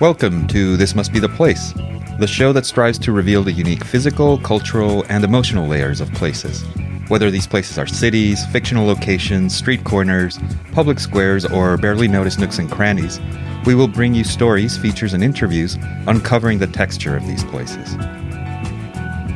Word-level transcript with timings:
Welcome 0.00 0.46
to 0.46 0.78
This 0.78 0.94
Must 0.94 1.12
Be 1.12 1.18
the 1.18 1.28
Place, 1.28 1.74
the 2.18 2.26
show 2.26 2.54
that 2.54 2.64
strives 2.64 2.98
to 3.00 3.12
reveal 3.12 3.42
the 3.42 3.52
unique 3.52 3.84
physical, 3.84 4.38
cultural, 4.38 5.04
and 5.10 5.24
emotional 5.24 5.68
layers 5.68 6.00
of 6.00 6.10
places. 6.14 6.62
Whether 7.08 7.30
these 7.30 7.46
places 7.46 7.76
are 7.76 7.86
cities, 7.86 8.46
fictional 8.46 8.86
locations, 8.86 9.54
street 9.54 9.84
corners, 9.84 10.38
public 10.72 11.00
squares, 11.00 11.44
or 11.44 11.76
barely 11.76 12.08
noticed 12.08 12.38
nooks 12.38 12.58
and 12.58 12.70
crannies, 12.70 13.20
we 13.66 13.74
will 13.74 13.88
bring 13.88 14.14
you 14.14 14.24
stories, 14.24 14.78
features, 14.78 15.12
and 15.12 15.22
interviews 15.22 15.76
uncovering 16.06 16.60
the 16.60 16.66
texture 16.66 17.14
of 17.14 17.26
these 17.26 17.44
places. 17.44 17.90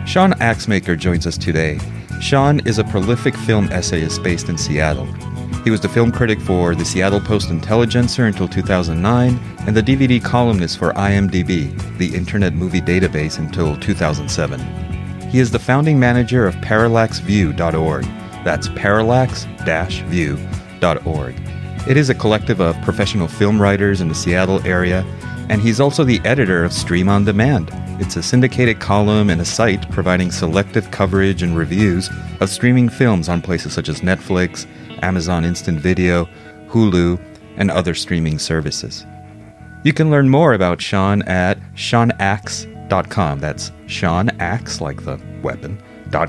Sean 0.09 0.33
Axmaker 0.41 0.99
joins 0.99 1.27
us 1.27 1.37
today. 1.37 1.79
Sean 2.23 2.66
is 2.66 2.79
a 2.79 2.85
prolific 2.85 3.37
film 3.37 3.69
essayist 3.71 4.23
based 4.23 4.49
in 4.49 4.57
Seattle. 4.57 5.09
He 5.64 5.70
was 5.70 5.80
the 5.80 5.88
film 5.88 6.12
critic 6.12 6.42
for 6.42 6.74
the 6.74 6.84
Seattle 6.84 7.20
Post 7.20 7.48
Intelligencer 7.48 8.27
until 8.27 8.46
2009 8.46 9.41
and 9.66 9.74
the 9.74 9.82
DVD 9.82 10.23
columnist 10.23 10.77
for 10.77 10.92
IMDb, 10.92 11.74
the 11.96 12.14
Internet 12.14 12.52
Movie 12.52 12.82
Database, 12.82 13.38
until 13.38 13.74
2007. 13.78 14.60
He 15.30 15.40
is 15.40 15.50
the 15.50 15.59
founding 15.59 15.98
manager 15.98 16.46
of 16.46 16.54
parallaxview.org. 16.56 18.04
That's 18.45 18.68
parallax-view.org. 18.68 21.34
It 21.88 21.96
is 21.96 22.10
a 22.10 22.15
collective 22.15 22.60
of 22.60 22.76
professional 22.82 23.26
film 23.26 23.59
writers 23.60 24.02
in 24.02 24.09
the 24.09 24.15
Seattle 24.15 24.60
area, 24.66 25.02
and 25.48 25.62
he's 25.62 25.80
also 25.80 26.04
the 26.04 26.20
editor 26.26 26.62
of 26.62 26.74
Stream 26.74 27.09
on 27.09 27.24
Demand. 27.24 27.70
It's 28.01 28.16
a 28.16 28.23
syndicated 28.23 28.80
column 28.80 29.30
and 29.30 29.40
a 29.40 29.46
site 29.46 29.90
providing 29.90 30.30
selective 30.30 30.90
coverage 30.90 31.43
and 31.43 31.56
reviews 31.56 32.10
of 32.40 32.51
streaming 32.51 32.90
films 32.90 33.30
on 33.30 33.40
places 33.40 33.73
such 33.73 33.88
as 33.88 34.02
Netflix, 34.02 34.66
Amazon 35.05 35.45
Instant 35.45 35.79
Video, 35.79 36.27
Hulu, 36.69 37.21
and 37.59 37.71
other 37.71 37.95
streaming 37.95 38.38
services. 38.38 39.05
You 39.85 39.93
can 39.93 40.11
learn 40.11 40.30
more 40.30 40.55
about 40.55 40.80
Sean 40.80 41.21
at 41.23 41.59
seanaxe.com. 41.74 43.38
That's 43.38 43.71
Sean 43.87 44.30
Axe, 44.41 44.80
like 44.80 45.05
the 45.05 45.21
weapon, 45.43 45.80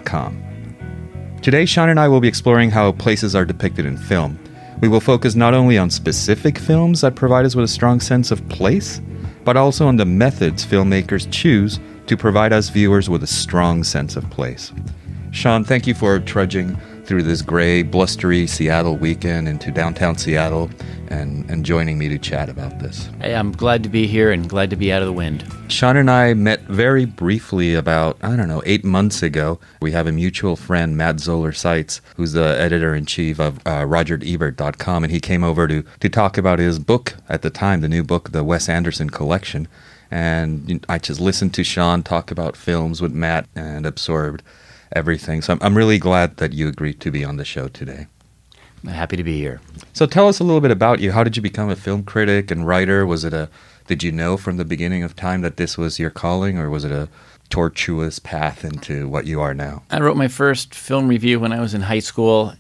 .com. 0.04 0.44
Today, 1.42 1.66
Sean 1.66 1.90
and 1.90 2.00
I 2.00 2.10
will 2.10 2.20
be 2.20 2.28
exploring 2.28 2.70
how 2.70 2.92
places 2.92 3.34
are 3.34 3.46
depicted 3.46 3.86
in 3.86 3.96
film. 3.96 4.38
We 4.82 4.90
will 4.90 5.00
focus 5.00 5.36
not 5.36 5.54
only 5.54 5.78
on 5.78 5.90
specific 5.90 6.58
films 6.58 7.00
that 7.02 7.16
provide 7.16 7.46
us 7.46 7.56
with 7.56 7.64
a 7.64 7.70
strong 7.70 8.02
sense 8.02 8.30
of 8.30 8.48
place, 8.50 9.00
but 9.46 9.56
also 9.56 9.88
on 9.88 9.96
the 9.96 10.06
methods 10.06 10.66
filmmakers 10.66 11.32
choose 11.32 11.80
to 12.08 12.18
provide 12.18 12.52
us 12.52 12.68
viewers 12.70 13.10
with 13.10 13.24
a 13.24 13.28
strong 13.28 13.86
sense 13.86 14.18
of 14.18 14.30
place. 14.30 14.74
Sean, 15.32 15.64
thank 15.64 15.88
you 15.88 15.94
for 15.94 16.20
trudging 16.20 16.78
through 17.06 17.24
this 17.24 17.42
gray, 17.42 17.84
blustery 17.84 18.48
Seattle 18.48 18.98
weekend 18.98 19.48
into 19.48 19.72
downtown 19.72 20.18
Seattle 20.18 20.70
and, 21.10 21.50
and 21.50 21.64
joining 21.64 21.98
me 21.98 22.10
to 22.10 22.18
chat 22.18 22.50
about 22.50 22.80
this. 22.80 23.10
Hey, 23.22 23.36
I'm 23.36 23.52
glad 23.52 23.84
to 23.84 23.90
be 23.90 24.08
here 24.08 24.32
and 24.32 24.50
glad 24.50 24.70
to 24.72 24.76
be 24.76 24.92
out 24.92 25.02
of 25.02 25.08
the 25.08 25.14
wind. 25.14 25.46
Sean 25.68 25.98
and 25.98 26.10
I 26.10 26.34
met 26.34 26.62
very 26.62 27.06
briefly 27.06 27.76
about, 27.76 28.18
I 28.22 28.36
don't 28.36 28.48
know, 28.48 28.64
eight 28.66 28.84
months 28.84 29.22
ago. 29.22 29.60
We 29.82 29.92
have 29.92 30.08
a 30.08 30.12
mutual 30.12 30.56
friend, 30.56 30.98
Matt 30.98 31.20
Zoller 31.20 31.52
Seitz, 31.52 32.02
who's 32.16 32.34
the 32.34 32.60
editor 32.60 32.96
in 32.96 33.06
chief 33.06 33.40
of 33.40 33.60
uh, 33.60 33.84
RogerEbert.com, 33.84 35.04
and 35.04 35.12
he 35.12 35.20
came 35.20 35.44
over 35.44 35.68
to, 35.68 35.84
to 36.00 36.10
talk 36.10 36.38
about 36.38 36.60
his 36.60 36.80
book 36.80 37.16
at 37.30 37.42
the 37.42 37.50
time, 37.50 37.82
the 37.82 37.90
new 37.90 38.04
book, 38.04 38.32
the 38.32 38.44
Wes 38.44 38.68
Anderson 38.68 39.10
collection. 39.10 39.68
And 40.12 40.86
I 40.88 40.98
just 40.98 41.20
listened 41.20 41.54
to 41.56 41.64
Sean 41.64 42.04
talk 42.04 42.32
about 42.32 42.56
films 42.56 43.02
with 43.02 43.12
Matt 43.12 43.48
and 43.56 43.86
absorbed 43.86 44.44
everything. 44.92 45.42
So 45.42 45.54
I'm, 45.54 45.60
I'm 45.62 45.78
really 45.78 45.98
glad 45.98 46.38
that 46.38 46.54
you 46.54 46.68
agreed 46.68 47.00
to 47.02 47.12
be 47.12 47.24
on 47.24 47.38
the 47.38 47.46
show 47.46 47.68
today. 47.68 48.08
I'm 48.84 48.90
happy 48.90 49.18
to 49.18 49.24
be 49.24 49.38
here. 49.38 49.62
So 49.94 50.06
tell 50.06 50.28
us 50.28 50.40
a 50.40 50.44
little 50.44 50.62
bit 50.62 50.72
about 50.72 51.00
you. 51.00 51.12
How 51.12 51.24
did 51.24 51.36
you 51.36 51.42
become 51.42 51.70
a 51.70 51.76
film 51.76 52.04
critic 52.04 52.52
and 52.52 52.68
writer? 52.68 53.06
Was 53.06 53.24
it 53.24 53.34
a 53.34 53.50
did 53.88 54.02
you 54.02 54.12
know 54.12 54.36
from 54.36 54.58
the 54.58 54.66
beginning 54.66 55.04
of 55.04 55.16
time 55.16 55.42
that 55.42 55.58
this 55.58 55.78
was 55.78 56.00
your 56.00 56.10
calling 56.10 56.58
or 56.58 56.70
was 56.70 56.84
it 56.84 56.92
a 56.92 57.08
tortuous 57.50 58.18
path 58.18 58.66
into 58.66 59.08
what 59.08 59.26
you 59.26 59.42
are 59.42 59.54
now? 59.54 59.84
I 59.92 60.00
wrote 60.00 60.18
my 60.18 60.28
first 60.28 60.74
film 60.74 61.08
review 61.08 61.40
when 61.40 61.54
I 61.54 61.60
was 61.60 61.74
in 61.74 61.82
high 61.82 62.00
school 62.00 62.54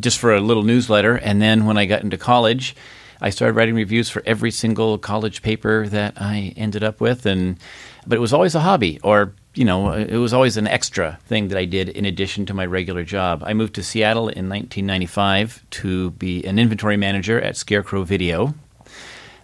just 0.00 0.18
for 0.18 0.34
a 0.34 0.40
little 0.40 0.64
newsletter 0.64 1.16
and 1.16 1.40
then 1.40 1.66
when 1.66 1.78
I 1.78 1.86
got 1.86 2.02
into 2.02 2.18
college 2.18 2.74
I 3.20 3.30
started 3.30 3.54
writing 3.54 3.76
reviews 3.76 4.10
for 4.10 4.22
every 4.26 4.50
single 4.50 4.98
college 4.98 5.42
paper 5.42 5.86
that 5.88 6.14
I 6.16 6.52
ended 6.56 6.82
up 6.82 7.00
with 7.00 7.26
and 7.26 7.58
but 8.06 8.16
it 8.16 8.20
was 8.20 8.32
always 8.32 8.56
a 8.56 8.60
hobby 8.60 8.98
or 9.04 9.34
you 9.54 9.64
know, 9.64 9.92
it 9.92 10.16
was 10.16 10.32
always 10.32 10.56
an 10.56 10.66
extra 10.66 11.18
thing 11.26 11.48
that 11.48 11.58
I 11.58 11.66
did 11.66 11.90
in 11.90 12.06
addition 12.06 12.46
to 12.46 12.54
my 12.54 12.64
regular 12.64 13.04
job. 13.04 13.42
I 13.44 13.52
moved 13.52 13.74
to 13.74 13.82
Seattle 13.82 14.28
in 14.28 14.48
1995 14.48 15.64
to 15.70 16.10
be 16.12 16.42
an 16.44 16.58
inventory 16.58 16.96
manager 16.96 17.40
at 17.40 17.56
Scarecrow 17.56 18.02
Video, 18.04 18.54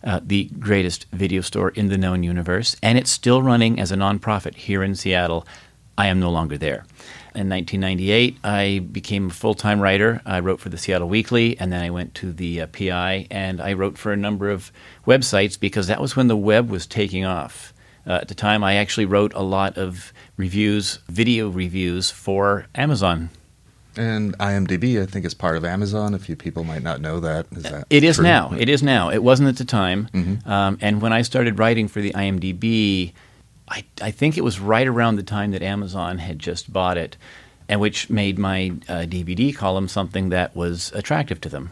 uh, 0.03 0.21
the 0.23 0.45
greatest 0.59 1.07
video 1.13 1.43
store 1.43 1.71
in 1.71 1.89
the 1.89 1.99
known 1.99 2.23
universe, 2.23 2.75
and 2.83 2.97
it's 2.97 3.11
still 3.11 3.43
running 3.43 3.79
as 3.79 3.93
a 3.93 3.97
nonprofit 3.97 4.55
here 4.55 4.83
in 4.83 4.95
Seattle. 4.95 5.47
I 5.99 6.07
am 6.07 6.21
no 6.21 6.31
longer 6.31 6.57
there. 6.57 6.87
In 7.35 7.51
1998, 7.51 8.39
I 8.43 8.79
became 8.91 9.27
a 9.27 9.33
full 9.33 9.55
time 9.55 9.79
writer. 9.79 10.23
I 10.25 10.41
wrote 10.41 10.61
for 10.61 10.71
the 10.71 10.79
Seattle 10.79 11.09
Weekly, 11.09 11.59
and 11.61 11.71
then 11.71 11.85
I 11.85 11.91
went 11.91 12.15
to 12.15 12.33
the 12.33 12.63
uh, 12.63 12.67
PI, 12.69 13.27
and 13.31 13.61
I 13.61 13.75
wrote 13.75 13.99
for 13.99 14.13
a 14.13 14.17
number 14.17 14.49
of 14.49 14.73
websites 15.07 15.61
because 15.61 15.87
that 15.89 16.01
was 16.01 16.17
when 16.17 16.29
the 16.29 16.37
web 16.37 16.71
was 16.71 16.87
taking 16.87 17.27
off. 17.27 17.75
Uh, 18.09 18.13
at 18.13 18.29
the 18.29 18.35
time, 18.35 18.65
I 18.65 18.77
actually 18.77 19.05
wrote 19.05 19.35
a 19.35 19.43
lot 19.43 19.77
of 19.77 20.15
reviews, 20.39 20.99
video 21.09 21.51
reviews 21.51 22.11
for 22.11 22.67
Amazon. 22.75 23.29
And 23.97 24.39
IMDb, 24.39 25.03
I 25.03 25.07
think, 25.07 25.27
is 25.27 25.35
part 25.35 25.57
of 25.57 25.65
Amazon. 25.65 26.15
A 26.15 26.19
few 26.19 26.35
people 26.37 26.65
might 26.65 26.83
not 26.83 27.01
know 27.01 27.21
that. 27.21 27.47
Is 27.51 27.65
that 27.65 27.87
it 27.91 28.05
is 28.05 28.17
true? 28.17 28.25
now. 28.25 28.53
It 28.57 28.69
is 28.69 28.83
now. 28.83 29.11
It 29.11 29.23
wasn't 29.23 29.49
at 29.49 29.57
the 29.57 29.65
time. 29.65 30.09
Mm-hmm. 30.15 30.49
Um, 30.49 30.79
and 30.81 31.03
when 31.03 31.13
I 31.13 31.23
started 31.23 31.59
writing 31.59 31.89
for 31.89 32.01
the 32.01 32.13
IMDb, 32.13 33.13
I, 33.69 33.85
I, 34.01 34.11
think 34.13 34.39
it 34.39 34.45
was 34.45 34.61
right 34.61 34.87
around 34.87 35.17
the 35.17 35.23
time 35.23 35.51
that 35.51 35.63
Amazon 35.63 36.19
had 36.19 36.39
just 36.39 36.73
bought 36.73 36.97
it, 36.97 37.17
and 37.69 37.81
which 37.81 38.09
made 38.09 38.39
my 38.39 38.73
uh, 38.89 39.05
DVD 39.05 39.55
column 39.55 39.89
something 39.89 40.31
that 40.31 40.57
was 40.57 40.93
attractive 40.93 41.41
to 41.43 41.49
them. 41.49 41.71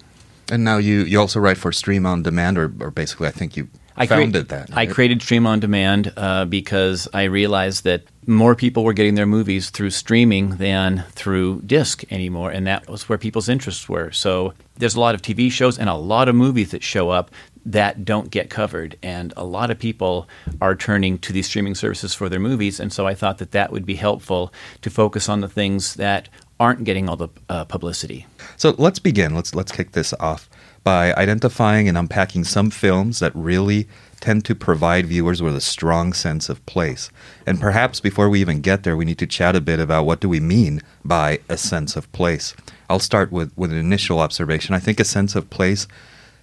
And 0.51 0.65
now 0.65 0.77
you, 0.79 1.03
you 1.03 1.19
also 1.19 1.41
write 1.41 1.57
for 1.57 1.73
Stream 1.73 2.05
on 2.05 2.23
Demand, 2.23 2.59
or, 2.59 2.73
or 2.81 2.91
basically, 2.91 3.29
I 3.29 3.33
think 3.33 3.57
you 3.57 3.69
I 3.97 4.07
founded 4.07 4.49
that. 4.49 4.71
Right? 4.71 4.89
I 4.89 4.93
created 4.93 5.23
Stream 5.23 5.47
on 5.47 5.61
Demand 5.61 6.13
uh, 6.17 6.45
because 6.45 7.09
I 7.15 7.25
realized 7.25 7.85
that 7.85 8.03
more 8.27 8.55
people 8.55 8.85
were 8.85 8.93
getting 8.93 9.15
their 9.15 9.27
movies 9.27 9.71
through 9.71 9.91
streaming 9.91 10.57
than 10.57 11.05
through 11.13 11.63
disc 11.63 12.05
anymore, 12.11 12.51
and 12.51 12.67
that 12.67 12.89
was 12.89 13.09
where 13.09 13.19
people's 13.19 13.49
interests 13.49 13.89
were. 13.89 14.11
So 14.11 14.53
there's 14.77 14.97
a 14.97 15.01
lot 15.01 15.15
of 15.15 15.23
TV 15.23 15.51
shows 15.51 15.79
and 15.79 15.89
a 15.89 15.95
lot 15.95 16.29
of 16.29 16.35
movies 16.35 16.73
that 16.73 16.83
show 16.83 17.11
up 17.11 17.31
that 17.67 18.05
don't 18.05 18.31
get 18.31 18.49
covered, 18.49 18.97
and 19.03 19.35
a 19.37 19.45
lot 19.45 19.71
of 19.71 19.79
people 19.79 20.29
are 20.61 20.75
turning 20.75 21.19
to 21.19 21.33
these 21.33 21.47
streaming 21.47 21.75
services 21.75 22.15
for 22.15 22.29
their 22.29 22.41
movies. 22.41 22.79
And 22.81 22.93
so 22.93 23.07
I 23.07 23.15
thought 23.15 23.39
that 23.39 23.51
that 23.51 23.73
would 23.73 23.85
be 23.85 23.97
helpful 23.97 24.53
to 24.83 24.89
focus 24.89 25.29
on 25.29 25.41
the 25.41 25.49
things 25.49 25.95
that 25.97 26.29
aren't 26.59 26.85
getting 26.85 27.09
all 27.09 27.17
the 27.17 27.29
uh, 27.49 27.65
publicity. 27.65 28.27
So 28.57 28.75
let's 28.79 28.99
begin. 28.99 29.35
Let's 29.35 29.55
let's 29.55 29.73
kick 29.73 29.93
this 29.93 30.15
off 30.15 30.49
by 30.85 31.13
identifying 31.15 31.89
and 31.89 31.99
unpacking 31.99 32.45
some 32.45 32.71
films 32.71 33.19
that 33.19 33.33
really 33.35 33.89
tend 34.21 34.45
to 34.45 34.55
provide 34.55 35.07
viewers 35.07 35.43
with 35.43 35.57
a 35.57 35.61
strong 35.61 36.13
sense 36.13 36.49
of 36.49 36.65
place. 36.65 37.11
And 37.45 37.61
perhaps 37.61 37.99
before 37.99 38.31
we 38.31 38.41
even 38.41 38.61
get 38.61 38.85
there, 38.85 38.97
we 38.97 39.05
need 39.05 39.19
to 39.19 39.27
chat 39.27 39.57
a 39.57 39.61
bit 39.61 39.81
about 39.81 40.07
what 40.07 40.21
do 40.21 40.29
we 40.29 40.39
mean 40.39 40.81
by 41.05 41.41
a 41.49 41.57
sense 41.57 41.97
of 41.97 42.11
place. 42.13 42.55
I'll 42.89 43.01
start 43.01 43.33
with, 43.33 43.53
with 43.57 43.73
an 43.73 43.79
initial 43.79 44.21
observation. 44.21 44.77
I 44.77 44.79
think 44.79 45.01
a 45.01 45.05
sense 45.05 45.35
of 45.35 45.51
place 45.51 45.89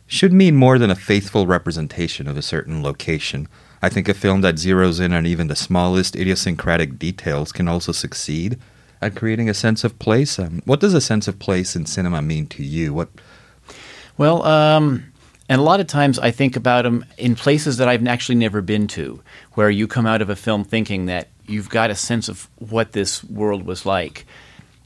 should 0.07 0.33
mean 0.33 0.55
more 0.55 0.77
than 0.77 0.91
a 0.91 0.95
faithful 0.95 1.47
representation 1.47 2.27
of 2.27 2.37
a 2.37 2.41
certain 2.41 2.83
location. 2.83 3.47
I 3.81 3.89
think 3.89 4.07
a 4.07 4.13
film 4.13 4.41
that 4.41 4.55
zeroes 4.55 5.01
in 5.01 5.13
on 5.13 5.25
even 5.25 5.47
the 5.47 5.55
smallest 5.55 6.15
idiosyncratic 6.15 6.97
details 6.97 7.51
can 7.51 7.67
also 7.67 7.91
succeed 7.91 8.57
at 9.01 9.15
creating 9.15 9.49
a 9.49 9.53
sense 9.53 9.83
of 9.83 9.99
place. 9.99 10.39
Um, 10.39 10.61
what 10.65 10.79
does 10.79 10.93
a 10.93 11.01
sense 11.01 11.27
of 11.27 11.39
place 11.39 11.75
in 11.75 11.85
cinema 11.85 12.21
mean 12.21 12.47
to 12.47 12.63
you? 12.63 12.93
What 12.93 13.09
well, 14.17 14.43
um, 14.45 15.11
and 15.49 15.59
a 15.59 15.63
lot 15.63 15.79
of 15.79 15.87
times 15.87 16.19
I 16.19 16.31
think 16.31 16.55
about 16.55 16.83
them 16.83 17.03
in 17.17 17.35
places 17.35 17.77
that 17.77 17.87
I've 17.87 18.05
actually 18.07 18.35
never 18.35 18.61
been 18.61 18.87
to, 18.89 19.21
where 19.53 19.69
you 19.69 19.87
come 19.87 20.05
out 20.05 20.21
of 20.21 20.29
a 20.29 20.35
film 20.35 20.63
thinking 20.63 21.07
that 21.07 21.27
you've 21.45 21.69
got 21.69 21.89
a 21.89 21.95
sense 21.95 22.29
of 22.29 22.49
what 22.57 22.93
this 22.93 23.23
world 23.23 23.65
was 23.65 23.85
like. 23.85 24.25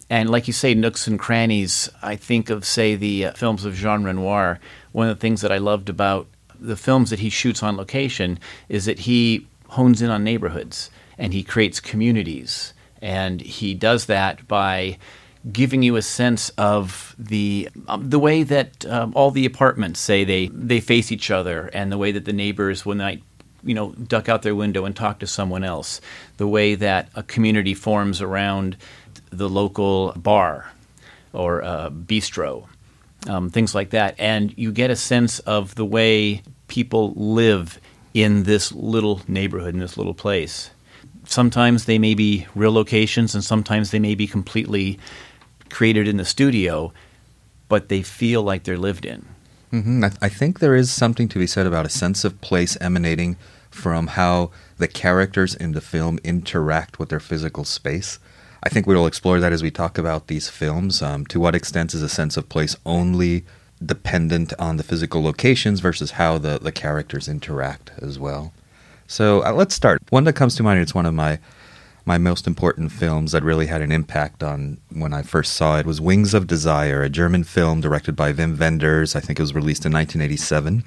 And 0.10 0.30
like 0.30 0.48
you 0.48 0.54
say, 0.54 0.74
nooks 0.74 1.06
and 1.06 1.20
crannies, 1.20 1.90
I 2.02 2.16
think 2.16 2.50
of, 2.50 2.66
say, 2.66 2.96
the 2.96 3.26
uh, 3.26 3.32
films 3.34 3.66
of 3.66 3.76
Jean 3.76 4.04
Renoir. 4.04 4.60
One 4.98 5.10
of 5.10 5.18
the 5.18 5.22
things 5.22 5.42
that 5.42 5.52
I 5.52 5.60
loved 5.60 5.90
about 5.90 6.26
the 6.60 6.76
films 6.76 7.12
that 7.12 7.20
he 7.20 7.30
shoots 7.30 7.62
on 7.62 7.78
location 7.78 8.40
is 8.68 8.86
that 8.86 8.98
he 8.98 9.46
hones 9.68 10.02
in 10.02 10.10
on 10.10 10.24
neighborhoods 10.24 10.90
and 11.20 11.34
he 11.34 11.44
creates 11.44 11.80
communities. 11.80 12.74
And 13.00 13.40
he 13.40 13.76
does 13.76 14.08
that 14.08 14.48
by 14.48 14.98
giving 15.52 15.84
you 15.84 15.98
a 15.98 16.02
sense 16.02 16.50
of 16.58 17.16
the 17.20 17.70
um, 17.88 18.10
the 18.10 18.18
way 18.18 18.42
that 18.42 18.88
um, 18.88 19.14
all 19.16 19.30
the 19.30 19.46
apartments 19.46 20.00
say 20.00 20.24
they 20.24 20.48
they 20.48 20.80
face 20.80 21.12
each 21.12 21.30
other, 21.30 21.70
and 21.74 21.92
the 21.92 22.00
way 22.00 22.12
that 22.12 22.26
the 22.26 22.34
neighbors 22.34 22.84
when 22.84 22.98
they 22.98 23.22
you 23.64 23.76
know 23.76 23.92
duck 23.92 24.28
out 24.28 24.42
their 24.42 24.56
window 24.56 24.84
and 24.84 24.96
talk 24.96 25.20
to 25.20 25.28
someone 25.28 25.64
else, 25.64 26.02
the 26.38 26.48
way 26.48 26.74
that 26.74 27.10
a 27.14 27.22
community 27.22 27.76
forms 27.76 28.20
around 28.20 28.76
the 29.30 29.48
local 29.48 30.12
bar 30.14 30.72
or 31.34 31.64
uh, 31.64 31.92
bistro, 31.92 32.68
um, 33.28 33.50
things 33.50 33.74
like 33.74 33.90
that, 33.92 34.16
and 34.20 34.54
you 34.58 34.72
get 34.72 34.92
a 34.92 34.96
sense 34.96 35.40
of 35.40 35.76
the 35.76 35.86
way 35.86 36.42
people 36.68 37.14
live 37.16 37.80
in 38.14 38.44
this 38.44 38.72
little 38.72 39.22
neighborhood, 39.28 39.74
in 39.74 39.80
this 39.80 39.98
little 39.98 40.14
place. 40.14 40.70
Sometimes 41.26 41.86
they 41.86 42.00
may 42.00 42.14
be 42.14 42.48
real 42.56 42.72
locations, 42.72 43.34
and 43.34 43.44
sometimes 43.44 43.92
they 43.92 44.00
may 44.00 44.16
be 44.16 44.28
completely 44.28 45.00
created 45.70 46.08
in 46.08 46.18
the 46.18 46.26
studio, 46.26 46.94
but 47.68 47.90
they 47.90 48.02
feel 48.02 48.44
like 48.44 48.64
they're 48.64 48.78
lived 48.78 49.06
in. 49.06 49.26
Mm-hmm. 49.74 50.04
I, 50.04 50.10
th- 50.10 50.20
I 50.22 50.30
think 50.30 50.60
there 50.60 50.76
is 50.76 50.92
something 50.92 51.28
to 51.30 51.40
be 51.40 51.48
said 51.48 51.68
about 51.68 51.86
a 51.86 51.90
sense 51.90 52.24
of 52.24 52.40
place 52.40 52.78
emanating 52.80 53.36
from 53.70 54.08
how 54.08 54.52
the 54.78 54.88
characters 54.88 55.54
in 55.54 55.74
the 55.74 55.82
film 55.82 56.20
interact 56.24 57.00
with 57.00 57.10
their 57.10 57.20
physical 57.20 57.66
space. 57.66 58.20
I 58.68 58.70
think 58.70 58.86
we 58.86 58.96
will 58.96 59.08
explore 59.08 59.40
that 59.40 59.54
as 59.54 59.64
we 59.64 59.72
talk 59.72 59.98
about 59.98 60.28
these 60.28 60.50
films. 60.50 61.02
Um, 61.02 61.26
to 61.28 61.40
what 61.40 61.56
extent 61.56 61.94
is 61.94 62.02
a 62.02 62.10
sense 62.10 62.36
of 62.36 62.50
place 62.50 62.76
only 62.86 63.46
dependent 63.82 64.52
on 64.60 64.76
the 64.76 64.84
physical 64.84 65.24
locations 65.24 65.80
versus 65.80 66.12
how 66.12 66.38
the, 66.38 66.60
the 66.60 66.74
characters 66.74 67.30
interact 67.30 67.92
as 68.02 68.20
well? 68.20 68.52
So 69.08 69.42
uh, 69.46 69.54
let's 69.54 69.74
start. 69.74 70.02
One 70.10 70.26
that 70.26 70.34
comes 70.34 70.58
to 70.58 70.64
mind, 70.64 70.82
it's 70.82 70.94
one 70.94 71.06
of 71.06 71.14
my 71.14 71.40
my 72.04 72.18
most 72.18 72.46
important 72.46 72.92
films 72.92 73.32
that 73.32 73.42
really 73.42 73.68
had 73.68 73.82
an 73.82 73.94
impact 73.94 74.44
on 74.44 74.80
when 74.90 75.14
I 75.14 75.22
first 75.22 75.54
saw 75.54 75.80
it 75.80 75.86
was 75.86 76.02
Wings 76.02 76.34
of 76.34 76.46
Desire, 76.46 77.02
a 77.02 77.10
German 77.10 77.46
film 77.46 77.80
directed 77.80 78.18
by 78.18 78.34
Wim 78.34 78.60
Wenders. 78.60 79.16
I 79.16 79.22
think 79.22 79.40
it 79.40 79.44
was 79.44 79.56
released 79.56 79.86
in 79.86 79.94
1987. 79.94 80.84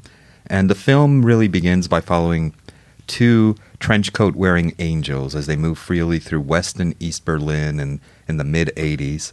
And 0.48 0.68
the 0.68 0.74
film 0.74 1.24
really 1.24 1.48
begins 1.48 1.88
by 1.88 2.02
following 2.02 2.52
two 3.06 3.56
trench 3.80 4.12
coat 4.12 4.36
wearing 4.36 4.74
angels 4.78 5.34
as 5.34 5.46
they 5.46 5.56
move 5.56 5.78
freely 5.78 6.18
through 6.18 6.42
West 6.42 6.78
and 6.78 6.94
East 7.00 7.24
Berlin 7.24 7.80
in, 7.80 8.00
in 8.28 8.36
the 8.36 8.44
mid 8.44 8.70
80s. 8.76 9.32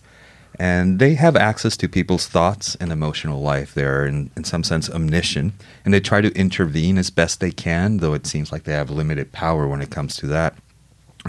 And 0.60 0.98
they 0.98 1.14
have 1.14 1.36
access 1.36 1.78
to 1.78 1.88
people's 1.88 2.28
thoughts 2.28 2.76
and 2.76 2.92
emotional 2.92 3.42
life. 3.42 3.76
They're, 3.76 4.08
in, 4.08 4.32
in 4.36 4.44
some 4.44 4.64
sense, 4.64 4.90
omniscient. 4.90 5.54
And 5.86 5.94
they 5.94 6.00
try 6.00 6.22
to 6.22 6.34
intervene 6.34 6.98
as 6.98 7.12
best 7.12 7.40
they 7.40 7.52
can, 7.52 7.98
though 7.98 8.16
it 8.16 8.26
seems 8.26 8.52
like 8.52 8.64
they 8.64 8.74
have 8.74 8.90
limited 8.90 9.32
power 9.32 9.68
when 9.68 9.82
it 9.82 9.92
comes 9.92 10.16
to 10.16 10.28
that. 10.28 10.56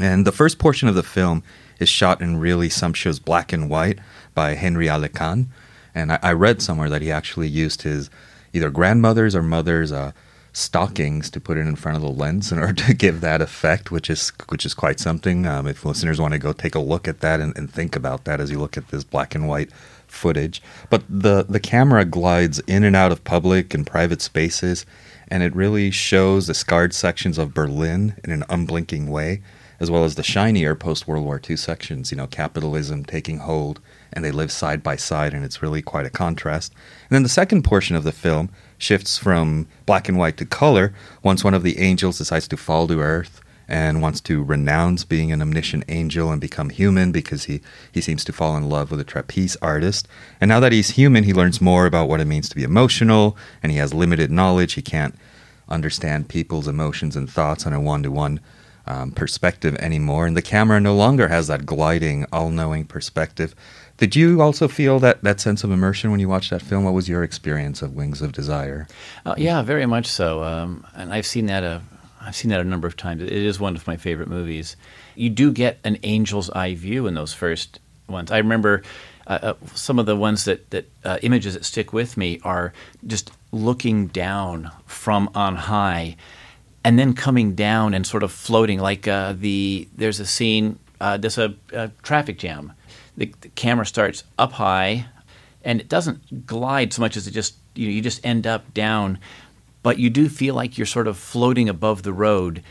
And 0.00 0.26
the 0.26 0.32
first 0.32 0.58
portion 0.58 0.88
of 0.88 0.94
the 0.94 1.02
film 1.02 1.42
is 1.78 1.88
shot 1.90 2.22
in 2.22 2.38
really 2.38 2.70
sumptuous 2.70 3.18
black 3.18 3.52
and 3.52 3.68
white 3.68 3.98
by 4.34 4.54
Henry 4.54 4.86
Alekan. 4.86 5.46
And 5.94 6.12
I, 6.12 6.18
I 6.22 6.32
read 6.32 6.62
somewhere 6.62 6.88
that 6.88 7.02
he 7.02 7.12
actually 7.12 7.48
used 7.48 7.82
his 7.82 8.08
either 8.54 8.70
grandmother's 8.70 9.34
or 9.34 9.42
mother's 9.42 9.92
uh, 9.92 10.12
stockings 10.58 11.30
to 11.30 11.40
put 11.40 11.56
it 11.56 11.66
in 11.66 11.76
front 11.76 11.96
of 11.96 12.02
the 12.02 12.10
lens 12.10 12.50
in 12.52 12.58
order 12.62 12.74
to 12.86 12.94
give 12.94 13.20
that 13.20 13.40
effect, 13.40 13.90
which 13.90 14.10
is 14.10 14.32
which 14.48 14.66
is 14.66 14.74
quite 14.74 15.00
something. 15.00 15.46
Um, 15.46 15.66
if 15.66 15.84
listeners 15.84 16.20
want 16.20 16.32
to 16.32 16.38
go 16.38 16.52
take 16.52 16.74
a 16.74 16.80
look 16.80 17.08
at 17.08 17.20
that 17.20 17.40
and, 17.40 17.56
and, 17.56 17.70
think 17.70 17.94
about 17.94 18.24
that 18.24 18.40
as 18.40 18.50
you 18.50 18.58
look 18.58 18.76
at 18.76 18.88
this 18.88 19.04
black 19.04 19.34
and 19.34 19.46
white 19.46 19.70
footage, 20.06 20.62
but 20.90 21.02
the 21.08 21.44
the 21.48 21.60
camera 21.60 22.04
glides 22.04 22.58
in 22.60 22.84
and 22.84 22.96
out 22.96 23.12
of 23.12 23.24
public 23.24 23.72
and 23.72 23.86
private 23.86 24.20
spaces, 24.20 24.84
and 25.28 25.42
it 25.42 25.54
really 25.54 25.90
shows 25.90 26.46
the 26.46 26.54
scarred 26.54 26.92
sections 26.92 27.38
of 27.38 27.54
Berlin 27.54 28.16
in 28.24 28.30
an 28.30 28.44
unblinking 28.48 29.08
way 29.08 29.42
as 29.80 29.90
well 29.90 30.04
as 30.04 30.16
the 30.16 30.22
shinier 30.22 30.74
post 30.74 31.06
World 31.06 31.24
War 31.24 31.40
II 31.48 31.56
sections, 31.56 32.10
you 32.10 32.16
know, 32.16 32.26
capitalism 32.26 33.04
taking 33.04 33.38
hold, 33.38 33.80
and 34.12 34.24
they 34.24 34.32
live 34.32 34.50
side 34.50 34.82
by 34.82 34.96
side, 34.96 35.32
and 35.32 35.44
it's 35.44 35.62
really 35.62 35.82
quite 35.82 36.06
a 36.06 36.10
contrast. 36.10 36.72
And 37.08 37.14
then 37.14 37.22
the 37.22 37.28
second 37.28 37.62
portion 37.62 37.94
of 37.94 38.04
the 38.04 38.12
film 38.12 38.50
shifts 38.78 39.18
from 39.18 39.66
black 39.84 40.08
and 40.08 40.16
white 40.16 40.36
to 40.38 40.46
color 40.46 40.94
once 41.22 41.44
one 41.44 41.54
of 41.54 41.62
the 41.62 41.78
angels 41.78 42.18
decides 42.18 42.48
to 42.48 42.56
fall 42.56 42.86
to 42.86 43.00
earth 43.00 43.40
and 43.68 44.00
wants 44.00 44.20
to 44.22 44.42
renounce 44.42 45.04
being 45.04 45.30
an 45.30 45.42
omniscient 45.42 45.84
angel 45.88 46.32
and 46.32 46.40
become 46.40 46.70
human 46.70 47.12
because 47.12 47.44
he, 47.44 47.60
he 47.92 48.00
seems 48.00 48.24
to 48.24 48.32
fall 48.32 48.56
in 48.56 48.68
love 48.68 48.90
with 48.90 48.98
a 48.98 49.04
trapeze 49.04 49.56
artist. 49.60 50.08
And 50.40 50.48
now 50.48 50.58
that 50.60 50.72
he's 50.72 50.90
human, 50.90 51.24
he 51.24 51.34
learns 51.34 51.60
more 51.60 51.84
about 51.84 52.08
what 52.08 52.20
it 52.20 52.26
means 52.26 52.48
to 52.48 52.56
be 52.56 52.62
emotional, 52.62 53.36
and 53.62 53.70
he 53.70 53.76
has 53.76 53.92
limited 53.92 54.30
knowledge. 54.30 54.72
He 54.72 54.80
can't 54.80 55.14
understand 55.68 56.30
people's 56.30 56.66
emotions 56.66 57.14
and 57.14 57.28
thoughts 57.28 57.66
on 57.66 57.74
a 57.74 57.80
one 57.80 58.02
to 58.04 58.10
one 58.10 58.40
perspective 59.14 59.74
anymore, 59.76 60.26
and 60.26 60.34
the 60.34 60.40
camera 60.40 60.80
no 60.80 60.96
longer 60.96 61.28
has 61.28 61.48
that 61.48 61.66
gliding, 61.66 62.24
all-knowing 62.32 62.86
perspective. 62.86 63.54
Did 63.98 64.14
you 64.14 64.40
also 64.40 64.68
feel 64.68 65.00
that, 65.00 65.22
that 65.22 65.40
sense 65.40 65.64
of 65.64 65.72
immersion 65.72 66.12
when 66.12 66.20
you 66.20 66.28
watched 66.28 66.50
that 66.50 66.62
film? 66.62 66.84
What 66.84 66.94
was 66.94 67.08
your 67.08 67.24
experience 67.24 67.82
of 67.82 67.94
Wings 67.94 68.22
of 68.22 68.30
Desire? 68.30 68.86
Uh, 69.26 69.34
yeah, 69.36 69.60
very 69.62 69.86
much 69.86 70.06
so. 70.06 70.44
Um, 70.44 70.86
and 70.94 71.12
I've 71.12 71.26
seen 71.26 71.46
that 71.46 71.64
a, 71.64 71.82
I've 72.20 72.36
seen 72.36 72.50
that 72.52 72.60
a 72.60 72.64
number 72.64 72.86
of 72.86 72.96
times. 72.96 73.22
It 73.22 73.32
is 73.32 73.58
one 73.58 73.74
of 73.74 73.86
my 73.88 73.96
favorite 73.96 74.28
movies. 74.28 74.76
You 75.16 75.30
do 75.30 75.50
get 75.50 75.78
an 75.82 75.96
angel's 76.04 76.48
eye 76.50 76.74
view 76.76 77.08
in 77.08 77.14
those 77.14 77.34
first 77.34 77.80
ones. 78.08 78.30
I 78.30 78.38
remember 78.38 78.82
uh, 79.26 79.38
uh, 79.42 79.54
some 79.74 79.98
of 79.98 80.06
the 80.06 80.14
ones 80.14 80.44
that, 80.44 80.70
that 80.70 80.88
uh, 81.04 81.18
images 81.22 81.54
that 81.54 81.64
stick 81.64 81.92
with 81.92 82.16
me 82.16 82.40
are 82.44 82.72
just 83.04 83.32
looking 83.50 84.06
down 84.06 84.70
from 84.86 85.28
on 85.34 85.56
high 85.56 86.16
and 86.84 86.98
then 86.98 87.14
coming 87.14 87.54
down 87.54 87.94
and 87.94 88.06
sort 88.06 88.22
of 88.22 88.30
floating 88.30 88.78
like 88.78 89.08
uh, 89.08 89.34
the 89.36 89.88
there's 89.96 90.20
a 90.20 90.26
scene 90.26 90.78
uh, 91.00 91.16
there's 91.16 91.38
a, 91.38 91.54
a 91.72 91.88
traffic 92.02 92.38
jam 92.38 92.72
the, 93.18 93.34
the, 93.42 93.48
camera 93.50 93.84
starts 93.84 94.24
up 94.38 94.52
high 94.52 95.06
and 95.62 95.80
it 95.80 95.88
doesn't 95.88 96.46
glide 96.46 96.92
so 96.92 97.02
much 97.02 97.16
as 97.16 97.26
it 97.26 97.32
just 97.32 97.56
you, 97.74 97.88
know, 97.88 97.92
you 97.92 98.00
just 98.00 98.24
end 98.24 98.46
up 98.46 98.72
down. 98.72 99.18
But 99.82 99.98
you 99.98 100.08
do 100.08 100.28
feel 100.28 100.54
like 100.54 100.78
you're 100.78 100.86
sort 100.86 101.06
of 101.06 101.18
floating 101.18 101.68
above 101.68 102.02
the 102.02 102.12
road 102.12 102.62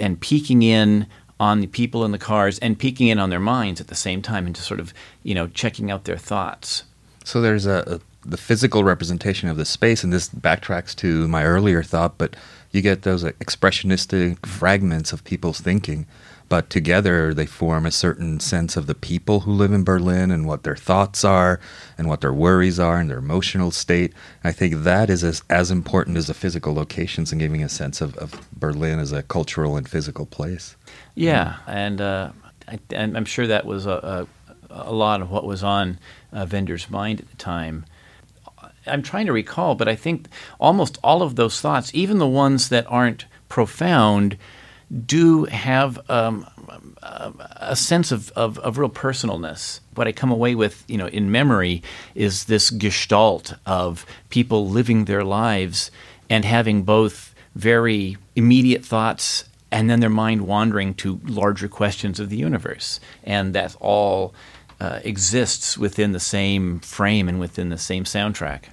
and 0.00 0.20
peeking 0.20 0.62
in 0.62 1.06
on 1.38 1.60
the 1.60 1.66
people 1.66 2.04
in 2.04 2.12
the 2.12 2.18
cars 2.18 2.58
and 2.58 2.78
peeking 2.78 3.08
in 3.08 3.18
on 3.18 3.30
their 3.30 3.40
minds 3.40 3.80
at 3.80 3.88
the 3.88 3.94
same 3.94 4.22
time 4.22 4.46
and 4.46 4.54
just 4.54 4.66
sort 4.66 4.80
of 4.80 4.92
you 5.22 5.34
know 5.34 5.46
checking 5.48 5.90
out 5.90 6.04
their 6.04 6.16
thoughts. 6.16 6.84
So 7.24 7.40
there's 7.40 7.66
a, 7.66 7.84
a 7.86 8.00
the 8.24 8.36
physical 8.36 8.84
representation 8.84 9.48
of 9.48 9.56
the 9.56 9.64
space 9.64 10.04
and 10.04 10.12
this 10.12 10.28
backtracks 10.28 10.94
to 10.94 11.26
my 11.26 11.44
earlier 11.44 11.82
thought 11.82 12.18
but 12.18 12.36
you 12.72 12.80
get 12.80 13.02
those 13.02 13.22
expressionistic 13.22 14.44
fragments 14.46 15.12
of 15.12 15.22
people's 15.24 15.60
thinking, 15.60 16.06
but 16.52 16.68
together 16.68 17.32
they 17.32 17.46
form 17.46 17.86
a 17.86 17.90
certain 17.90 18.38
sense 18.38 18.76
of 18.76 18.86
the 18.86 18.94
people 18.94 19.40
who 19.40 19.50
live 19.50 19.72
in 19.72 19.84
Berlin 19.84 20.30
and 20.30 20.46
what 20.46 20.64
their 20.64 20.76
thoughts 20.76 21.24
are 21.24 21.58
and 21.96 22.06
what 22.06 22.20
their 22.20 22.30
worries 22.30 22.78
are 22.78 22.98
and 22.98 23.08
their 23.08 23.16
emotional 23.16 23.70
state. 23.70 24.12
I 24.44 24.52
think 24.52 24.82
that 24.82 25.08
is 25.08 25.24
as, 25.24 25.42
as 25.48 25.70
important 25.70 26.18
as 26.18 26.26
the 26.26 26.34
physical 26.34 26.74
locations 26.74 27.32
and 27.32 27.40
giving 27.40 27.62
a 27.62 27.70
sense 27.70 28.02
of, 28.02 28.18
of 28.18 28.50
Berlin 28.52 28.98
as 28.98 29.12
a 29.12 29.22
cultural 29.22 29.78
and 29.78 29.88
physical 29.88 30.26
place. 30.26 30.76
Yeah, 31.14 31.56
and 31.66 32.02
uh, 32.02 32.32
I, 32.68 32.78
am 32.94 33.24
sure 33.24 33.46
that 33.46 33.64
was 33.64 33.86
a, 33.86 34.28
a, 34.68 34.90
a, 34.90 34.92
lot 34.92 35.22
of 35.22 35.30
what 35.30 35.46
was 35.46 35.64
on 35.64 35.98
uh, 36.34 36.46
Wenders' 36.52 36.90
mind 36.90 37.20
at 37.22 37.30
the 37.30 37.36
time. 37.38 37.86
I'm 38.86 39.02
trying 39.02 39.24
to 39.24 39.32
recall, 39.32 39.74
but 39.74 39.88
I 39.88 39.96
think 39.96 40.28
almost 40.60 40.98
all 41.02 41.22
of 41.22 41.36
those 41.36 41.62
thoughts, 41.62 41.90
even 41.94 42.18
the 42.18 42.28
ones 42.28 42.68
that 42.68 42.84
aren't 42.90 43.24
profound, 43.48 44.36
do 44.92 45.44
have 45.44 45.98
um, 46.10 46.46
a 47.56 47.74
sense 47.74 48.12
of, 48.12 48.30
of, 48.32 48.58
of, 48.58 48.76
real 48.76 48.90
personalness. 48.90 49.80
What 49.94 50.06
I 50.06 50.12
come 50.12 50.30
away 50.30 50.54
with, 50.54 50.84
you 50.86 50.98
know, 50.98 51.06
in 51.06 51.30
memory 51.30 51.82
is 52.14 52.44
this 52.44 52.70
gestalt 52.70 53.54
of 53.64 54.04
people 54.28 54.68
living 54.68 55.06
their 55.06 55.24
lives 55.24 55.90
and 56.28 56.44
having 56.44 56.82
both 56.82 57.34
very 57.54 58.18
immediate 58.36 58.84
thoughts 58.84 59.44
and 59.70 59.88
then 59.88 60.00
their 60.00 60.10
mind 60.10 60.46
wandering 60.46 60.92
to 60.94 61.20
larger 61.24 61.68
questions 61.68 62.20
of 62.20 62.28
the 62.28 62.36
universe. 62.36 63.00
And 63.24 63.54
that 63.54 63.74
all 63.80 64.34
uh, 64.78 65.00
exists 65.04 65.78
within 65.78 66.12
the 66.12 66.20
same 66.20 66.80
frame 66.80 67.28
and 67.28 67.40
within 67.40 67.70
the 67.70 67.78
same 67.78 68.04
soundtrack. 68.04 68.64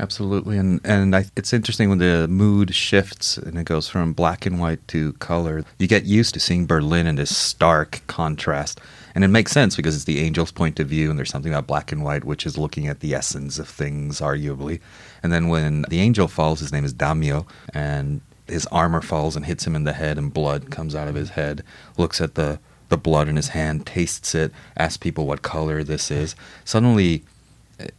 Absolutely, 0.00 0.56
and 0.58 0.80
and 0.84 1.16
I, 1.16 1.24
it's 1.34 1.52
interesting 1.52 1.88
when 1.88 1.98
the 1.98 2.28
mood 2.28 2.72
shifts 2.72 3.36
and 3.36 3.58
it 3.58 3.64
goes 3.64 3.88
from 3.88 4.12
black 4.12 4.46
and 4.46 4.60
white 4.60 4.86
to 4.88 5.12
color. 5.14 5.64
You 5.78 5.88
get 5.88 6.04
used 6.04 6.34
to 6.34 6.40
seeing 6.40 6.66
Berlin 6.66 7.08
in 7.08 7.16
this 7.16 7.36
stark 7.36 8.02
contrast, 8.06 8.80
and 9.16 9.24
it 9.24 9.28
makes 9.28 9.50
sense 9.50 9.74
because 9.74 9.96
it's 9.96 10.04
the 10.04 10.24
angel's 10.24 10.52
point 10.52 10.78
of 10.78 10.86
view, 10.86 11.10
and 11.10 11.18
there's 11.18 11.30
something 11.30 11.52
about 11.52 11.66
black 11.66 11.90
and 11.90 12.04
white 12.04 12.24
which 12.24 12.46
is 12.46 12.56
looking 12.56 12.86
at 12.86 13.00
the 13.00 13.12
essence 13.12 13.58
of 13.58 13.68
things, 13.68 14.20
arguably. 14.20 14.80
And 15.24 15.32
then 15.32 15.48
when 15.48 15.84
the 15.88 16.00
angel 16.00 16.28
falls, 16.28 16.60
his 16.60 16.72
name 16.72 16.84
is 16.84 16.94
Damio, 16.94 17.48
and 17.74 18.20
his 18.46 18.66
armor 18.66 19.02
falls 19.02 19.34
and 19.34 19.46
hits 19.46 19.66
him 19.66 19.74
in 19.74 19.82
the 19.82 19.94
head, 19.94 20.16
and 20.16 20.32
blood 20.32 20.70
comes 20.70 20.94
out 20.94 21.08
of 21.08 21.16
his 21.16 21.30
head. 21.30 21.64
Looks 21.96 22.20
at 22.20 22.36
the 22.36 22.60
the 22.88 22.96
blood 22.96 23.28
in 23.28 23.36
his 23.36 23.48
hand, 23.48 23.84
tastes 23.84 24.34
it, 24.34 24.52
asks 24.76 24.96
people 24.96 25.26
what 25.26 25.42
color 25.42 25.82
this 25.82 26.10
is. 26.10 26.34
Suddenly, 26.64 27.24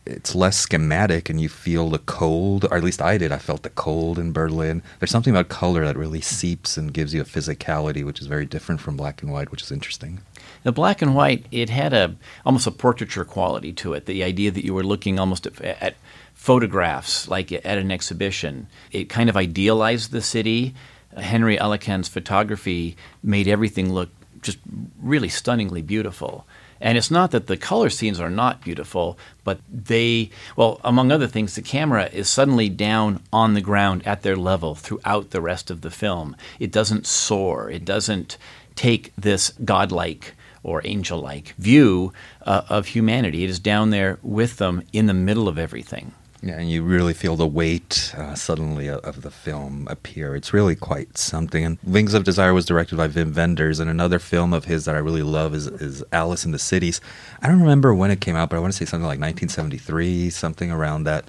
it's 0.05 0.35
less 0.35 0.57
schematic 0.57 1.29
and 1.29 1.39
you 1.39 1.47
feel 1.47 1.89
the 1.89 1.99
cold, 1.99 2.65
or 2.65 2.77
at 2.77 2.83
least 2.83 3.01
I 3.01 3.17
did. 3.17 3.31
I 3.31 3.37
felt 3.37 3.63
the 3.63 3.69
cold 3.69 4.19
in 4.19 4.33
Berlin. 4.33 4.83
There's 4.99 5.11
something 5.11 5.33
about 5.33 5.49
color 5.49 5.85
that 5.85 5.97
really 5.97 6.21
seeps 6.21 6.77
and 6.77 6.93
gives 6.93 7.13
you 7.13 7.21
a 7.21 7.25
physicality, 7.25 8.03
which 8.03 8.19
is 8.19 8.27
very 8.27 8.45
different 8.45 8.81
from 8.81 8.97
black 8.97 9.21
and 9.21 9.31
white, 9.31 9.51
which 9.51 9.61
is 9.61 9.71
interesting. 9.71 10.21
The 10.63 10.71
black 10.73 11.01
and 11.01 11.15
white, 11.15 11.45
it 11.51 11.69
had 11.69 11.93
a 11.93 12.15
almost 12.45 12.67
a 12.67 12.71
portraiture 12.71 13.23
quality 13.23 13.71
to 13.73 13.93
it. 13.93 14.05
The 14.05 14.23
idea 14.23 14.51
that 14.51 14.65
you 14.65 14.73
were 14.73 14.83
looking 14.83 15.17
almost 15.17 15.45
at, 15.45 15.61
at 15.61 15.95
photographs, 16.33 17.27
like 17.29 17.51
at 17.51 17.65
an 17.65 17.91
exhibition. 17.91 18.67
It 18.91 19.09
kind 19.09 19.29
of 19.29 19.37
idealized 19.37 20.11
the 20.11 20.21
city. 20.21 20.73
Henry 21.17 21.57
Alekan's 21.57 22.07
photography 22.07 22.97
made 23.23 23.47
everything 23.47 23.93
look 23.93 24.09
just 24.41 24.59
really 25.01 25.29
stunningly 25.29 25.81
beautiful. 25.81 26.45
And 26.81 26.97
it's 26.97 27.11
not 27.11 27.31
that 27.31 27.47
the 27.47 27.57
color 27.57 27.89
scenes 27.89 28.19
are 28.19 28.29
not 28.29 28.61
beautiful, 28.61 29.17
but 29.43 29.59
they, 29.69 30.29
well, 30.55 30.79
among 30.83 31.11
other 31.11 31.27
things, 31.27 31.55
the 31.55 31.61
camera 31.61 32.05
is 32.11 32.29
suddenly 32.29 32.69
down 32.69 33.21
on 33.33 33.53
the 33.53 33.61
ground 33.61 34.05
at 34.07 34.21
their 34.21 34.37
level 34.37 34.75
throughout 34.75 35.31
the 35.31 35.41
rest 35.41 35.69
of 35.69 35.81
the 35.81 35.91
film. 35.91 36.35
It 36.59 36.71
doesn't 36.71 37.05
soar, 37.05 37.69
it 37.69 37.85
doesn't 37.85 38.37
take 38.75 39.11
this 39.17 39.51
godlike 39.65 40.35
or 40.63 40.81
angel 40.85 41.19
like 41.19 41.53
view 41.57 42.13
uh, 42.45 42.61
of 42.69 42.87
humanity. 42.87 43.43
It 43.43 43.49
is 43.49 43.59
down 43.59 43.89
there 43.89 44.19
with 44.21 44.57
them 44.57 44.83
in 44.93 45.05
the 45.05 45.13
middle 45.13 45.47
of 45.47 45.57
everything. 45.57 46.13
Yeah, 46.41 46.57
and 46.57 46.71
you 46.71 46.83
really 46.83 47.13
feel 47.13 47.35
the 47.35 47.45
weight 47.45 48.13
uh, 48.17 48.33
suddenly 48.33 48.89
of 48.89 49.23
the 49.23 49.31
film 49.31 49.87
appear. 49.91 50.35
It's 50.35 50.53
really 50.53 50.75
quite 50.75 51.17
something. 51.17 51.65
And 51.65 51.77
Wings 51.83 52.13
of 52.13 52.23
Desire 52.23 52.53
was 52.53 52.65
directed 52.65 52.95
by 52.95 53.09
Wim 53.09 53.35
Wenders, 53.35 53.79
and 53.79 53.89
another 53.89 54.19
film 54.19 54.53
of 54.53 54.65
his 54.65 54.85
that 54.85 54.95
I 54.95 54.99
really 54.99 55.23
love 55.23 55.53
is, 55.53 55.67
is 55.67 56.01
Alice 56.13 56.45
in 56.45 56.51
the 56.51 56.59
Cities. 56.59 57.01
I 57.41 57.47
don't 57.47 57.59
remember 57.59 57.93
when 57.93 58.09
it 58.09 58.21
came 58.21 58.37
out, 58.37 58.49
but 58.49 58.55
I 58.55 58.59
want 58.59 58.71
to 58.71 58.77
say 58.77 58.85
something 58.85 59.05
like 59.05 59.19
1973, 59.19 60.29
something 60.29 60.71
around 60.71 61.03
that 61.03 61.25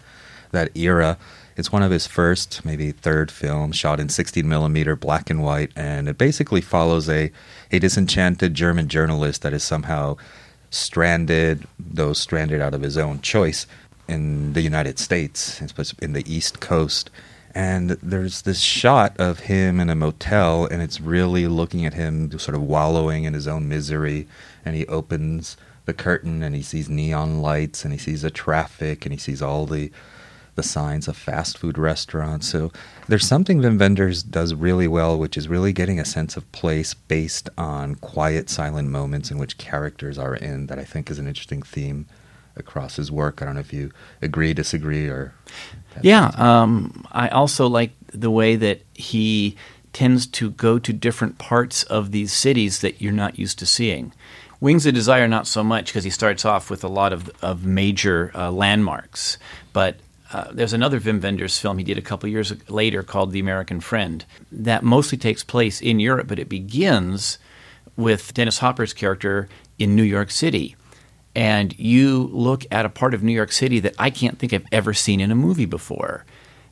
that 0.53 0.77
era. 0.77 1.19
It's 1.57 1.73
one 1.73 1.83
of 1.83 1.91
his 1.91 2.07
first, 2.07 2.65
maybe 2.65 2.93
third 2.93 3.31
films, 3.31 3.77
shot 3.77 4.01
in 4.01 4.09
16 4.09 4.49
millimeter 4.49 4.97
black 4.97 5.29
and 5.29 5.43
white, 5.43 5.73
and 5.75 6.09
it 6.09 6.19
basically 6.19 6.61
follows 6.61 7.09
a 7.09 7.33
a 7.73 7.81
disenchanted 7.81 8.55
German 8.55 8.89
journalist 8.89 9.43
that 9.43 9.53
is 9.53 9.65
somehow 9.65 10.17
stranded, 10.71 11.67
though 11.81 12.13
stranded 12.13 12.61
out 12.61 12.75
of 12.75 12.83
his 12.83 12.97
own 12.97 13.21
choice 13.21 13.67
in 14.11 14.53
the 14.55 14.63
United 14.63 14.99
States, 14.99 15.63
in 16.01 16.13
the 16.13 16.25
East 16.27 16.61
Coast. 16.61 17.11
And 17.55 17.91
there's 17.91 18.43
this 18.43 18.61
shot 18.61 19.17
of 19.19 19.41
him 19.41 19.81
in 19.81 19.91
a 19.91 19.95
motel, 19.95 20.67
and 20.67 20.83
it's 20.83 21.01
really 21.01 21.47
looking 21.49 21.85
at 21.85 21.95
him 21.95 22.39
sort 22.39 22.55
of 22.55 22.63
wallowing 22.63 23.25
in 23.25 23.35
his 23.35 23.49
own 23.49 23.69
misery. 23.69 24.29
And 24.65 24.77
he 24.77 24.87
opens 24.87 25.57
the 25.87 25.95
curtain 25.95 26.43
and 26.43 26.55
he 26.55 26.63
sees 26.63 26.89
neon 26.89 27.43
lights 27.43 27.85
and 27.85 27.93
he 27.93 27.99
sees 27.99 28.23
the 28.23 28.31
traffic 28.31 29.05
and 29.05 29.13
he 29.13 29.19
sees 29.19 29.43
all 29.43 29.67
the 29.67 29.91
the 30.57 30.63
signs 30.63 31.09
of 31.09 31.17
fast 31.17 31.57
food 31.57 31.79
restaurants. 31.79 32.47
So 32.49 32.71
there's 33.09 33.27
something 33.27 33.61
Wim 33.63 33.79
Wenders 33.79 34.23
does 34.23 34.53
really 34.53 34.89
well, 34.89 35.17
which 35.17 35.37
is 35.37 35.49
really 35.49 35.73
getting 35.73 35.99
a 35.99 36.05
sense 36.05 36.37
of 36.37 36.51
place 36.53 36.93
based 36.93 37.49
on 37.57 37.95
quiet, 37.95 38.51
silent 38.51 38.89
moments 38.89 39.31
in 39.31 39.39
which 39.39 39.59
characters 39.59 40.19
are 40.19 40.35
in 40.35 40.67
that 40.67 40.79
I 40.79 40.85
think 40.85 41.09
is 41.09 41.19
an 41.19 41.29
interesting 41.29 41.63
theme 41.63 42.07
across 42.61 42.97
his 42.97 43.11
work. 43.11 43.43
I 43.43 43.47
don't 43.47 43.55
know 43.55 43.61
if 43.61 43.73
you 43.73 43.91
agree, 44.23 44.55
disagree, 44.55 45.09
or. 45.09 45.35
Yeah, 46.03 46.31
um, 46.37 47.05
I 47.11 47.29
also 47.29 47.67
like 47.67 47.91
the 48.13 48.31
way 48.31 48.55
that 48.55 48.83
he 48.95 49.57
tends 49.93 50.27
to 50.27 50.51
go 50.51 50.79
to 50.79 50.93
different 50.93 51.39
parts 51.39 51.83
of 51.85 52.13
these 52.13 52.33
cities 52.33 52.81
that 52.81 53.03
you're 53.03 53.13
not 53.13 53.39
used 53.39 53.59
to 53.59 53.67
seeing. 53.67 54.13
Wings 54.61 54.87
of 54.87 54.95
Desire, 54.95 55.27
not 55.27 55.47
so 55.47 55.65
much, 55.65 55.87
because 55.87 56.05
he 56.05 56.11
starts 56.11 56.45
off 56.45 56.71
with 56.71 56.85
a 56.85 56.89
lot 56.89 57.13
of, 57.13 57.31
of 57.43 57.65
major 57.65 58.31
uh, 58.35 58.51
landmarks. 58.51 59.39
But 59.73 59.97
uh, 60.33 60.49
there's 60.53 60.75
another 60.75 61.01
Wim 61.01 61.21
Wenders 61.23 61.59
film 61.59 61.79
he 61.79 61.85
did 61.85 61.99
a 61.99 62.03
couple 62.03 62.29
years 62.29 62.53
later 62.69 63.03
called 63.03 63.33
The 63.33 63.41
American 63.41 63.81
Friend 63.81 64.25
that 64.53 64.85
mostly 64.85 65.19
takes 65.19 65.43
place 65.43 65.81
in 65.81 65.99
Europe, 65.99 66.29
but 66.29 66.39
it 66.39 66.49
begins 66.49 67.39
with 67.97 68.33
Dennis 68.35 68.59
Hopper's 68.59 68.93
character 68.93 69.49
in 69.79 69.97
New 69.97 70.03
York 70.05 70.31
City 70.31 70.77
and 71.35 71.79
you 71.79 72.29
look 72.33 72.65
at 72.71 72.85
a 72.85 72.89
part 72.89 73.15
of 73.15 73.23
New 73.23 73.33
York 73.33 73.53
City 73.53 73.81
that 73.81 73.95
I 73.99 74.11
can't 74.11 74.39
think 74.39 74.53
I've 74.53 74.67
ever 74.73 74.93
seen 74.95 75.21
in 75.21 75.31
a 75.31 75.37
movie 75.37 75.67
before. 75.67 76.25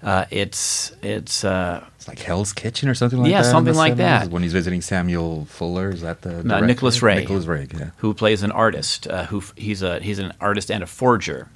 Uh, 0.02 0.26
it's 0.30 0.92
it's 1.02 1.44
uh, 1.44 1.84
it's 1.96 2.06
like 2.06 2.20
Hell's 2.20 2.52
Kitchen 2.52 2.88
or 2.88 2.94
something 2.94 3.18
like 3.18 3.30
yeah, 3.30 3.42
that. 3.42 3.48
Yeah, 3.48 3.52
something 3.52 3.74
like 3.74 3.96
that. 3.96 4.30
When 4.30 4.42
he's 4.42 4.52
visiting 4.52 4.80
Samuel 4.80 5.46
Fuller, 5.46 5.90
is 5.90 6.02
that 6.02 6.22
the 6.22 6.38
uh, 6.38 6.60
Nicholas 6.60 7.02
Ray? 7.02 7.16
Nicholas 7.16 7.46
Ray, 7.46 7.66
yeah. 7.76 7.90
who 7.96 8.14
plays 8.14 8.44
an 8.44 8.52
artist. 8.52 9.08
Uh, 9.08 9.26
who 9.26 9.42
he's 9.56 9.82
a 9.82 9.98
he's 9.98 10.20
an 10.20 10.32
artist 10.40 10.70
and 10.70 10.84
a 10.84 10.86
forger, 10.86 11.48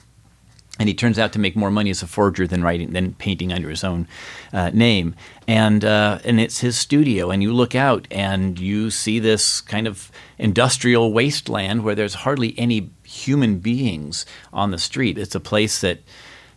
and 0.83 0.89
he 0.89 0.95
turns 0.95 1.17
out 1.17 1.33
to 1.33 1.39
make 1.39 1.55
more 1.55 1.71
money 1.71 1.91
as 1.91 2.03
a 2.03 2.09
forger 2.09 2.45
than 2.45 2.61
writing 2.61 2.93
than 2.93 3.15
painting 3.15 3.53
under 3.53 3.71
his 3.71 3.85
own 3.85 4.09
uh, 4.53 4.71
name. 4.71 5.15
And 5.47 5.85
uh, 5.85 6.19
and 6.25 6.41
it's 6.41 6.59
his 6.59 6.77
studio, 6.77 7.31
and 7.31 7.41
you 7.41 7.53
look 7.53 7.77
out 7.77 8.09
and 8.11 8.59
you 8.59 8.91
see 8.91 9.21
this 9.21 9.61
kind 9.61 9.87
of 9.87 10.11
industrial 10.39 11.13
wasteland 11.13 11.85
where 11.85 11.95
there's 11.95 12.15
hardly 12.15 12.59
any 12.59 12.91
human 13.05 13.61
beings 13.61 14.27
on 14.53 14.73
the 14.73 14.79
street. 14.79 15.19
It's 15.19 15.37
a 15.37 15.41
place 15.41 15.81
that 15.83 16.01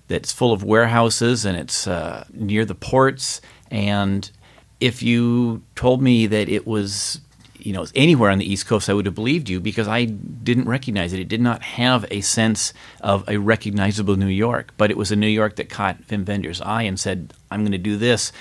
that's 0.07 0.31
full 0.31 0.51
of 0.51 0.63
warehouses 0.63 1.45
and 1.45 1.55
it's 1.55 1.85
uh, 1.85 2.25
near 2.33 2.65
the 2.65 2.73
ports. 2.73 3.41
And 3.69 4.31
if 4.79 5.03
you 5.03 5.61
told 5.75 6.01
me 6.01 6.25
that 6.25 6.49
it 6.49 6.65
was 6.65 7.21
you 7.65 7.73
know 7.73 7.85
anywhere 7.95 8.29
on 8.29 8.37
the 8.37 8.49
East 8.49 8.67
Coast, 8.67 8.89
I 8.89 8.93
would 8.93 9.07
have 9.07 9.15
believed 9.15 9.49
you 9.49 9.59
because 9.59 9.87
I 9.87 10.05
didn't 10.05 10.69
recognize 10.69 11.13
it. 11.13 11.19
It 11.19 11.27
did 11.27 11.41
not 11.41 11.63
have 11.63 12.05
a 12.11 12.21
sense 12.21 12.73
of 13.01 13.27
a 13.27 13.37
recognizable 13.37 14.15
New 14.15 14.27
York, 14.27 14.73
but 14.77 14.91
it 14.91 14.97
was 14.97 15.11
a 15.11 15.15
New 15.15 15.27
York 15.27 15.55
that 15.55 15.69
caught 15.69 16.01
Wim 16.03 16.27
Wenders' 16.27 16.61
eye 16.61 16.83
and 16.83 16.99
said, 16.99 17.33
"I'm 17.49 17.61
going 17.61 17.71
to 17.71 17.77
do 17.77 17.97
this." 17.97 18.31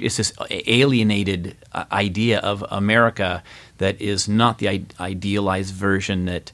It's 0.00 0.16
this 0.16 0.32
alienated 0.50 1.56
uh, 1.72 1.84
idea 1.90 2.40
of 2.40 2.64
America 2.70 3.42
that 3.78 4.00
is 4.00 4.28
not 4.28 4.58
the 4.58 4.84
idealized 5.00 5.74
version 5.74 6.26
that 6.26 6.52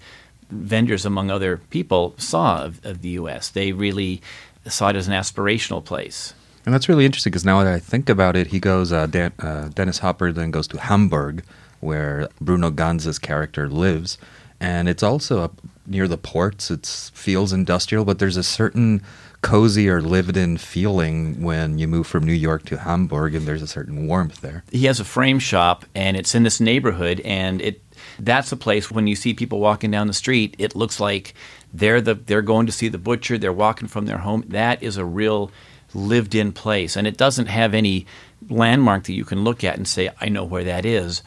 Wenders, 0.52 1.04
among 1.04 1.30
other 1.30 1.56
people, 1.70 2.14
saw 2.16 2.62
of, 2.62 2.84
of 2.84 3.02
the 3.02 3.08
U.S. 3.20 3.48
They 3.48 3.72
really 3.72 4.22
saw 4.66 4.90
it 4.90 4.96
as 4.96 5.08
an 5.08 5.14
aspirational 5.14 5.84
place. 5.84 6.34
And 6.64 6.72
that's 6.72 6.88
really 6.88 7.04
interesting 7.04 7.30
because 7.30 7.44
now 7.44 7.62
that 7.62 7.72
I 7.72 7.78
think 7.78 8.08
about 8.08 8.36
it, 8.36 8.46
he 8.48 8.60
goes, 8.60 8.92
uh, 8.92 9.06
Dan, 9.06 9.32
uh, 9.38 9.68
Dennis 9.68 9.98
Hopper 9.98 10.32
then 10.32 10.50
goes 10.50 10.68
to 10.68 10.78
Hamburg 10.78 11.42
where 11.84 12.28
Bruno 12.40 12.70
Ganz's 12.70 13.18
character 13.18 13.68
lives. 13.68 14.18
And 14.60 14.88
it's 14.88 15.02
also 15.02 15.40
up 15.40 15.60
near 15.86 16.08
the 16.08 16.16
ports. 16.16 16.70
It 16.70 16.86
feels 17.14 17.52
industrial, 17.52 18.04
but 18.04 18.18
there's 18.18 18.36
a 18.36 18.42
certain 18.42 19.02
cozy 19.42 19.90
or 19.90 20.00
lived 20.00 20.38
in 20.38 20.56
feeling 20.56 21.42
when 21.42 21.78
you 21.78 21.86
move 21.86 22.06
from 22.06 22.24
New 22.24 22.32
York 22.32 22.64
to 22.64 22.78
Hamburg, 22.78 23.34
and 23.34 23.46
there's 23.46 23.60
a 23.60 23.66
certain 23.66 24.06
warmth 24.06 24.40
there. 24.40 24.64
He 24.72 24.86
has 24.86 25.00
a 25.00 25.04
frame 25.04 25.38
shop, 25.38 25.84
and 25.94 26.16
it's 26.16 26.34
in 26.34 26.44
this 26.44 26.60
neighborhood, 26.60 27.20
and 27.20 27.60
it 27.60 27.82
that's 28.18 28.52
a 28.52 28.56
place 28.56 28.90
when 28.90 29.06
you 29.06 29.16
see 29.16 29.34
people 29.34 29.60
walking 29.60 29.90
down 29.90 30.06
the 30.06 30.14
street, 30.14 30.54
it 30.58 30.74
looks 30.74 30.98
like 30.98 31.34
they're 31.74 32.00
the 32.00 32.14
they're 32.14 32.42
going 32.42 32.66
to 32.66 32.72
see 32.72 32.88
the 32.88 32.98
butcher, 32.98 33.36
they're 33.36 33.52
walking 33.52 33.88
from 33.88 34.06
their 34.06 34.18
home. 34.18 34.44
That 34.48 34.82
is 34.82 34.96
a 34.96 35.04
real 35.04 35.50
lived 35.92 36.34
in 36.34 36.52
place, 36.52 36.96
and 36.96 37.06
it 37.06 37.18
doesn't 37.18 37.46
have 37.46 37.74
any 37.74 38.06
landmark 38.48 39.04
that 39.04 39.12
you 39.12 39.26
can 39.26 39.44
look 39.44 39.62
at 39.62 39.76
and 39.76 39.86
say, 39.86 40.08
I 40.20 40.30
know 40.30 40.44
where 40.44 40.64
that 40.64 40.86
is 40.86 41.22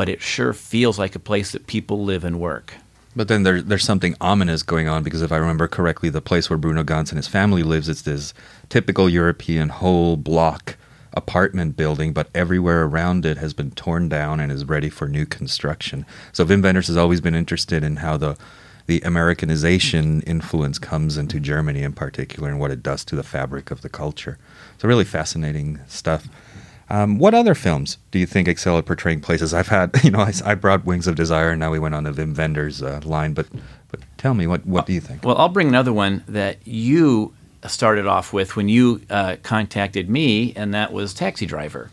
but 0.00 0.08
it 0.08 0.22
sure 0.22 0.54
feels 0.54 0.98
like 0.98 1.14
a 1.14 1.18
place 1.18 1.52
that 1.52 1.66
people 1.66 2.02
live 2.02 2.24
and 2.24 2.40
work. 2.40 2.72
But 3.14 3.28
then 3.28 3.42
there, 3.42 3.60
there's 3.60 3.84
something 3.84 4.16
ominous 4.18 4.62
going 4.62 4.88
on 4.88 5.02
because 5.02 5.20
if 5.20 5.30
I 5.30 5.36
remember 5.36 5.68
correctly, 5.68 6.08
the 6.08 6.22
place 6.22 6.48
where 6.48 6.56
Bruno 6.56 6.82
Ganz 6.82 7.10
and 7.10 7.18
his 7.18 7.28
family 7.28 7.62
lives, 7.62 7.86
it's 7.86 8.00
this 8.00 8.32
typical 8.70 9.10
European 9.10 9.68
whole 9.68 10.16
block 10.16 10.78
apartment 11.12 11.76
building, 11.76 12.14
but 12.14 12.30
everywhere 12.34 12.84
around 12.84 13.26
it 13.26 13.36
has 13.36 13.52
been 13.52 13.72
torn 13.72 14.08
down 14.08 14.40
and 14.40 14.50
is 14.50 14.64
ready 14.64 14.88
for 14.88 15.06
new 15.06 15.26
construction. 15.26 16.06
So 16.32 16.46
Wim 16.46 16.62
Wenders 16.62 16.86
has 16.86 16.96
always 16.96 17.20
been 17.20 17.34
interested 17.34 17.84
in 17.84 17.96
how 17.96 18.16
the 18.16 18.38
the 18.86 19.02
Americanization 19.02 20.22
influence 20.22 20.78
comes 20.78 21.18
into 21.18 21.38
Germany 21.38 21.82
in 21.82 21.92
particular 21.92 22.48
and 22.48 22.58
what 22.58 22.70
it 22.70 22.82
does 22.82 23.04
to 23.04 23.14
the 23.14 23.22
fabric 23.22 23.70
of 23.70 23.82
the 23.82 23.90
culture. 23.90 24.38
So 24.78 24.88
really 24.88 25.04
fascinating 25.04 25.78
stuff. 25.86 26.26
Um, 26.90 27.18
what 27.18 27.34
other 27.34 27.54
films 27.54 27.98
do 28.10 28.18
you 28.18 28.26
think 28.26 28.48
excel 28.48 28.76
at 28.76 28.84
portraying 28.84 29.20
places? 29.20 29.54
I've 29.54 29.68
had, 29.68 29.92
you 30.04 30.10
know, 30.10 30.20
I, 30.20 30.32
I 30.44 30.54
brought 30.54 30.84
Wings 30.84 31.06
of 31.06 31.14
Desire, 31.14 31.50
and 31.50 31.60
now 31.60 31.70
we 31.70 31.78
went 31.78 31.94
on 31.94 32.04
the 32.04 32.10
Wim 32.10 32.36
Wenders 32.36 32.82
uh, 32.82 33.00
line. 33.04 33.32
But, 33.32 33.46
but 33.90 34.00
tell 34.18 34.34
me, 34.34 34.46
what 34.46 34.66
what 34.66 34.86
do 34.86 34.92
you 34.92 35.00
think? 35.00 35.24
Well, 35.24 35.38
I'll 35.38 35.48
bring 35.48 35.68
another 35.68 35.92
one 35.92 36.24
that 36.28 36.66
you 36.66 37.32
started 37.66 38.06
off 38.06 38.32
with 38.32 38.56
when 38.56 38.68
you 38.68 39.02
uh, 39.08 39.36
contacted 39.42 40.10
me, 40.10 40.52
and 40.54 40.74
that 40.74 40.92
was 40.92 41.14
Taxi 41.14 41.46
Driver. 41.46 41.90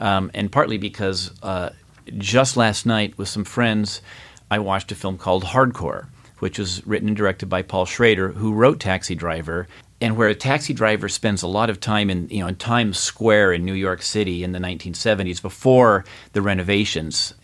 Um, 0.00 0.30
and 0.34 0.50
partly 0.50 0.78
because 0.78 1.32
uh, 1.42 1.70
just 2.18 2.56
last 2.56 2.86
night 2.86 3.16
with 3.18 3.28
some 3.28 3.44
friends, 3.44 4.02
I 4.50 4.58
watched 4.58 4.92
a 4.92 4.94
film 4.94 5.18
called 5.18 5.44
Hardcore, 5.44 6.06
which 6.38 6.58
was 6.58 6.86
written 6.86 7.08
and 7.08 7.16
directed 7.16 7.46
by 7.46 7.62
Paul 7.62 7.86
Schrader, 7.86 8.32
who 8.32 8.52
wrote 8.52 8.80
Taxi 8.80 9.14
Driver 9.14 9.68
and 10.02 10.16
where 10.16 10.28
a 10.28 10.34
taxi 10.34 10.74
driver 10.74 11.08
spends 11.08 11.42
a 11.42 11.46
lot 11.46 11.70
of 11.70 11.78
time 11.78 12.10
in 12.10 12.28
you 12.28 12.40
know 12.40 12.48
in 12.48 12.56
Times 12.56 12.98
Square 12.98 13.52
in 13.52 13.64
New 13.64 13.72
York 13.72 14.02
City 14.02 14.42
in 14.42 14.52
the 14.52 14.58
1970s 14.58 15.40
before 15.40 16.04
the 16.32 16.42
renovations. 16.42 17.34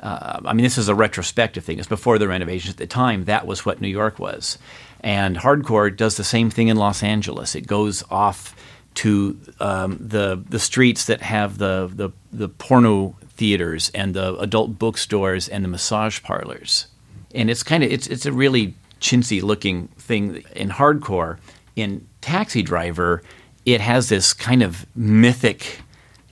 Uh, 0.00 0.40
I 0.44 0.52
mean, 0.52 0.64
this 0.64 0.76
is 0.76 0.88
a 0.88 0.94
retrospective 0.94 1.64
thing. 1.64 1.78
It's 1.78 1.88
before 1.88 2.18
the 2.18 2.28
renovations. 2.28 2.74
At 2.74 2.76
the 2.76 2.86
time, 2.86 3.24
that 3.24 3.46
was 3.46 3.64
what 3.64 3.80
New 3.80 3.88
York 3.88 4.18
was, 4.18 4.58
and 5.00 5.36
hardcore 5.36 5.96
does 5.96 6.18
the 6.18 6.24
same 6.24 6.50
thing 6.50 6.68
in 6.68 6.76
Los 6.76 7.02
Angeles. 7.02 7.54
It 7.54 7.66
goes 7.66 8.04
off 8.10 8.54
to 8.96 9.40
um, 9.58 9.96
the 9.98 10.44
the 10.46 10.58
streets 10.58 11.06
that 11.06 11.22
have 11.22 11.56
the, 11.56 11.90
the 11.92 12.10
the 12.32 12.50
porno 12.50 13.16
theaters 13.30 13.90
and 13.94 14.12
the 14.12 14.36
adult 14.38 14.78
bookstores 14.78 15.48
and 15.48 15.64
the 15.64 15.68
massage 15.68 16.22
parlors, 16.22 16.86
and 17.34 17.48
it's 17.48 17.62
kind 17.62 17.82
of 17.82 17.90
it's 17.90 18.06
it's 18.08 18.26
a 18.26 18.32
really 18.32 18.74
chintzy 19.00 19.42
looking 19.42 19.88
thing 19.88 20.44
in 20.54 20.68
hardcore 20.68 21.38
in 21.76 22.06
Taxi 22.20 22.62
Driver, 22.62 23.22
it 23.64 23.80
has 23.80 24.08
this 24.08 24.32
kind 24.32 24.62
of 24.62 24.86
mythic 24.94 25.80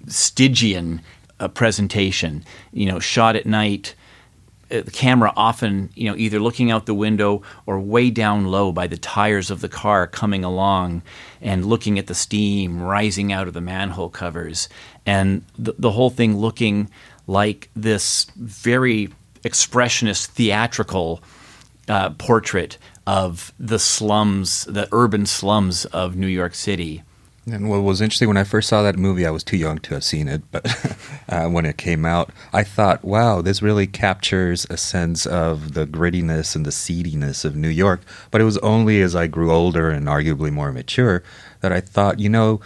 Stygian 0.06 1.00
uh, 1.40 1.48
presentation, 1.48 2.44
you 2.72 2.86
know, 2.86 2.98
shot 2.98 3.36
at 3.36 3.46
night, 3.46 3.94
uh, 4.72 4.80
the 4.82 4.90
camera 4.90 5.32
often, 5.36 5.90
you 5.94 6.08
know, 6.08 6.16
either 6.16 6.40
looking 6.40 6.70
out 6.70 6.86
the 6.86 6.94
window 6.94 7.42
or 7.66 7.78
way 7.78 8.10
down 8.10 8.46
low 8.46 8.72
by 8.72 8.86
the 8.86 8.96
tires 8.96 9.50
of 9.50 9.60
the 9.60 9.68
car 9.68 10.06
coming 10.06 10.44
along 10.44 11.02
and 11.40 11.66
looking 11.66 11.98
at 11.98 12.06
the 12.06 12.14
steam 12.14 12.80
rising 12.80 13.32
out 13.32 13.48
of 13.48 13.54
the 13.54 13.60
manhole 13.60 14.08
covers. 14.08 14.68
And 15.04 15.44
the, 15.58 15.74
the 15.78 15.90
whole 15.90 16.10
thing 16.10 16.38
looking 16.38 16.90
like 17.26 17.68
this 17.76 18.24
very 18.36 19.10
expressionist, 19.44 20.26
theatrical 20.26 21.22
uh, 21.88 22.10
portrait 22.10 22.78
of 23.06 23.52
the 23.58 23.78
slums, 23.78 24.64
the 24.64 24.88
urban 24.92 25.26
slums 25.26 25.84
of 25.86 26.16
New 26.16 26.26
York 26.26 26.54
City. 26.54 27.02
And 27.50 27.68
what 27.68 27.82
was 27.82 28.00
interesting 28.00 28.28
when 28.28 28.36
I 28.36 28.44
first 28.44 28.68
saw 28.68 28.82
that 28.82 28.96
movie, 28.96 29.26
I 29.26 29.30
was 29.30 29.42
too 29.42 29.56
young 29.56 29.78
to 29.78 29.94
have 29.94 30.04
seen 30.04 30.28
it, 30.28 30.42
but 30.52 30.64
uh, 31.28 31.48
when 31.48 31.66
it 31.66 31.76
came 31.76 32.04
out, 32.04 32.30
I 32.52 32.62
thought, 32.62 33.04
wow, 33.04 33.42
this 33.42 33.60
really 33.60 33.88
captures 33.88 34.64
a 34.70 34.76
sense 34.76 35.26
of 35.26 35.74
the 35.74 35.84
grittiness 35.84 36.54
and 36.54 36.64
the 36.64 36.70
seediness 36.70 37.44
of 37.44 37.56
New 37.56 37.68
York. 37.68 38.02
But 38.30 38.40
it 38.40 38.44
was 38.44 38.58
only 38.58 39.02
as 39.02 39.16
I 39.16 39.26
grew 39.26 39.50
older 39.50 39.90
and 39.90 40.06
arguably 40.06 40.52
more 40.52 40.70
mature 40.70 41.24
that 41.62 41.72
I 41.72 41.80
thought, 41.80 42.20
you 42.20 42.28
know, 42.28 42.60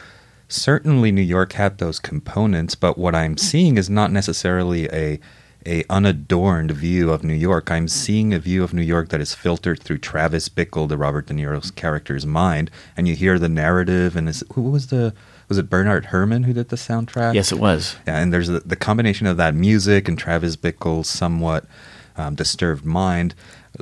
certainly 0.48 1.10
New 1.10 1.22
York 1.22 1.54
had 1.54 1.78
those 1.78 1.98
components, 1.98 2.74
but 2.74 2.98
what 2.98 3.14
I'm 3.14 3.38
seeing 3.38 3.78
is 3.78 3.88
not 3.88 4.12
necessarily 4.12 4.90
a 4.90 5.18
a 5.66 5.84
unadorned 5.90 6.70
view 6.70 7.10
of 7.10 7.24
New 7.24 7.34
York. 7.34 7.70
I'm 7.70 7.88
seeing 7.88 8.32
a 8.32 8.38
view 8.38 8.62
of 8.62 8.72
New 8.72 8.82
York 8.82 9.08
that 9.08 9.20
is 9.20 9.34
filtered 9.34 9.82
through 9.82 9.98
Travis 9.98 10.48
Bickle, 10.48 10.88
the 10.88 10.96
Robert 10.96 11.26
De 11.26 11.34
Niro's 11.34 11.70
character's 11.70 12.24
mind, 12.24 12.70
and 12.96 13.08
you 13.08 13.16
hear 13.16 13.38
the 13.38 13.48
narrative. 13.48 14.16
And 14.16 14.28
is, 14.28 14.44
who 14.52 14.62
was 14.62 14.86
the 14.88 15.12
was 15.48 15.58
it 15.58 15.70
Bernard 15.70 16.06
Herrmann 16.06 16.44
who 16.44 16.52
did 16.52 16.70
the 16.70 16.76
soundtrack? 16.76 17.34
Yes, 17.34 17.52
it 17.52 17.58
was. 17.58 17.96
Yeah, 18.06 18.18
and 18.18 18.32
there's 18.32 18.48
the, 18.48 18.60
the 18.60 18.76
combination 18.76 19.26
of 19.26 19.36
that 19.36 19.54
music 19.54 20.08
and 20.08 20.18
Travis 20.18 20.56
Bickle's 20.56 21.08
somewhat 21.08 21.64
um, 22.16 22.34
disturbed 22.34 22.84
mind 22.84 23.34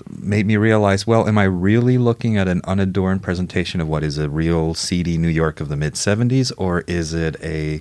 made 0.09 0.47
me 0.47 0.57
realize, 0.57 1.07
well, 1.07 1.29
am 1.29 1.39
I 1.39 1.45
really 1.45 1.99
looking 1.99 2.37
at 2.37 2.49
an 2.49 2.61
unadorned 2.65 3.23
presentation 3.23 3.81
of 3.81 3.89
what 3.89 4.03
is 4.03 4.19
a 4.19 4.29
real 4.29 4.75
seedy 4.75 5.17
New 5.17 5.29
York 5.29 5.61
of 5.61 5.69
the 5.69 5.77
mid 5.77 5.95
'70s, 5.95 6.53
or 6.57 6.81
is 6.83 7.15
it 7.15 7.37
a 7.43 7.81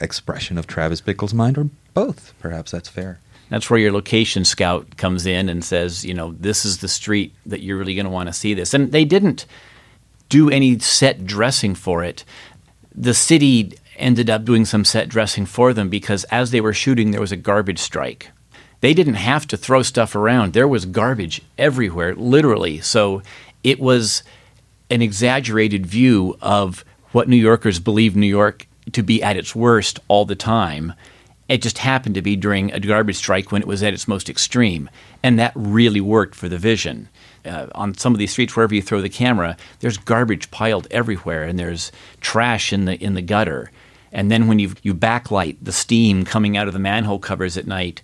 expression 0.00 0.58
of 0.58 0.66
Travis 0.66 1.00
Bickle's 1.00 1.34
mind, 1.34 1.58
or 1.58 1.68
both? 1.92 2.32
Perhaps 2.40 2.70
that's 2.72 2.88
fair. 2.88 3.20
That's 3.54 3.70
where 3.70 3.78
your 3.78 3.92
location 3.92 4.44
scout 4.44 4.96
comes 4.96 5.26
in 5.26 5.48
and 5.48 5.64
says, 5.64 6.04
you 6.04 6.12
know, 6.12 6.32
this 6.32 6.64
is 6.64 6.78
the 6.78 6.88
street 6.88 7.32
that 7.46 7.62
you're 7.62 7.78
really 7.78 7.94
going 7.94 8.04
to 8.04 8.10
want 8.10 8.28
to 8.28 8.32
see 8.32 8.52
this. 8.52 8.74
And 8.74 8.90
they 8.90 9.04
didn't 9.04 9.46
do 10.28 10.50
any 10.50 10.76
set 10.80 11.24
dressing 11.24 11.76
for 11.76 12.02
it. 12.02 12.24
The 12.92 13.14
city 13.14 13.74
ended 13.96 14.28
up 14.28 14.44
doing 14.44 14.64
some 14.64 14.84
set 14.84 15.08
dressing 15.08 15.46
for 15.46 15.72
them 15.72 15.88
because 15.88 16.24
as 16.32 16.50
they 16.50 16.60
were 16.60 16.72
shooting, 16.72 17.12
there 17.12 17.20
was 17.20 17.30
a 17.30 17.36
garbage 17.36 17.78
strike. 17.78 18.32
They 18.80 18.92
didn't 18.92 19.14
have 19.14 19.46
to 19.46 19.56
throw 19.56 19.82
stuff 19.82 20.16
around. 20.16 20.52
There 20.52 20.66
was 20.66 20.84
garbage 20.84 21.40
everywhere, 21.56 22.16
literally. 22.16 22.80
So 22.80 23.22
it 23.62 23.78
was 23.78 24.24
an 24.90 25.00
exaggerated 25.00 25.86
view 25.86 26.36
of 26.40 26.84
what 27.12 27.28
New 27.28 27.36
Yorkers 27.36 27.78
believe 27.78 28.16
New 28.16 28.26
York 28.26 28.66
to 28.90 29.04
be 29.04 29.22
at 29.22 29.36
its 29.36 29.54
worst 29.54 30.00
all 30.08 30.24
the 30.24 30.34
time. 30.34 30.94
It 31.48 31.62
just 31.62 31.78
happened 31.78 32.14
to 32.14 32.22
be 32.22 32.36
during 32.36 32.72
a 32.72 32.80
garbage 32.80 33.16
strike 33.16 33.52
when 33.52 33.60
it 33.60 33.68
was 33.68 33.82
at 33.82 33.92
its 33.92 34.08
most 34.08 34.30
extreme. 34.30 34.88
And 35.22 35.38
that 35.38 35.52
really 35.54 36.00
worked 36.00 36.34
for 36.34 36.48
the 36.48 36.58
vision. 36.58 37.08
Uh, 37.44 37.66
on 37.74 37.94
some 37.94 38.14
of 38.14 38.18
these 38.18 38.32
streets, 38.32 38.56
wherever 38.56 38.74
you 38.74 38.80
throw 38.80 39.02
the 39.02 39.10
camera, 39.10 39.56
there's 39.80 39.98
garbage 39.98 40.50
piled 40.50 40.86
everywhere, 40.90 41.44
and 41.44 41.58
there's 41.58 41.92
trash 42.22 42.72
in 42.72 42.86
the 42.86 42.96
in 43.02 43.14
the 43.14 43.22
gutter. 43.22 43.70
And 44.12 44.30
then 44.30 44.48
when 44.48 44.58
you 44.58 44.74
you 44.82 44.94
backlight 44.94 45.56
the 45.60 45.72
steam 45.72 46.24
coming 46.24 46.56
out 46.56 46.68
of 46.68 46.72
the 46.72 46.78
manhole 46.78 47.18
covers 47.18 47.58
at 47.58 47.66
night, 47.66 48.00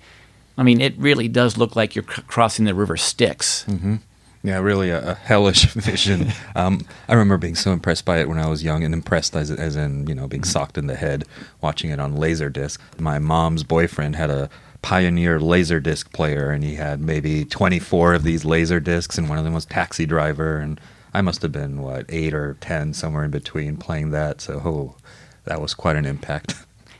I 0.58 0.62
mean, 0.62 0.82
it 0.82 0.94
really 0.98 1.28
does 1.28 1.56
look 1.56 1.74
like 1.74 1.94
you're 1.94 2.04
c- 2.04 2.22
crossing 2.26 2.66
the 2.66 2.74
river 2.74 2.98
Styx. 2.98 3.64
Mm-hmm. 3.64 3.96
Yeah, 4.42 4.58
really 4.58 4.88
a, 4.88 5.10
a 5.10 5.14
hellish 5.14 5.64
vision. 5.74 6.32
Um, 6.54 6.86
I 7.08 7.12
remember 7.12 7.36
being 7.36 7.54
so 7.54 7.72
impressed 7.72 8.04
by 8.04 8.18
it 8.20 8.28
when 8.28 8.38
I 8.38 8.48
was 8.48 8.64
young, 8.64 8.84
and 8.84 8.94
impressed 8.94 9.36
as, 9.36 9.50
as 9.50 9.76
in 9.76 10.06
you 10.06 10.14
know 10.14 10.26
being 10.26 10.44
socked 10.44 10.78
in 10.78 10.86
the 10.86 10.96
head 10.96 11.24
watching 11.60 11.90
it 11.90 12.00
on 12.00 12.16
Laserdisc. 12.16 12.78
My 12.98 13.18
mom's 13.18 13.64
boyfriend 13.64 14.16
had 14.16 14.30
a 14.30 14.48
Pioneer 14.82 15.38
Laserdisc 15.38 16.12
player, 16.12 16.50
and 16.50 16.64
he 16.64 16.76
had 16.76 17.00
maybe 17.00 17.44
24 17.44 18.14
of 18.14 18.22
these 18.22 18.46
laser 18.46 18.80
discs, 18.80 19.18
and 19.18 19.28
one 19.28 19.36
of 19.36 19.44
them 19.44 19.52
was 19.52 19.66
Taxi 19.66 20.06
Driver, 20.06 20.56
and 20.56 20.80
I 21.12 21.20
must 21.20 21.42
have 21.42 21.52
been 21.52 21.82
what 21.82 22.06
eight 22.08 22.32
or 22.32 22.56
ten, 22.60 22.94
somewhere 22.94 23.24
in 23.24 23.30
between, 23.30 23.76
playing 23.76 24.10
that. 24.12 24.40
So, 24.40 24.62
oh, 24.64 24.96
that 25.44 25.60
was 25.60 25.74
quite 25.74 25.96
an 25.96 26.06
impact. 26.06 26.54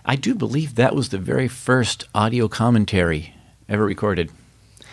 I 0.04 0.16
do 0.16 0.34
believe 0.34 0.74
that 0.74 0.94
was 0.94 1.08
the 1.08 1.18
very 1.18 1.48
first 1.48 2.06
audio 2.14 2.48
commentary 2.48 3.34
ever 3.68 3.84
recorded. 3.84 4.30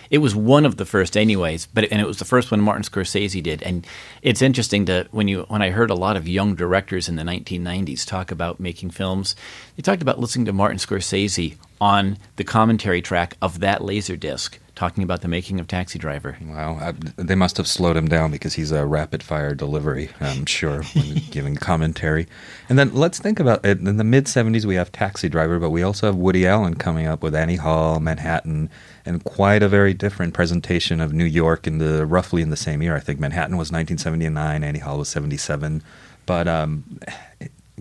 It 0.09 0.19
was 0.19 0.35
one 0.35 0.65
of 0.65 0.77
the 0.77 0.85
first, 0.85 1.17
anyways, 1.17 1.67
but 1.67 1.91
and 1.91 2.01
it 2.01 2.07
was 2.07 2.19
the 2.19 2.25
first 2.25 2.51
one 2.51 2.61
Martin 2.61 2.83
Scorsese 2.83 3.41
did. 3.41 3.61
And 3.63 3.85
it's 4.21 4.41
interesting 4.41 4.85
to 4.85 5.07
when 5.11 5.27
you 5.27 5.45
when 5.47 5.61
I 5.61 5.69
heard 5.69 5.89
a 5.89 5.95
lot 5.95 6.17
of 6.17 6.27
young 6.27 6.55
directors 6.55 7.09
in 7.09 7.15
the 7.15 7.23
1990s 7.23 8.05
talk 8.05 8.31
about 8.31 8.59
making 8.59 8.91
films, 8.91 9.35
they 9.75 9.81
talked 9.81 10.01
about 10.01 10.19
listening 10.19 10.45
to 10.45 10.53
Martin 10.53 10.77
Scorsese 10.77 11.55
on 11.79 12.17
the 12.37 12.43
commentary 12.43 13.01
track 13.01 13.37
of 13.41 13.59
that 13.59 13.83
laser 13.83 14.15
disc 14.15 14.59
talking 14.77 15.03
about 15.03 15.21
the 15.21 15.27
making 15.27 15.59
of 15.59 15.67
Taxi 15.67 15.97
Driver. 15.97 16.37
Wow, 16.39 16.77
I, 16.79 16.91
they 17.15 17.33
must 17.33 17.57
have 17.57 17.67
slowed 17.67 17.97
him 17.97 18.07
down 18.07 18.29
because 18.29 18.53
he's 18.53 18.71
a 18.71 18.85
rapid 18.85 19.23
fire 19.23 19.55
delivery, 19.55 20.11
I'm 20.19 20.45
sure, 20.45 20.83
when 20.93 21.15
giving 21.31 21.55
commentary. 21.55 22.27
And 22.69 22.77
then 22.77 22.93
let's 22.93 23.17
think 23.17 23.39
about 23.39 23.65
it. 23.65 23.79
In 23.79 23.97
the 23.97 24.03
mid 24.03 24.25
70s, 24.25 24.65
we 24.65 24.75
have 24.75 24.91
Taxi 24.91 25.29
Driver, 25.29 25.57
but 25.57 25.71
we 25.71 25.81
also 25.81 26.05
have 26.05 26.15
Woody 26.15 26.45
Allen 26.45 26.75
coming 26.75 27.07
up 27.07 27.23
with 27.23 27.33
Annie 27.33 27.55
Hall, 27.55 27.99
Manhattan, 27.99 28.69
and 29.07 29.23
quite 29.23 29.63
a 29.63 29.69
very 29.69 29.93
different 29.93 30.33
presentation 30.33 30.99
of 30.99 31.13
New 31.13 31.25
York 31.25 31.65
in 31.65 31.77
the 31.77 32.05
roughly 32.05 32.41
in 32.41 32.49
the 32.49 32.57
same 32.57 32.81
year. 32.81 32.95
I 32.95 32.99
think 32.99 33.19
Manhattan 33.19 33.57
was 33.57 33.71
1979, 33.71 34.63
Annie 34.63 34.79
Hall 34.79 34.99
was 34.99 35.09
77. 35.09 35.81
But 36.25 36.47
um, 36.47 36.99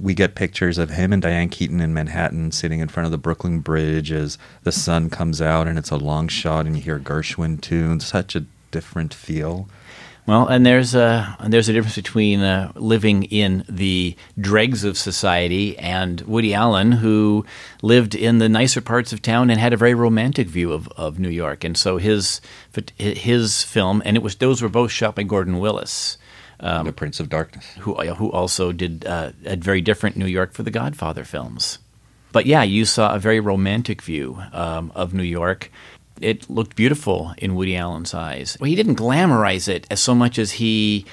we 0.01 0.15
get 0.15 0.35
pictures 0.35 0.79
of 0.79 0.91
him 0.91 1.13
and 1.13 1.21
Diane 1.21 1.49
Keaton 1.49 1.81
in 1.81 1.93
Manhattan 1.93 2.53
sitting 2.53 2.81
in 2.81 2.89
front 2.89 3.07
of 3.07 3.11
the 3.11 3.19
Brooklyn 3.19 3.61
Bridge 3.61 4.13
as 4.13 4.39
the 4.63 4.73
sun 4.73 5.11
comes 5.11 5.43
out 5.43 5.67
and 5.67 5.79
it's 5.79 5.91
a 5.91 5.97
long 5.97 6.29
shot 6.29 6.67
and 6.67 6.77
you 6.77 6.83
hear 6.83 7.01
Gershwin 7.01 7.61
tunes. 7.61 8.07
Such 8.07 8.37
a 8.37 8.45
different 8.71 9.13
feel. 9.13 9.69
Well, 10.27 10.49
and 10.49 10.67
there's 10.67 10.97
a 10.97 11.37
there's 11.47 11.69
a 11.69 11.73
difference 11.73 11.95
between 11.95 12.41
uh, 12.41 12.73
living 12.75 13.23
in 13.25 13.65
the 13.69 14.17
dregs 14.39 14.83
of 14.83 14.99
society 14.99 15.79
and 15.79 16.21
Woody 16.23 16.53
Allen, 16.53 16.93
who 16.93 17.47
lived 17.81 18.17
in 18.17 18.39
the 18.39 18.49
nicer 18.49 18.81
parts 18.81 19.13
of 19.13 19.23
town 19.23 19.51
and 19.51 19.61
had 19.61 19.73
a 19.73 19.77
very 19.77 19.95
romantic 19.95 20.49
view 20.49 20.73
of, 20.73 20.89
of 20.97 21.21
New 21.21 21.29
York. 21.29 21.63
And 21.63 21.79
so 21.79 21.99
his 21.99 22.41
his 22.97 23.63
film, 23.63 24.03
and 24.05 24.17
it 24.17 24.23
was 24.23 24.35
those 24.35 24.63
were 24.63 24.69
both 24.69 24.91
shot 24.91 25.15
by 25.15 25.23
Gordon 25.23 25.61
Willis. 25.61 26.19
Um, 26.59 26.87
the 26.87 26.93
Prince 26.93 27.21
of 27.21 27.29
Darkness, 27.29 27.67
who 27.81 27.95
who 27.95 28.33
also 28.33 28.73
did 28.73 29.07
uh, 29.07 29.31
a 29.45 29.57
very 29.57 29.81
different 29.81 30.17
New 30.17 30.27
York 30.27 30.55
for 30.55 30.65
the 30.65 30.71
Godfather 30.73 31.23
films. 31.23 31.79
But 32.33 32.47
yeah, 32.47 32.65
you 32.65 32.85
saw 32.85 33.15
a 33.15 33.19
very 33.19 33.41
romantic 33.41 34.03
view 34.03 34.43
um, 34.53 34.91
of 34.95 35.15
New 35.15 35.23
York. 35.23 35.71
It 36.21 36.49
looked 36.49 36.77
beautiful 36.77 37.35
in 37.39 37.55
Woody 37.55 37.77
Allen's 37.77 38.15
eyes. 38.15 38.57
Well, 38.61 38.69
he 38.69 38.77
didn't 38.77 38.97
glamorize 38.97 39.69
it 39.69 39.87
as 39.91 40.01
so 40.01 40.15
much 40.15 40.39
as 40.39 40.53
he 40.53 41.07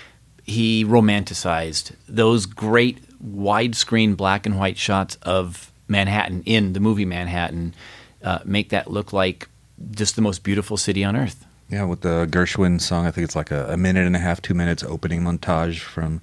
he 0.45 0.83
romanticized 0.83 1.95
those 2.07 2.45
great 2.45 2.99
widescreen 3.23 4.17
black 4.17 4.45
and 4.45 4.57
white 4.57 4.77
shots 4.77 5.15
of 5.21 5.71
Manhattan 5.87 6.43
in 6.45 6.73
the 6.73 6.79
movie 6.79 7.05
Manhattan. 7.05 7.73
Uh, 8.21 8.39
make 8.45 8.69
that 8.69 8.89
look 8.89 9.11
like 9.11 9.49
just 9.91 10.15
the 10.15 10.21
most 10.21 10.43
beautiful 10.43 10.77
city 10.77 11.03
on 11.03 11.15
earth. 11.15 11.45
Yeah, 11.69 11.85
with 11.85 12.01
the 12.01 12.27
Gershwin 12.29 12.79
song, 12.79 13.05
I 13.05 13.11
think 13.11 13.25
it's 13.25 13.35
like 13.35 13.51
a, 13.51 13.73
a, 13.73 13.77
minute 13.77 14.05
and 14.05 14.15
a 14.15 14.19
half, 14.19 14.41
two 14.41 14.53
minutes 14.53 14.83
opening 14.83 15.21
montage 15.21 15.79
from 15.79 16.21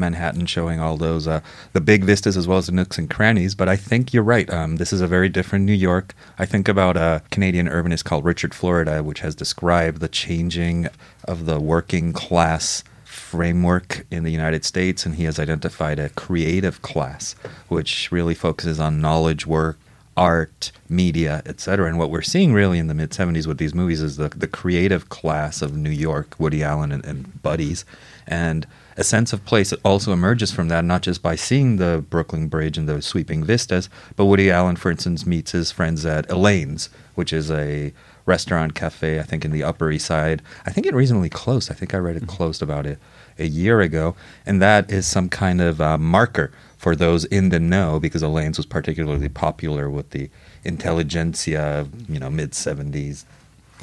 Manhattan, 0.00 0.46
showing 0.46 0.80
all 0.80 0.96
those 0.96 1.28
uh, 1.28 1.40
the 1.72 1.80
big 1.80 2.04
vistas 2.04 2.36
as 2.36 2.48
well 2.48 2.58
as 2.58 2.66
the 2.66 2.72
nooks 2.72 2.98
and 2.98 3.08
crannies. 3.08 3.54
But 3.54 3.68
I 3.68 3.76
think 3.76 4.12
you're 4.12 4.24
right. 4.24 4.50
Um, 4.50 4.76
this 4.76 4.92
is 4.92 5.00
a 5.00 5.06
very 5.06 5.28
different 5.28 5.64
New 5.64 5.72
York. 5.72 6.14
I 6.38 6.46
think 6.46 6.68
about 6.68 6.96
a 6.96 7.22
Canadian 7.30 7.68
urbanist 7.68 8.04
called 8.04 8.24
Richard 8.24 8.54
Florida, 8.54 9.02
which 9.04 9.20
has 9.20 9.34
described 9.34 10.00
the 10.00 10.08
changing 10.08 10.88
of 11.24 11.46
the 11.46 11.60
working 11.60 12.12
class 12.12 12.82
framework 13.04 14.06
in 14.10 14.24
the 14.24 14.30
United 14.30 14.64
States, 14.64 15.06
and 15.06 15.14
he 15.16 15.24
has 15.24 15.38
identified 15.38 15.98
a 15.98 16.08
creative 16.10 16.82
class, 16.82 17.34
which 17.68 18.10
really 18.10 18.34
focuses 18.34 18.80
on 18.80 19.00
knowledge 19.00 19.46
work, 19.46 19.78
art, 20.16 20.72
media, 20.88 21.42
etc. 21.46 21.88
And 21.88 21.98
what 21.98 22.10
we're 22.10 22.22
seeing 22.22 22.52
really 22.52 22.78
in 22.78 22.88
the 22.88 22.94
mid 22.94 23.10
70s 23.10 23.46
with 23.46 23.58
these 23.58 23.74
movies 23.74 24.00
is 24.00 24.16
the, 24.16 24.28
the 24.28 24.46
creative 24.46 25.08
class 25.08 25.62
of 25.62 25.76
New 25.76 25.90
York, 25.90 26.34
Woody 26.38 26.62
Allen 26.62 26.92
and, 26.92 27.04
and 27.04 27.42
buddies, 27.42 27.84
and 28.26 28.66
a 29.00 29.04
sense 29.04 29.32
of 29.32 29.44
place 29.46 29.70
that 29.70 29.80
also 29.82 30.12
emerges 30.12 30.52
from 30.52 30.68
that, 30.68 30.84
not 30.84 31.00
just 31.00 31.22
by 31.22 31.34
seeing 31.34 31.76
the 31.76 32.04
Brooklyn 32.10 32.48
Bridge 32.48 32.76
and 32.76 32.86
the 32.86 33.00
sweeping 33.00 33.42
vistas, 33.42 33.88
but 34.14 34.26
Woody 34.26 34.50
Allen, 34.50 34.76
for 34.76 34.90
instance, 34.90 35.24
meets 35.24 35.52
his 35.52 35.72
friends 35.72 36.04
at 36.04 36.30
Elaine's, 36.30 36.90
which 37.14 37.32
is 37.32 37.50
a 37.50 37.94
restaurant 38.26 38.74
cafe, 38.74 39.18
I 39.18 39.22
think, 39.22 39.44
in 39.44 39.52
the 39.52 39.64
Upper 39.64 39.90
East 39.90 40.04
Side. 40.06 40.42
I 40.66 40.70
think 40.70 40.86
it 40.86 40.94
reasonably 40.94 41.30
close. 41.30 41.70
I 41.70 41.74
think 41.74 41.94
I 41.94 41.98
read 41.98 42.16
it 42.16 42.24
mm-hmm. 42.24 42.36
closed 42.36 42.60
about 42.60 42.84
it 42.84 42.98
a 43.38 43.46
year 43.46 43.80
ago. 43.80 44.14
And 44.44 44.60
that 44.60 44.90
is 44.90 45.06
some 45.06 45.30
kind 45.30 45.62
of 45.62 45.80
uh, 45.80 45.96
marker 45.96 46.52
for 46.76 46.94
those 46.94 47.24
in 47.24 47.48
the 47.48 47.58
know 47.58 47.98
because 47.98 48.22
Elaine's 48.22 48.58
was 48.58 48.66
particularly 48.66 49.30
popular 49.30 49.88
with 49.88 50.10
the 50.10 50.28
intelligentsia, 50.62 51.88
you 52.06 52.18
know, 52.18 52.28
mid 52.28 52.52
70s 52.52 53.24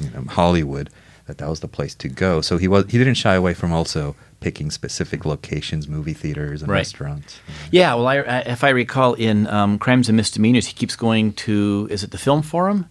you 0.00 0.10
know, 0.10 0.22
Hollywood, 0.28 0.90
that 1.26 1.38
that 1.38 1.48
was 1.48 1.60
the 1.60 1.68
place 1.68 1.94
to 1.96 2.08
go. 2.08 2.40
So 2.40 2.56
he 2.56 2.68
was 2.68 2.86
he 2.86 2.98
didn't 2.98 3.14
shy 3.14 3.34
away 3.34 3.54
from 3.54 3.72
also 3.72 4.16
picking 4.40 4.70
specific 4.70 5.24
locations, 5.24 5.88
movie 5.88 6.12
theaters 6.14 6.62
and 6.62 6.70
Right. 6.70 6.78
restaurants. 6.78 7.40
Yeah, 7.70 7.94
well, 7.94 8.06
I, 8.06 8.16
if 8.46 8.62
I 8.64 8.70
recall, 8.70 9.14
in 9.14 9.46
um, 9.48 9.78
Crimes 9.78 10.08
and 10.08 10.16
Misdemeanors, 10.16 10.66
he 10.66 10.74
keeps 10.74 10.94
going 10.96 11.32
to 11.34 11.88
is 11.90 12.04
it 12.04 12.10
the 12.12 12.18
Film 12.18 12.42
Forum? 12.42 12.86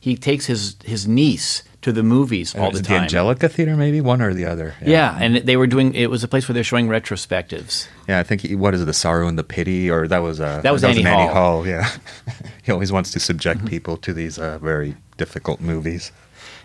He 0.00 0.16
takes 0.16 0.46
his 0.46 0.76
his 0.84 1.06
niece 1.06 1.62
to 1.82 1.92
the 1.92 2.02
movies 2.02 2.54
all 2.56 2.70
Is 2.70 2.74
the 2.74 2.78
it 2.80 2.84
time. 2.88 2.96
the 2.98 3.02
Angelika 3.04 3.48
Theater, 3.48 3.76
maybe 3.76 4.00
one 4.00 4.20
or 4.22 4.34
the 4.34 4.44
other. 4.44 4.74
Yeah, 4.84 5.16
and 5.20 5.36
they 5.36 5.56
were 5.56 5.66
doing. 5.68 5.94
It 5.94 6.10
was 6.10 6.22
a 6.24 6.28
place 6.28 6.48
where 6.48 6.54
they're 6.54 6.64
showing 6.64 6.88
retrospectives. 6.88 7.86
Yeah, 8.08 8.18
I 8.18 8.22
think 8.24 8.40
he, 8.42 8.54
what 8.56 8.74
is 8.74 8.82
it, 8.82 8.86
the 8.86 8.92
sorrow 8.92 9.28
and 9.28 9.38
the 9.38 9.44
pity, 9.44 9.88
or 9.90 10.08
that 10.08 10.18
was 10.18 10.40
uh, 10.40 10.60
That 10.62 10.72
was 10.72 10.82
Annie 10.84 11.00
an 11.02 11.06
Hall. 11.06 11.28
Hall. 11.32 11.66
Yeah, 11.66 11.88
he 12.64 12.72
always 12.72 12.90
wants 12.92 13.10
to 13.12 13.20
subject 13.20 13.64
people 13.66 13.96
to 13.98 14.12
these 14.12 14.38
uh, 14.40 14.58
very 14.58 14.96
difficult 15.22 15.60
movies. 15.60 16.10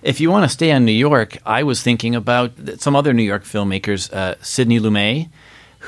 If 0.02 0.20
you 0.20 0.32
want 0.32 0.44
to 0.46 0.50
stay 0.50 0.72
on 0.72 0.84
New 0.84 1.00
York, 1.10 1.38
I 1.46 1.62
was 1.62 1.84
thinking 1.84 2.16
about 2.16 2.52
some 2.80 2.96
other 2.96 3.14
New 3.14 3.28
York 3.34 3.44
filmmakers, 3.44 4.12
uh, 4.12 4.34
Sidney 4.42 4.80
Lumet, 4.80 5.30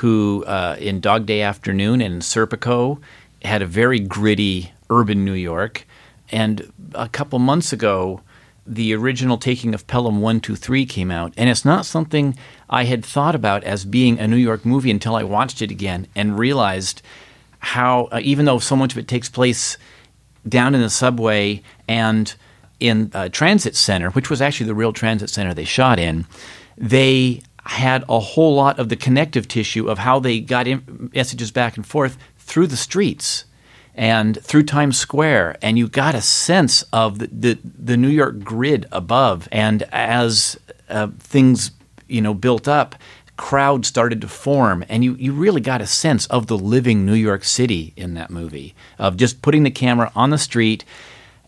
who 0.00 0.44
uh, 0.44 0.76
in 0.78 1.00
Dog 1.00 1.26
Day 1.26 1.42
Afternoon 1.42 2.00
and 2.00 2.22
Serpico 2.22 3.00
had 3.42 3.60
a 3.60 3.66
very 3.66 3.98
gritty 3.98 4.72
urban 4.88 5.24
New 5.24 5.34
York. 5.34 5.84
And 6.30 6.72
a 6.94 7.08
couple 7.08 7.40
months 7.40 7.72
ago, 7.72 8.20
the 8.64 8.94
original 8.94 9.36
taking 9.36 9.74
of 9.74 9.88
Pelham 9.88 10.20
123 10.20 10.86
came 10.86 11.10
out. 11.10 11.34
And 11.36 11.50
it's 11.50 11.64
not 11.64 11.86
something 11.86 12.36
I 12.68 12.84
had 12.84 13.04
thought 13.04 13.34
about 13.34 13.64
as 13.64 13.84
being 13.84 14.20
a 14.20 14.28
New 14.28 14.36
York 14.36 14.64
movie 14.64 14.92
until 14.92 15.16
I 15.16 15.24
watched 15.24 15.60
it 15.60 15.72
again 15.72 16.06
and 16.14 16.38
realized 16.38 17.02
how, 17.58 18.04
uh, 18.12 18.20
even 18.22 18.44
though 18.44 18.60
so 18.60 18.76
much 18.76 18.92
of 18.92 18.98
it 18.98 19.08
takes 19.08 19.28
place 19.28 19.76
down 20.48 20.74
in 20.76 20.80
the 20.80 20.90
subway 20.90 21.62
and 21.88 22.34
in 22.80 23.10
a 23.14 23.28
transit 23.28 23.76
center, 23.76 24.10
which 24.10 24.30
was 24.30 24.42
actually 24.42 24.66
the 24.66 24.74
real 24.74 24.92
transit 24.92 25.30
center 25.30 25.54
they 25.54 25.64
shot 25.64 25.98
in, 25.98 26.26
they 26.76 27.42
had 27.64 28.04
a 28.08 28.18
whole 28.18 28.54
lot 28.54 28.78
of 28.78 28.88
the 28.88 28.96
connective 28.96 29.46
tissue 29.46 29.88
of 29.88 29.98
how 29.98 30.18
they 30.18 30.40
got 30.40 30.66
messages 31.14 31.50
back 31.50 31.76
and 31.76 31.86
forth 31.86 32.16
through 32.38 32.66
the 32.66 32.76
streets 32.76 33.44
and 33.94 34.42
through 34.42 34.62
Times 34.62 34.98
Square, 34.98 35.56
and 35.60 35.78
you 35.78 35.88
got 35.88 36.14
a 36.14 36.20
sense 36.20 36.82
of 36.92 37.18
the 37.18 37.26
the, 37.26 37.58
the 37.62 37.96
New 37.96 38.08
York 38.08 38.40
grid 38.40 38.86
above. 38.92 39.48
And 39.52 39.82
as 39.92 40.58
uh, 40.88 41.08
things 41.18 41.72
you 42.08 42.22
know 42.22 42.32
built 42.32 42.66
up, 42.66 42.94
crowds 43.36 43.88
started 43.88 44.20
to 44.20 44.28
form, 44.28 44.84
and 44.88 45.04
you 45.04 45.16
you 45.16 45.32
really 45.32 45.60
got 45.60 45.80
a 45.80 45.86
sense 45.86 46.26
of 46.26 46.46
the 46.46 46.56
living 46.56 47.04
New 47.04 47.14
York 47.14 47.44
City 47.44 47.92
in 47.96 48.14
that 48.14 48.30
movie 48.30 48.74
of 48.98 49.16
just 49.16 49.42
putting 49.42 49.64
the 49.64 49.70
camera 49.70 50.10
on 50.14 50.30
the 50.30 50.38
street 50.38 50.84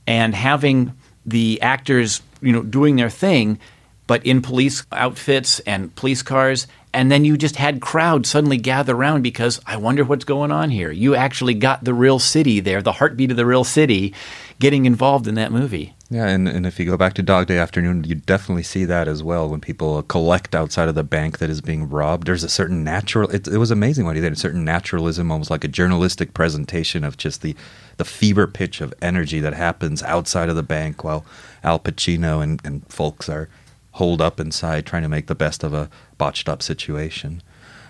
and 0.06 0.34
having 0.34 0.92
the 1.24 1.60
actors 1.62 2.20
you 2.40 2.52
know 2.52 2.62
doing 2.62 2.96
their 2.96 3.10
thing 3.10 3.58
but 4.06 4.24
in 4.26 4.42
police 4.42 4.84
outfits 4.92 5.60
and 5.60 5.94
police 5.94 6.22
cars. 6.22 6.66
And 6.94 7.10
then 7.10 7.24
you 7.24 7.38
just 7.38 7.56
had 7.56 7.80
crowds 7.80 8.28
suddenly 8.28 8.58
gather 8.58 8.94
around 8.94 9.22
because 9.22 9.58
I 9.64 9.78
wonder 9.78 10.04
what's 10.04 10.26
going 10.26 10.52
on 10.52 10.68
here. 10.68 10.90
You 10.90 11.14
actually 11.14 11.54
got 11.54 11.84
the 11.84 11.94
real 11.94 12.18
city 12.18 12.60
there, 12.60 12.82
the 12.82 12.92
heartbeat 12.92 13.30
of 13.30 13.38
the 13.38 13.46
real 13.46 13.64
city, 13.64 14.12
getting 14.58 14.84
involved 14.84 15.26
in 15.26 15.34
that 15.36 15.50
movie. 15.50 15.94
Yeah, 16.10 16.28
and, 16.28 16.46
and 16.46 16.66
if 16.66 16.78
you 16.78 16.84
go 16.84 16.98
back 16.98 17.14
to 17.14 17.22
Dog 17.22 17.46
Day 17.46 17.56
Afternoon, 17.56 18.04
you 18.04 18.16
definitely 18.16 18.64
see 18.64 18.84
that 18.84 19.08
as 19.08 19.22
well 19.22 19.48
when 19.48 19.62
people 19.62 20.02
collect 20.02 20.54
outside 20.54 20.90
of 20.90 20.94
the 20.94 21.02
bank 21.02 21.38
that 21.38 21.48
is 21.48 21.62
being 21.62 21.88
robbed. 21.88 22.26
There's 22.26 22.44
a 22.44 22.50
certain 22.50 22.84
natural. 22.84 23.30
It, 23.30 23.48
it 23.48 23.56
was 23.56 23.70
amazing 23.70 24.04
what 24.04 24.16
he 24.16 24.20
did. 24.20 24.34
A 24.34 24.36
certain 24.36 24.62
naturalism, 24.62 25.32
almost 25.32 25.50
like 25.50 25.64
a 25.64 25.68
journalistic 25.68 26.34
presentation 26.34 27.02
of 27.02 27.16
just 27.16 27.40
the 27.40 27.56
the 27.96 28.04
fever 28.04 28.46
pitch 28.46 28.80
of 28.80 28.94
energy 29.02 29.40
that 29.40 29.54
happens 29.54 30.02
outside 30.02 30.48
of 30.48 30.56
the 30.56 30.62
bank 30.62 31.04
while 31.04 31.24
Al 31.62 31.78
Pacino 31.78 32.42
and, 32.42 32.60
and 32.64 32.86
folks 32.90 33.28
are 33.28 33.48
holed 33.92 34.20
up 34.20 34.40
inside 34.40 34.86
trying 34.86 35.02
to 35.02 35.08
make 35.08 35.26
the 35.26 35.34
best 35.34 35.62
of 35.62 35.74
a 35.74 35.90
botched 36.18 36.48
up 36.48 36.62
situation. 36.62 37.42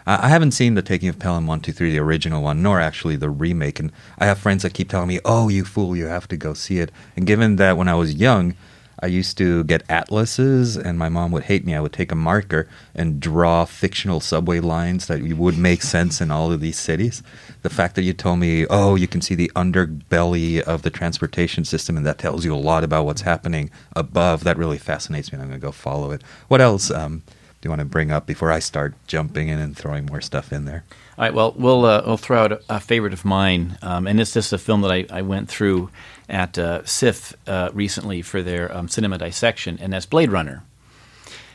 I 0.06 0.26
I 0.26 0.28
haven't 0.28 0.52
seen 0.52 0.74
the 0.74 0.82
Taking 0.82 1.08
of 1.08 1.18
Pelham 1.18 1.46
123, 1.46 1.92
the 1.92 1.98
original 1.98 2.42
one, 2.42 2.62
nor 2.62 2.80
actually 2.80 3.16
the 3.16 3.30
remake. 3.30 3.78
And 3.78 3.92
I 4.18 4.26
have 4.26 4.38
friends 4.38 4.62
that 4.62 4.74
keep 4.74 4.88
telling 4.88 5.08
me, 5.08 5.20
oh, 5.24 5.48
you 5.48 5.64
fool, 5.64 5.96
you 5.96 6.06
have 6.06 6.28
to 6.28 6.36
go 6.36 6.54
see 6.54 6.78
it. 6.78 6.90
And 7.16 7.26
given 7.26 7.56
that 7.56 7.76
when 7.76 7.88
I 7.88 7.94
was 7.94 8.14
young, 8.14 8.54
I 9.02 9.06
used 9.06 9.36
to 9.38 9.64
get 9.64 9.82
atlases, 9.88 10.76
and 10.76 10.96
my 10.96 11.08
mom 11.08 11.32
would 11.32 11.44
hate 11.44 11.66
me. 11.66 11.74
I 11.74 11.80
would 11.80 11.92
take 11.92 12.12
a 12.12 12.16
marker 12.16 12.68
and 12.94 13.18
draw 13.18 13.64
fictional 13.64 14.20
subway 14.20 14.60
lines 14.60 15.08
that 15.08 15.20
would 15.20 15.58
make 15.58 15.82
sense 15.82 16.20
in 16.20 16.30
all 16.30 16.52
of 16.52 16.60
these 16.60 16.78
cities. 16.78 17.20
The 17.62 17.70
fact 17.70 17.96
that 17.96 18.02
you 18.02 18.12
told 18.12 18.38
me, 18.38 18.64
oh, 18.70 18.94
you 18.94 19.08
can 19.08 19.20
see 19.20 19.34
the 19.34 19.50
underbelly 19.56 20.60
of 20.60 20.82
the 20.82 20.90
transportation 20.90 21.64
system, 21.64 21.96
and 21.96 22.06
that 22.06 22.18
tells 22.18 22.44
you 22.44 22.54
a 22.54 22.56
lot 22.56 22.84
about 22.84 23.04
what's 23.04 23.22
happening 23.22 23.70
above, 23.96 24.44
that 24.44 24.56
really 24.56 24.78
fascinates 24.78 25.32
me. 25.32 25.36
and 25.36 25.42
I'm 25.42 25.48
going 25.48 25.60
to 25.60 25.66
go 25.66 25.72
follow 25.72 26.12
it. 26.12 26.22
What 26.46 26.60
else 26.60 26.90
um, 26.92 27.22
do 27.62 27.66
you 27.66 27.70
want 27.70 27.80
to 27.80 27.84
bring 27.84 28.12
up 28.12 28.26
before 28.26 28.52
I 28.52 28.60
start 28.60 28.94
jumping 29.08 29.48
in 29.48 29.58
and 29.58 29.76
throwing 29.76 30.06
more 30.06 30.20
stuff 30.20 30.52
in 30.52 30.64
there? 30.64 30.84
All 31.18 31.24
right, 31.24 31.34
well, 31.34 31.54
we'll, 31.56 31.84
uh, 31.84 32.02
we'll 32.06 32.16
throw 32.16 32.44
out 32.44 32.62
a, 32.68 32.80
favorite 32.80 33.12
of 33.12 33.24
mine, 33.24 33.78
um, 33.82 34.06
and 34.06 34.20
it's 34.20 34.32
just 34.32 34.52
a 34.52 34.58
film 34.58 34.80
that 34.82 34.90
I, 34.90 35.06
I 35.10 35.22
went 35.22 35.48
through 35.48 35.90
at 36.28 36.58
uh, 36.58 36.84
SIFF 36.84 37.34
uh, 37.46 37.70
recently 37.72 38.22
for 38.22 38.42
their 38.42 38.74
um, 38.74 38.88
cinema 38.88 39.18
dissection, 39.18 39.78
and 39.80 39.92
that's 39.92 40.06
Blade 40.06 40.30
Runner. 40.30 40.62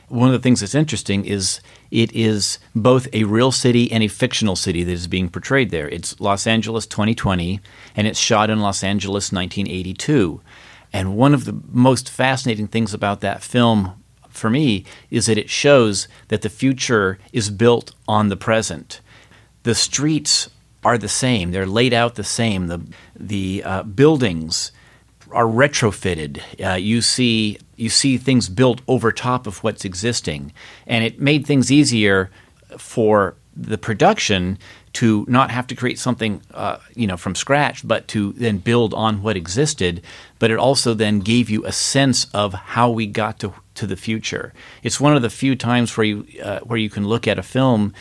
One 0.10 0.30
of 0.30 0.34
the 0.34 0.40
things 0.40 0.62
that's 0.62 0.76
interesting 0.76 1.26
is 1.26 1.60
it 1.92 2.14
is 2.14 2.60
both 2.74 3.10
a 3.12 3.26
real 3.26 3.52
city 3.52 3.92
and 3.92 4.02
a 4.04 4.08
fictional 4.08 4.56
city 4.56 4.84
that 4.84 4.92
is 4.92 5.08
being 5.08 5.30
portrayed 5.30 5.70
there. 5.70 5.90
It's 5.90 6.20
Los 6.22 6.48
Angeles 6.48 6.86
2020, 6.88 7.60
and 7.96 8.08
it's 8.08 8.20
shot 8.20 8.50
in 8.50 8.62
Los 8.62 8.84
Angeles 8.84 9.34
1982. 9.34 10.42
And 10.94 11.18
one 11.18 11.34
of 11.34 11.44
the 11.44 11.60
most 11.70 12.10
fascinating 12.10 12.68
things 12.68 12.94
about 12.94 13.20
that 13.22 13.44
film 13.44 14.02
for 14.30 14.50
me 14.50 14.86
is 15.10 15.26
that 15.26 15.38
it 15.38 15.50
shows 15.50 16.08
that 16.30 16.42
the 16.42 16.50
future 16.50 17.20
is 17.34 17.50
built 17.50 17.94
on 18.08 18.30
the 18.30 18.38
present. 18.38 19.02
The 19.64 19.76
streets 19.76 20.50
are 20.88 20.98
the 20.98 21.10
same; 21.26 21.52
they're 21.52 21.74
laid 21.80 21.94
out 21.94 22.16
the 22.16 22.24
same. 22.42 22.68
the 22.68 22.80
The 23.34 23.64
uh, 23.72 23.84
buildings 23.84 24.72
are 25.32 25.46
retrofitted. 25.46 26.34
Uh, 26.66 26.76
you 26.76 27.02
see 27.02 27.60
you 27.76 27.90
see 27.90 28.18
things 28.18 28.50
built 28.50 28.80
over 28.88 29.12
top 29.12 29.48
of 29.48 29.64
what's 29.64 29.86
existing, 29.86 30.54
and 30.86 31.04
it 31.04 31.20
made 31.20 31.46
things 31.46 31.72
easier 31.72 32.30
for 32.78 33.36
the 33.56 33.78
production 33.78 34.58
to 34.94 35.26
not 35.28 35.52
have 35.52 35.68
to 35.68 35.76
create 35.76 36.00
something 36.00 36.42
uh, 36.54 36.78
you 36.96 37.08
know 37.10 37.18
from 37.18 37.36
scratch, 37.36 37.86
but 37.86 38.08
to 38.08 38.32
then 38.34 38.58
build 38.58 38.94
on 38.94 39.22
what 39.22 39.36
existed. 39.36 40.02
But 40.40 40.52
it 40.52 40.58
also 40.58 40.94
then 40.94 41.20
gave 41.20 41.50
you 41.50 41.66
a 41.66 41.72
sense 41.72 42.28
of 42.34 42.54
how 42.54 42.90
we 42.90 43.08
got 43.08 43.40
to 43.40 43.54
to 43.76 43.86
the 43.88 43.98
future. 43.98 44.54
It's 44.84 45.02
one 45.02 45.16
of 45.18 45.22
the 45.22 45.30
few 45.30 45.56
times 45.56 45.96
where 45.98 46.06
you 46.06 46.26
uh, 46.42 46.60
where 46.62 46.80
you 46.80 46.90
can 46.90 47.06
look 47.08 47.28
at 47.28 47.38
a 47.38 47.44
film 47.44 47.94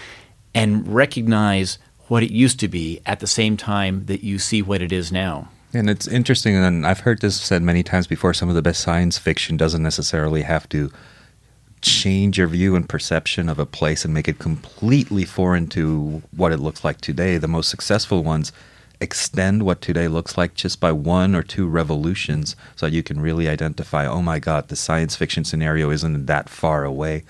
and 0.55 0.89
recognize 0.95 1.79
what 2.09 2.23
it 2.23 2.31
used 2.31 2.61
to 2.61 2.69
be 2.69 3.01
at 3.07 3.21
the 3.21 3.27
same 3.27 3.57
time 3.57 4.07
that 4.07 4.23
you 4.23 4.39
see 4.39 4.63
what 4.63 4.81
it 4.81 4.93
is 4.93 5.11
now. 5.11 5.49
And 5.73 5.91
it's 5.91 6.07
interesting, 6.07 6.55
and 6.57 6.87
I've 6.87 7.01
heard 7.01 7.21
this 7.21 7.39
said 7.39 7.63
many 7.63 7.83
times 7.83 8.07
before. 8.07 8.33
Some 8.33 8.49
of 8.49 8.55
the 8.55 8.63
best 8.63 8.81
science 8.81 9.19
fiction 9.19 9.57
doesn't 9.57 9.83
necessarily 9.83 10.43
have 10.43 10.69
to 10.71 10.91
change 11.83 12.39
your 12.39 12.47
view 12.47 12.75
and 12.75 12.89
perception 12.89 13.49
of 13.49 13.59
a 13.59 13.67
place 13.67 14.05
and 14.05 14.15
make 14.15 14.29
it 14.29 14.39
completely 14.39 15.25
foreign 15.25 15.67
to 15.69 16.23
what 16.35 16.53
it 16.53 16.59
looks 16.59 16.85
like 16.85 17.01
today. 17.01 17.37
The 17.37 17.49
most 17.49 17.69
successful 17.69 18.25
ones 18.25 18.53
extend 19.01 19.65
what 19.65 19.83
today 19.83 20.09
looks 20.09 20.39
like 20.39 20.55
just 20.55 20.81
by 20.81 20.91
one 20.91 21.35
or 21.35 21.43
two 21.43 21.69
revolutions 21.69 22.57
so 22.77 22.87
that 22.87 22.95
you 22.95 23.03
can 23.03 23.21
really 23.21 23.49
identify, 23.49 24.07
oh 24.07 24.23
my 24.23 24.39
God, 24.39 24.69
the 24.69 24.77
science 24.77 25.15
fiction 25.17 25.45
scenario 25.45 25.91
isn't 25.91 26.27
that 26.27 26.49
far 26.49 26.85
away. 26.85 27.25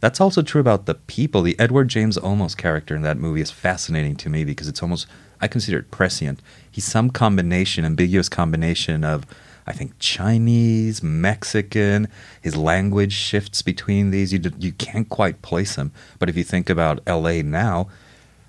That's 0.00 0.20
also 0.20 0.42
true 0.42 0.60
about 0.60 0.86
the 0.86 0.94
people. 0.94 1.42
The 1.42 1.58
Edward 1.58 1.88
James 1.88 2.18
Olmos 2.18 2.56
character 2.56 2.94
in 2.94 3.02
that 3.02 3.16
movie 3.16 3.40
is 3.40 3.50
fascinating 3.50 4.16
to 4.16 4.28
me 4.28 4.44
because 4.44 4.68
it's 4.68 4.82
almost, 4.82 5.06
I 5.40 5.48
consider 5.48 5.78
it 5.78 5.90
prescient. 5.90 6.40
He's 6.70 6.84
some 6.84 7.10
combination, 7.10 7.84
ambiguous 7.84 8.28
combination 8.28 9.04
of, 9.04 9.24
I 9.66 9.72
think, 9.72 9.98
Chinese, 9.98 11.02
Mexican. 11.02 12.08
His 12.40 12.56
language 12.56 13.12
shifts 13.12 13.62
between 13.62 14.10
these. 14.10 14.32
You, 14.32 14.40
you 14.58 14.72
can't 14.72 15.08
quite 15.08 15.42
place 15.42 15.76
him. 15.76 15.92
But 16.18 16.28
if 16.28 16.36
you 16.36 16.44
think 16.44 16.68
about 16.68 17.06
LA 17.06 17.42
now, 17.42 17.88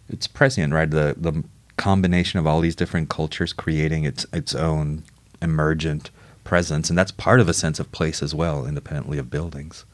it's 0.10 0.27
prescient, 0.27 0.73
right? 0.73 0.89
The, 0.89 1.15
the 1.17 1.43
combination 1.77 2.39
of 2.39 2.47
all 2.47 2.60
these 2.60 2.75
different 2.75 3.10
cultures 3.10 3.53
creating 3.53 4.03
its, 4.03 4.25
its 4.33 4.53
own 4.53 5.03
emergent 5.41 6.12
presence. 6.43 6.89
And 6.89 6.97
that's 6.97 7.12
part 7.12 7.39
of 7.39 7.49
a 7.49 7.53
sense 7.53 7.79
of 7.79 7.91
place 7.91 8.21
as 8.21 8.33
well, 8.36 8.65
independently 8.65 9.17
of 9.17 9.29
buildings. 9.29 9.86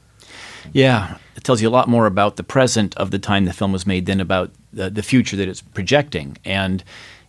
Yeah, 0.72 1.18
it 1.36 1.44
tells 1.44 1.62
you 1.62 1.68
a 1.68 1.72
lot 1.72 1.88
more 1.88 2.06
about 2.06 2.38
the 2.38 2.44
present 2.44 2.96
of 2.96 3.12
the 3.12 3.20
time 3.20 3.46
the 3.46 3.54
film 3.54 3.72
was 3.72 3.86
made 3.86 4.06
than 4.06 4.22
about 4.22 4.52
the, 4.72 4.90
the 4.90 5.04
future 5.04 5.36
that 5.36 5.48
it's 5.48 5.62
projecting. 5.62 6.38
And 6.46 6.84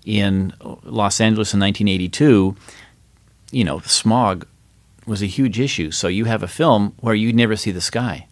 in 0.04 0.52
Los 0.62 1.20
Angeles 1.20 1.54
in 1.54 1.60
1982, 1.60 2.56
you 3.50 3.64
know, 3.64 3.80
smog 3.80 4.46
was 5.06 5.22
a 5.22 5.26
huge 5.26 5.60
issue. 5.60 5.90
So 5.90 6.08
you 6.08 6.24
have 6.26 6.42
a 6.42 6.48
film 6.48 6.94
where 7.00 7.14
you 7.14 7.32
never 7.32 7.56
see 7.56 7.70
the 7.70 7.80
sky, 7.80 8.26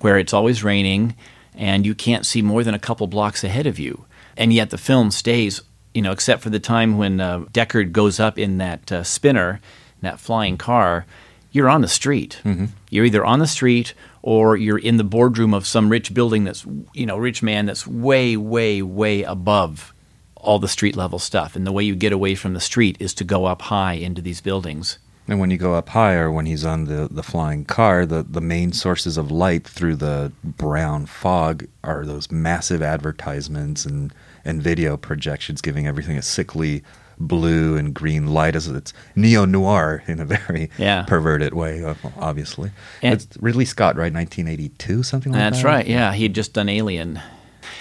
where 0.00 0.18
it's 0.18 0.32
always 0.32 0.64
raining 0.64 1.14
and 1.54 1.86
you 1.86 1.94
can't 1.94 2.26
see 2.26 2.42
more 2.42 2.64
than 2.64 2.74
a 2.74 2.78
couple 2.78 3.06
blocks 3.06 3.44
ahead 3.44 3.66
of 3.66 3.78
you. 3.78 4.04
And 4.36 4.52
yet 4.52 4.70
the 4.70 4.78
film 4.78 5.10
stays, 5.10 5.60
you 5.92 6.02
know, 6.02 6.12
except 6.12 6.42
for 6.42 6.50
the 6.50 6.58
time 6.58 6.98
when 6.98 7.20
uh, 7.20 7.40
Deckard 7.52 7.92
goes 7.92 8.18
up 8.18 8.38
in 8.38 8.58
that 8.58 8.90
uh, 8.90 9.04
spinner, 9.04 9.60
that 10.02 10.18
flying 10.18 10.58
car, 10.58 11.06
you're 11.54 11.70
on 11.70 11.82
the 11.82 11.88
street. 11.88 12.40
Mm-hmm. 12.44 12.66
You're 12.90 13.04
either 13.04 13.24
on 13.24 13.38
the 13.38 13.46
street 13.46 13.94
or 14.22 14.56
you're 14.56 14.78
in 14.78 14.96
the 14.96 15.04
boardroom 15.04 15.54
of 15.54 15.66
some 15.66 15.88
rich 15.88 16.12
building 16.12 16.42
that's, 16.42 16.66
you 16.92 17.06
know, 17.06 17.16
rich 17.16 17.44
man 17.44 17.66
that's 17.66 17.86
way, 17.86 18.36
way, 18.36 18.82
way 18.82 19.22
above 19.22 19.94
all 20.34 20.58
the 20.58 20.68
street 20.68 20.96
level 20.96 21.20
stuff. 21.20 21.54
And 21.54 21.64
the 21.64 21.70
way 21.70 21.84
you 21.84 21.94
get 21.94 22.12
away 22.12 22.34
from 22.34 22.54
the 22.54 22.60
street 22.60 22.96
is 22.98 23.14
to 23.14 23.24
go 23.24 23.44
up 23.44 23.62
high 23.62 23.92
into 23.92 24.20
these 24.20 24.40
buildings. 24.40 24.98
And 25.28 25.38
when 25.38 25.52
you 25.52 25.56
go 25.56 25.74
up 25.74 25.90
higher, 25.90 26.28
when 26.30 26.44
he's 26.44 26.64
on 26.64 26.86
the, 26.86 27.06
the 27.08 27.22
flying 27.22 27.64
car, 27.64 28.04
the, 28.04 28.24
the 28.24 28.40
main 28.40 28.72
sources 28.72 29.16
of 29.16 29.30
light 29.30 29.64
through 29.64 29.96
the 29.96 30.32
brown 30.42 31.06
fog 31.06 31.66
are 31.84 32.04
those 32.04 32.32
massive 32.32 32.82
advertisements 32.82 33.86
and, 33.86 34.12
and 34.44 34.60
video 34.60 34.96
projections 34.96 35.62
giving 35.62 35.86
everything 35.86 36.18
a 36.18 36.22
sickly 36.22 36.82
blue 37.18 37.76
and 37.76 37.94
green 37.94 38.26
light 38.28 38.56
as 38.56 38.66
it's 38.68 38.92
neo 39.14 39.44
noir 39.44 40.02
in 40.06 40.20
a 40.20 40.24
very 40.24 40.70
Yeah. 40.78 41.02
perverted 41.02 41.54
way, 41.54 41.84
uh, 41.84 41.94
obviously. 42.18 42.70
And- 43.02 43.14
it's 43.14 43.26
Ridley 43.40 43.64
Scott, 43.64 43.96
right? 43.96 44.12
1982, 44.12 45.02
something 45.02 45.32
like 45.32 45.40
that? 45.40 45.50
That's 45.52 45.64
right. 45.64 45.86
Yeah, 45.86 46.12
he 46.12 46.22
had 46.24 46.34
just 46.34 46.52
done 46.52 46.68
Alien, 46.68 47.20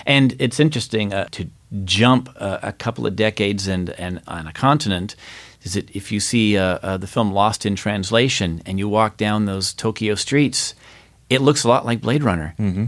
and 0.05 0.35
it's 0.39 0.59
interesting 0.59 1.13
uh, 1.13 1.27
to 1.31 1.47
jump 1.85 2.29
uh, 2.39 2.59
a 2.61 2.71
couple 2.71 3.05
of 3.07 3.15
decades 3.15 3.67
and 3.67 3.89
and 3.91 4.21
on 4.27 4.47
a 4.47 4.53
continent. 4.53 5.15
Is 5.63 5.73
that 5.75 5.89
if 5.95 6.11
you 6.11 6.19
see 6.19 6.57
uh, 6.57 6.77
uh, 6.83 6.97
the 6.97 7.07
film 7.07 7.31
Lost 7.31 7.65
in 7.65 7.75
Translation 7.77 8.61
and 8.65 8.77
you 8.79 8.89
walk 8.89 9.15
down 9.15 9.45
those 9.45 9.73
Tokyo 9.73 10.13
streets, 10.15 10.75
it 11.29 11.41
looks 11.41 11.63
a 11.63 11.69
lot 11.69 11.85
like 11.85 12.01
Blade 12.01 12.21
Runner. 12.21 12.53
Mm-hmm. 12.59 12.85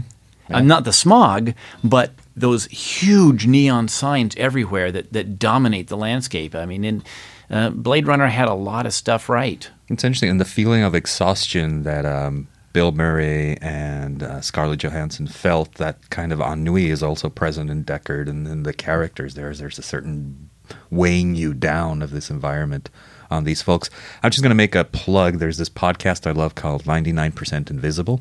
Uh, 0.54 0.60
not 0.60 0.84
the 0.84 0.92
smog, 0.92 1.54
but 1.82 2.12
those 2.36 2.66
huge 2.66 3.46
neon 3.46 3.88
signs 3.88 4.34
everywhere 4.36 4.92
that, 4.92 5.12
that 5.12 5.38
dominate 5.38 5.88
the 5.88 5.96
landscape. 5.96 6.54
I 6.54 6.66
mean, 6.66 7.02
uh, 7.50 7.70
Blade 7.70 8.06
Runner 8.06 8.26
had 8.26 8.48
a 8.48 8.54
lot 8.54 8.86
of 8.86 8.92
stuff 8.92 9.28
right. 9.28 9.68
It's 9.88 10.04
interesting, 10.04 10.30
and 10.30 10.40
the 10.40 10.44
feeling 10.44 10.82
of 10.82 10.94
exhaustion 10.94 11.84
that 11.84 12.04
um, 12.04 12.48
Bill 12.72 12.92
Murray 12.92 13.56
and 13.62 14.22
uh, 14.22 14.40
Scarlett 14.42 14.80
Johansson 14.80 15.26
felt, 15.26 15.76
that 15.76 16.10
kind 16.10 16.32
of 16.32 16.40
ennui 16.40 16.90
is 16.90 17.02
also 17.02 17.30
present 17.30 17.70
in 17.70 17.84
Deckard 17.84 18.28
and 18.28 18.46
in 18.46 18.64
the 18.64 18.74
characters. 18.74 19.34
There's 19.34 19.58
there's 19.60 19.78
a 19.78 19.82
certain 19.82 20.50
weighing 20.90 21.34
you 21.34 21.54
down 21.54 22.02
of 22.02 22.10
this 22.10 22.28
environment 22.28 22.90
on 23.30 23.44
these 23.44 23.62
folks. 23.62 23.88
I'm 24.22 24.30
just 24.30 24.42
going 24.42 24.50
to 24.50 24.56
make 24.56 24.74
a 24.74 24.84
plug. 24.84 25.38
There's 25.38 25.58
this 25.58 25.70
podcast 25.70 26.26
I 26.26 26.32
love 26.32 26.54
called 26.54 26.84
99% 26.84 27.70
Invisible. 27.70 28.20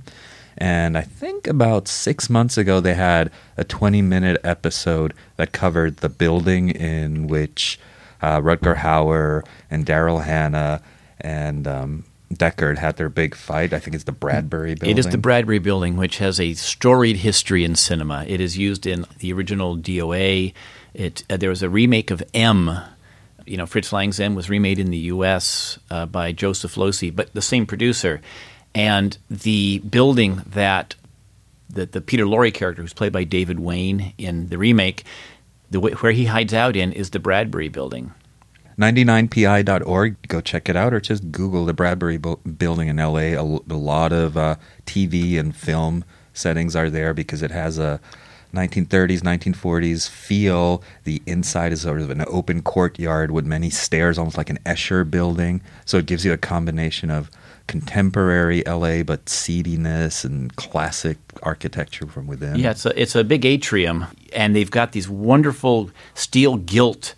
And 0.58 0.98
I 0.98 1.02
think 1.02 1.48
about 1.48 1.88
six 1.88 2.30
months 2.30 2.58
ago, 2.58 2.80
they 2.80 2.94
had 2.94 3.32
a 3.58 3.64
20 3.64 4.02
minute 4.02 4.40
episode 4.44 5.14
that 5.36 5.52
covered 5.52 5.98
the 5.98 6.10
building 6.10 6.70
in 6.70 7.28
which 7.28 7.80
uh, 8.22 8.40
Rutger 8.40 8.78
Hauer 8.78 9.44
and 9.70 9.86
Daryl 9.86 10.24
Hannah 10.24 10.82
and 11.20 11.68
um, 11.68 12.04
Deckard 12.34 12.78
had 12.78 12.98
their 12.98 13.10
big 13.10 13.36
fight. 13.36 13.74
I 13.74 13.80
think 13.80 13.96
it's 13.96 14.06
the 14.06 14.12
Bradbury 14.12 14.76
building. 14.76 14.98
It 14.98 15.00
is 15.00 15.08
the 15.08 15.18
Bradbury 15.18 15.60
Building, 15.60 15.98
which 15.98 16.18
has 16.18 16.40
a 16.40 16.54
storied 16.54 17.18
history 17.18 17.64
in 17.64 17.76
cinema. 17.76 18.26
It 18.28 18.40
is 18.40 18.58
used 18.58 18.86
in 18.86 19.06
the 19.20 19.34
original 19.34 19.78
DOA. 19.78 20.54
It 20.94 21.24
uh, 21.30 21.38
there 21.38 21.50
was 21.50 21.64
a 21.64 21.70
remake 21.70 22.12
of 22.12 22.24
M. 22.34 22.72
You 23.46 23.58
know, 23.58 23.68
Fritz 23.68 23.94
Lang's 23.94 24.20
M 24.20 24.34
was 24.34 24.50
remade 24.50 24.80
in 24.80 24.90
the 24.90 24.98
U.S. 24.98 25.78
Uh, 25.92 26.06
by 26.08 26.32
Joseph 26.32 26.76
Losey, 26.76 27.16
but 27.16 27.34
the 27.34 27.42
same 27.42 27.66
producer. 27.66 28.22
And 28.76 29.18
the 29.30 29.80
building 29.80 30.42
that 30.46 30.96
the, 31.70 31.86
the 31.86 32.02
Peter 32.02 32.26
Lorre 32.26 32.54
character, 32.54 32.82
who's 32.82 32.94
played 32.94 33.14
by 33.14 33.24
David 33.24 33.60
Wayne 33.60 34.14
in 34.18 34.50
the 34.50 34.58
remake, 34.58 35.04
the 35.72 35.80
where 35.80 36.12
he 36.12 36.26
hides 36.26 36.54
out 36.54 36.76
in 36.76 36.92
is 36.92 37.10
the 37.10 37.20
Bradbury 37.20 37.70
Building. 37.70 38.14
99pi.org. 38.78 40.28
Go 40.28 40.42
check 40.42 40.68
it 40.68 40.76
out, 40.76 40.94
or 40.94 41.00
just 41.00 41.32
Google 41.32 41.66
the 41.66 41.74
Bradbury 41.74 42.18
bu- 42.18 42.36
building 42.36 42.90
in 42.90 42.98
LA. 42.98 43.40
A 43.40 43.42
lot 43.42 44.12
of 44.12 44.36
uh, 44.36 44.56
TV 44.86 45.40
and 45.40 45.56
film 45.56 46.04
settings 46.34 46.76
are 46.76 46.90
there 46.90 47.14
because 47.14 47.42
it 47.42 47.52
has 47.52 47.80
a 47.80 48.02
1930s, 48.54 49.22
1940s 49.22 50.10
feel. 50.10 50.84
The 51.06 51.22
inside 51.26 51.72
is 51.72 51.82
sort 51.82 52.02
of 52.02 52.10
an 52.10 52.26
open 52.28 52.62
courtyard 52.62 53.32
with 53.32 53.46
many 53.46 53.70
stairs, 53.70 54.18
almost 54.18 54.38
like 54.38 54.50
an 54.50 54.60
Escher 54.66 55.10
building. 55.10 55.62
So 55.86 55.98
it 55.98 56.06
gives 56.06 56.26
you 56.26 56.34
a 56.34 56.38
combination 56.38 57.10
of 57.10 57.32
contemporary 57.68 58.64
LA, 58.66 59.04
but 59.04 59.26
seediness 59.26 60.24
and 60.24 60.56
classic 60.56 61.18
architecture 61.44 62.08
from 62.08 62.28
within. 62.28 62.58
Yeah, 62.58 62.72
it's 62.72 62.86
a 62.86 63.02
it's 63.02 63.16
a 63.16 63.24
big 63.24 63.46
atrium, 63.46 64.06
and 64.34 64.56
they've 64.56 64.72
got 64.72 64.92
these 64.92 65.10
wonderful 65.10 65.92
steel 66.14 66.58
gilt 66.58 67.16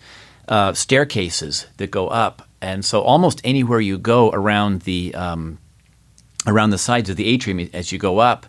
uh, 0.48 0.72
staircases 0.72 1.66
that 1.76 1.90
go 1.90 2.08
up, 2.08 2.48
and 2.60 2.84
so 2.84 3.02
almost 3.02 3.40
anywhere 3.44 3.80
you 3.80 3.98
go 3.98 4.30
around 4.30 4.82
the 4.82 5.14
um, 5.14 5.58
around 6.46 6.70
the 6.70 6.78
sides 6.78 7.10
of 7.10 7.16
the 7.16 7.26
atrium 7.26 7.68
as 7.72 7.92
you 7.92 7.98
go 7.98 8.18
up. 8.18 8.46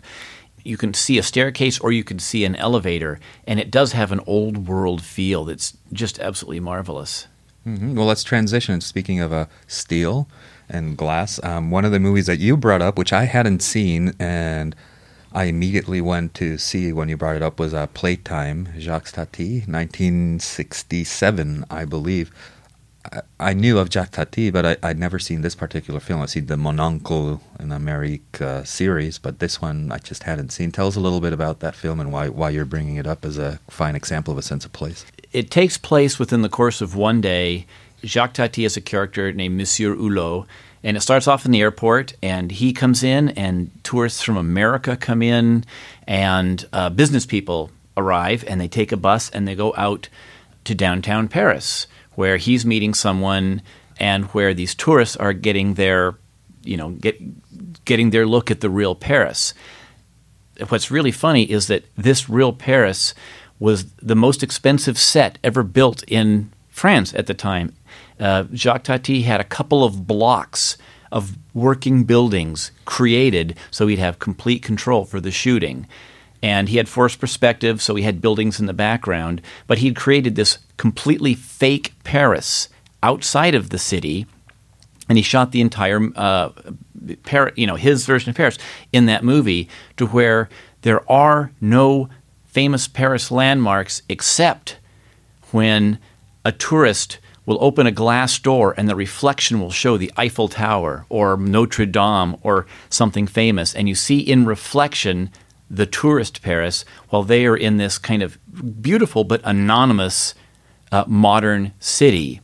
You 0.62 0.76
can 0.76 0.92
see 0.92 1.16
a 1.16 1.22
staircase 1.22 1.78
or 1.80 1.90
you 1.90 2.04
can 2.04 2.18
see 2.18 2.44
an 2.44 2.54
elevator, 2.56 3.18
and 3.46 3.58
it 3.58 3.70
does 3.70 3.92
have 3.92 4.12
an 4.12 4.20
old 4.26 4.68
world 4.68 5.02
feel 5.02 5.46
that's 5.46 5.76
just 5.90 6.18
absolutely 6.18 6.60
marvelous. 6.60 7.28
hmm 7.64 7.94
Well, 7.94 8.06
let's 8.06 8.22
transition. 8.22 8.82
Speaking 8.82 9.20
of 9.20 9.32
uh, 9.32 9.46
steel 9.66 10.28
and 10.70 10.96
glass, 10.96 11.42
um, 11.44 11.70
one 11.70 11.84
of 11.84 11.92
the 11.92 12.00
movies 12.00 12.26
that 12.26 12.38
you 12.38 12.56
brought 12.56 12.80
up, 12.80 12.96
which 12.96 13.12
I 13.12 13.24
hadn't 13.24 13.60
seen, 13.60 14.14
and 14.18 14.74
I 15.32 15.44
immediately 15.44 16.00
went 16.00 16.34
to 16.34 16.58
see 16.58 16.92
when 16.92 17.08
you 17.08 17.16
brought 17.16 17.36
it 17.36 17.42
up, 17.42 17.60
was 17.60 17.74
uh, 17.74 17.86
Playtime, 17.88 18.68
Jacques 18.78 19.12
Tati, 19.12 19.60
1967, 19.66 21.64
I 21.70 21.84
believe. 21.84 22.30
I, 23.12 23.20
I 23.38 23.54
knew 23.54 23.78
of 23.78 23.90
Jacques 23.90 24.12
Tati, 24.12 24.50
but 24.50 24.66
I, 24.66 24.76
I'd 24.82 24.98
never 24.98 25.18
seen 25.18 25.42
this 25.42 25.54
particular 25.54 26.00
film. 26.00 26.20
I've 26.20 26.30
seen 26.30 26.46
the 26.46 26.56
Mon 26.56 26.78
Oncle 26.80 27.40
in 27.58 27.72
Amerique 27.72 28.40
uh, 28.40 28.64
series, 28.64 29.18
but 29.18 29.38
this 29.38 29.62
one 29.62 29.90
I 29.92 29.98
just 29.98 30.24
hadn't 30.24 30.50
seen. 30.50 30.72
Tell 30.72 30.86
us 30.88 30.96
a 30.96 31.00
little 31.00 31.20
bit 31.20 31.32
about 31.32 31.60
that 31.60 31.74
film 31.74 32.00
and 32.00 32.12
why, 32.12 32.28
why 32.28 32.50
you're 32.50 32.64
bringing 32.64 32.96
it 32.96 33.06
up 33.06 33.24
as 33.24 33.38
a 33.38 33.60
fine 33.68 33.94
example 33.96 34.32
of 34.32 34.38
a 34.38 34.42
sense 34.42 34.64
of 34.64 34.72
place. 34.72 35.04
it 35.32 35.50
takes 35.50 35.78
place 35.78 36.18
within 36.18 36.42
the 36.42 36.48
course 36.48 36.80
of 36.80 36.96
one 36.96 37.20
day. 37.20 37.66
Jacques 38.04 38.34
Tati 38.34 38.64
is 38.64 38.76
a 38.76 38.80
character 38.80 39.32
named 39.32 39.56
Monsieur 39.56 39.94
Hulot, 39.94 40.46
and 40.82 40.96
it 40.96 41.00
starts 41.00 41.28
off 41.28 41.44
in 41.44 41.52
the 41.52 41.60
airport, 41.60 42.14
and 42.22 42.50
he 42.50 42.72
comes 42.72 43.02
in, 43.02 43.30
and 43.30 43.70
tourists 43.84 44.22
from 44.22 44.36
America 44.36 44.96
come 44.96 45.22
in, 45.22 45.64
and 46.06 46.66
uh, 46.72 46.90
business 46.90 47.26
people 47.26 47.70
arrive, 47.96 48.44
and 48.48 48.60
they 48.60 48.68
take 48.68 48.92
a 48.92 48.96
bus 48.96 49.30
and 49.30 49.46
they 49.46 49.54
go 49.54 49.74
out 49.76 50.08
to 50.64 50.74
downtown 50.74 51.28
Paris, 51.28 51.86
where 52.14 52.36
he's 52.36 52.64
meeting 52.64 52.94
someone, 52.94 53.60
and 53.98 54.24
where 54.26 54.54
these 54.54 54.74
tourists 54.74 55.16
are 55.16 55.32
getting 55.32 55.74
their, 55.74 56.14
you 56.62 56.76
know, 56.76 56.90
get 56.90 57.18
getting 57.84 58.10
their 58.10 58.26
look 58.26 58.50
at 58.50 58.60
the 58.60 58.70
real 58.70 58.94
Paris 58.94 59.54
what's 60.68 60.90
really 60.90 61.12
funny 61.12 61.44
is 61.44 61.66
that 61.68 61.84
this 61.96 62.28
real 62.28 62.52
Paris 62.52 63.14
was 63.58 63.90
the 63.94 64.16
most 64.16 64.42
expensive 64.42 64.98
set 64.98 65.38
ever 65.42 65.62
built 65.62 66.02
in 66.04 66.50
France 66.68 67.14
at 67.14 67.26
the 67.26 67.34
time. 67.34 67.74
Uh, 68.20 68.44
Jacques 68.52 68.84
Tati 68.84 69.22
had 69.22 69.40
a 69.40 69.44
couple 69.44 69.82
of 69.82 70.06
blocks 70.06 70.76
of 71.10 71.36
working 71.54 72.04
buildings 72.04 72.70
created 72.84 73.56
so 73.70 73.86
he'd 73.86 73.98
have 73.98 74.18
complete 74.18 74.62
control 74.62 75.04
for 75.04 75.20
the 75.20 75.30
shooting. 75.30 75.88
And 76.42 76.68
he 76.68 76.76
had 76.76 76.88
forced 76.88 77.20
perspective, 77.20 77.82
so 77.82 77.94
he 77.96 78.02
had 78.02 78.20
buildings 78.20 78.60
in 78.60 78.66
the 78.66 78.72
background. 78.72 79.42
But 79.66 79.78
he'd 79.78 79.96
created 79.96 80.36
this 80.36 80.58
completely 80.76 81.34
fake 81.34 81.92
Paris 82.04 82.68
outside 83.02 83.54
of 83.54 83.70
the 83.70 83.78
city 83.78 84.26
and 85.10 85.18
he 85.18 85.22
shot 85.22 85.50
the 85.50 85.60
entire 85.60 86.00
uh, 86.16 86.50
Par- 87.24 87.52
you 87.56 87.66
know 87.66 87.76
his 87.76 88.06
version 88.06 88.30
of 88.30 88.36
Paris 88.36 88.58
in 88.92 89.06
that 89.06 89.24
movie 89.24 89.68
to 89.96 90.06
where 90.06 90.48
there 90.82 91.10
are 91.10 91.50
no 91.60 92.08
famous 92.44 92.86
Paris 92.86 93.30
landmarks 93.30 94.02
except 94.08 94.78
when 95.50 95.98
a 96.44 96.52
tourist 96.52 97.18
will 97.46 97.58
open 97.60 97.86
a 97.86 97.92
glass 97.92 98.38
door 98.38 98.74
and 98.76 98.88
the 98.88 98.96
reflection 98.96 99.60
will 99.60 99.70
show 99.70 99.96
the 99.96 100.12
Eiffel 100.16 100.48
Tower 100.48 101.06
or 101.08 101.36
Notre 101.36 101.86
Dame 101.86 102.36
or 102.42 102.66
something 102.88 103.26
famous. 103.26 103.74
And 103.74 103.88
you 103.88 103.94
see 103.94 104.20
in 104.20 104.44
reflection 104.44 105.30
the 105.70 105.86
tourist 105.86 106.42
Paris 106.42 106.84
while 107.08 107.22
they 107.22 107.46
are 107.46 107.56
in 107.56 107.76
this 107.76 107.98
kind 107.98 108.22
of 108.22 108.38
beautiful 108.82 109.24
but 109.24 109.40
anonymous 109.44 110.34
uh, 110.90 111.04
modern 111.06 111.72
city. 111.78 112.40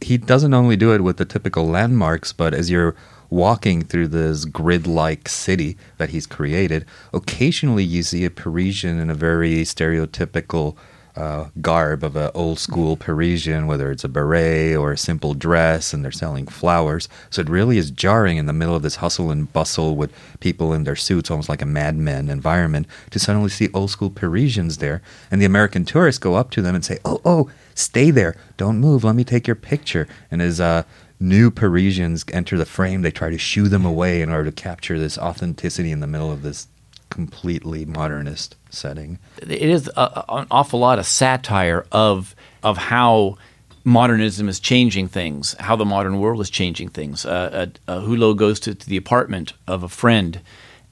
He 0.00 0.16
doesn't 0.16 0.54
only 0.54 0.76
do 0.76 0.94
it 0.94 1.02
with 1.02 1.18
the 1.18 1.26
typical 1.26 1.66
landmarks, 1.66 2.32
but 2.32 2.54
as 2.54 2.70
you're 2.70 2.96
walking 3.28 3.82
through 3.82 4.08
this 4.08 4.44
grid 4.44 4.86
like 4.86 5.28
city 5.28 5.76
that 5.98 6.10
he's 6.10 6.26
created, 6.26 6.86
occasionally 7.12 7.84
you 7.84 8.02
see 8.02 8.24
a 8.24 8.30
Parisian 8.30 8.98
in 8.98 9.10
a 9.10 9.14
very 9.14 9.62
stereotypical 9.62 10.76
uh, 11.20 11.48
garb 11.60 12.02
of 12.02 12.16
an 12.16 12.30
old 12.34 12.58
school 12.58 12.96
Parisian, 12.96 13.66
whether 13.66 13.90
it's 13.90 14.04
a 14.04 14.08
beret 14.08 14.74
or 14.74 14.92
a 14.92 14.96
simple 14.96 15.34
dress, 15.34 15.92
and 15.92 16.02
they're 16.02 16.10
selling 16.10 16.46
flowers. 16.46 17.08
So 17.28 17.42
it 17.42 17.50
really 17.50 17.76
is 17.76 17.90
jarring 17.90 18.38
in 18.38 18.46
the 18.46 18.54
middle 18.54 18.74
of 18.74 18.82
this 18.82 18.96
hustle 18.96 19.30
and 19.30 19.52
bustle 19.52 19.96
with 19.96 20.12
people 20.40 20.72
in 20.72 20.84
their 20.84 20.96
suits, 20.96 21.30
almost 21.30 21.50
like 21.50 21.60
a 21.60 21.66
madman 21.66 22.30
environment, 22.30 22.86
to 23.10 23.18
suddenly 23.18 23.50
see 23.50 23.68
old 23.74 23.90
school 23.90 24.08
Parisians 24.08 24.78
there. 24.78 25.02
And 25.30 25.42
the 25.42 25.46
American 25.46 25.84
tourists 25.84 26.18
go 26.18 26.36
up 26.36 26.50
to 26.52 26.62
them 26.62 26.74
and 26.74 26.84
say, 26.84 26.98
Oh, 27.04 27.20
oh, 27.24 27.50
stay 27.74 28.10
there. 28.10 28.34
Don't 28.56 28.78
move. 28.78 29.04
Let 29.04 29.14
me 29.14 29.24
take 29.24 29.46
your 29.46 29.56
picture. 29.56 30.08
And 30.30 30.40
as 30.40 30.58
uh, 30.58 30.84
new 31.20 31.50
Parisians 31.50 32.24
enter 32.32 32.56
the 32.56 32.64
frame, 32.64 33.02
they 33.02 33.10
try 33.10 33.28
to 33.28 33.38
shoo 33.38 33.68
them 33.68 33.84
away 33.84 34.22
in 34.22 34.30
order 34.30 34.50
to 34.50 34.62
capture 34.62 34.98
this 34.98 35.18
authenticity 35.18 35.92
in 35.92 36.00
the 36.00 36.06
middle 36.06 36.32
of 36.32 36.40
this 36.40 36.66
completely 37.10 37.84
modernist 37.84 38.56
setting. 38.70 39.18
It 39.42 39.50
is 39.50 39.90
a, 39.96 40.24
an 40.28 40.46
awful 40.50 40.80
lot 40.80 40.98
of 40.98 41.06
satire 41.06 41.86
of 41.92 42.34
of 42.62 42.76
how 42.78 43.36
modernism 43.84 44.48
is 44.48 44.60
changing 44.60 45.08
things, 45.08 45.54
how 45.58 45.76
the 45.76 45.84
modern 45.84 46.18
world 46.18 46.40
is 46.40 46.50
changing 46.50 46.88
things. 46.88 47.24
Uh, 47.24 47.68
uh, 47.88 47.90
uh, 47.90 48.00
Hulot 48.00 48.36
goes 48.36 48.60
to, 48.60 48.74
to, 48.74 48.88
the 48.88 48.96
apartment 48.96 49.52
of 49.66 49.82
a 49.82 49.88
friend, 49.88 50.40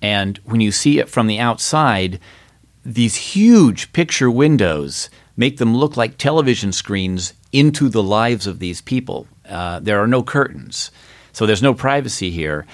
and 0.00 0.38
when 0.44 0.60
you 0.60 0.72
see 0.72 0.98
it 0.98 1.08
from 1.08 1.26
the 1.26 1.38
outside, 1.38 2.18
these 2.84 3.16
huge 3.16 3.92
picture 3.92 4.30
windows 4.30 5.10
make 5.36 5.58
them 5.58 5.76
look 5.76 5.96
like 5.96 6.16
television 6.16 6.72
screens 6.72 7.34
into 7.52 7.88
the 7.88 8.02
lives 8.02 8.46
of 8.46 8.58
these 8.58 8.80
people. 8.80 9.26
Uh, 9.48 9.80
there 9.80 10.00
are 10.00 10.06
no 10.06 10.22
curtains, 10.22 10.90
so 11.32 11.46
there's 11.46 11.62
no 11.62 11.74
privacy 11.74 12.30
here. 12.30 12.66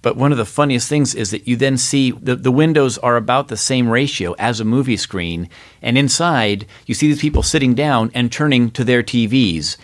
But 0.00 0.16
one 0.16 0.32
of 0.32 0.38
the 0.38 0.44
funniest 0.44 0.88
things 0.88 1.14
is 1.14 1.30
that 1.32 1.48
you 1.48 1.56
then 1.56 1.76
see 1.76 2.12
the, 2.12 2.36
the 2.36 2.52
windows 2.52 2.98
are 2.98 3.16
about 3.16 3.48
the 3.48 3.56
same 3.56 3.88
ratio 3.88 4.34
as 4.38 4.60
a 4.60 4.64
movie 4.64 4.96
screen, 4.96 5.48
and 5.82 5.98
inside 5.98 6.66
you 6.86 6.94
see 6.94 7.08
these 7.08 7.20
people 7.20 7.42
sitting 7.42 7.74
down 7.74 8.10
and 8.14 8.30
turning 8.30 8.70
to 8.72 8.84
their 8.84 9.02
TVs. 9.02 9.76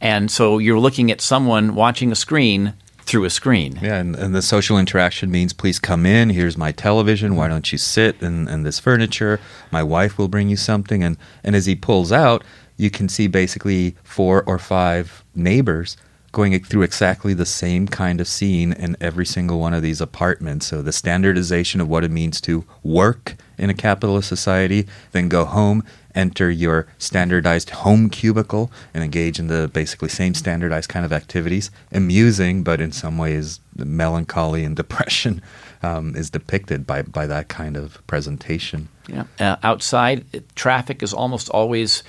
And 0.00 0.30
so 0.30 0.58
you're 0.58 0.80
looking 0.80 1.12
at 1.12 1.20
someone 1.20 1.76
watching 1.76 2.10
a 2.10 2.16
screen 2.16 2.74
through 3.02 3.24
a 3.24 3.30
screen. 3.30 3.78
Yeah, 3.82 3.98
and, 3.98 4.16
and, 4.16 4.34
the 4.34 4.42
social 4.42 4.78
interaction 4.78 5.30
means 5.30 5.52
please 5.52 5.78
come 5.78 6.06
in. 6.06 6.30
Here's 6.30 6.56
my 6.56 6.72
television. 6.72 7.36
Why 7.36 7.48
don't 7.48 7.70
you 7.70 7.78
sit 7.78 8.20
in, 8.22 8.62
this 8.62 8.78
furniture? 8.78 9.40
My 9.70 9.82
wife 9.82 10.18
will 10.18 10.28
bring 10.28 10.48
you 10.48 10.56
something. 10.56 11.02
And, 11.02 11.16
and 11.42 11.56
as 11.56 11.66
he 11.66 11.74
pulls 11.74 12.12
out, 12.12 12.44
you 12.76 12.90
can 12.90 13.08
see 13.08 13.26
basically 13.26 13.96
four 14.02 14.42
or 14.44 14.58
five 14.58 15.24
neighbors 15.34 15.96
going 16.32 16.58
through 16.64 16.82
exactly 16.82 17.34
the 17.34 17.46
same 17.46 17.86
kind 17.86 18.20
of 18.20 18.26
scene 18.26 18.72
in 18.72 18.96
every 19.00 19.26
single 19.26 19.60
one 19.60 19.74
of 19.74 19.82
these 19.82 20.00
apartments. 20.00 20.66
So 20.66 20.80
the 20.82 20.92
standardization 20.92 21.80
of 21.80 21.88
what 21.88 22.04
it 22.04 22.10
means 22.10 22.40
to 22.42 22.64
work 22.82 23.36
in 23.58 23.68
a 23.70 23.74
capitalist 23.74 24.28
society, 24.28 24.86
then 25.12 25.28
go 25.28 25.44
home, 25.44 25.84
enter 26.14 26.50
your 26.50 26.86
standardized 26.98 27.70
home 27.70 28.08
cubicle, 28.08 28.72
and 28.94 29.04
engage 29.04 29.38
in 29.38 29.46
the 29.46 29.70
basically 29.72 30.08
same 30.08 30.34
standardized 30.34 30.88
kind 30.88 31.04
of 31.04 31.12
activities. 31.12 31.70
Amusing, 31.92 32.62
but 32.62 32.80
in 32.80 32.92
some 32.92 33.18
ways, 33.18 33.60
melancholy 33.76 34.64
and 34.64 34.74
depression 34.82 35.42
um, 35.82 36.16
is 36.16 36.30
depicted 36.30 36.86
by, 36.86 37.02
by 37.02 37.26
that 37.26 37.48
kind 37.48 37.76
of 37.76 38.04
presentation. 38.06 38.88
Yeah. 39.06 39.24
Uh, 39.38 39.56
outside, 39.62 40.24
traffic 40.54 41.02
is 41.02 41.12
almost 41.12 41.50
always 41.50 42.02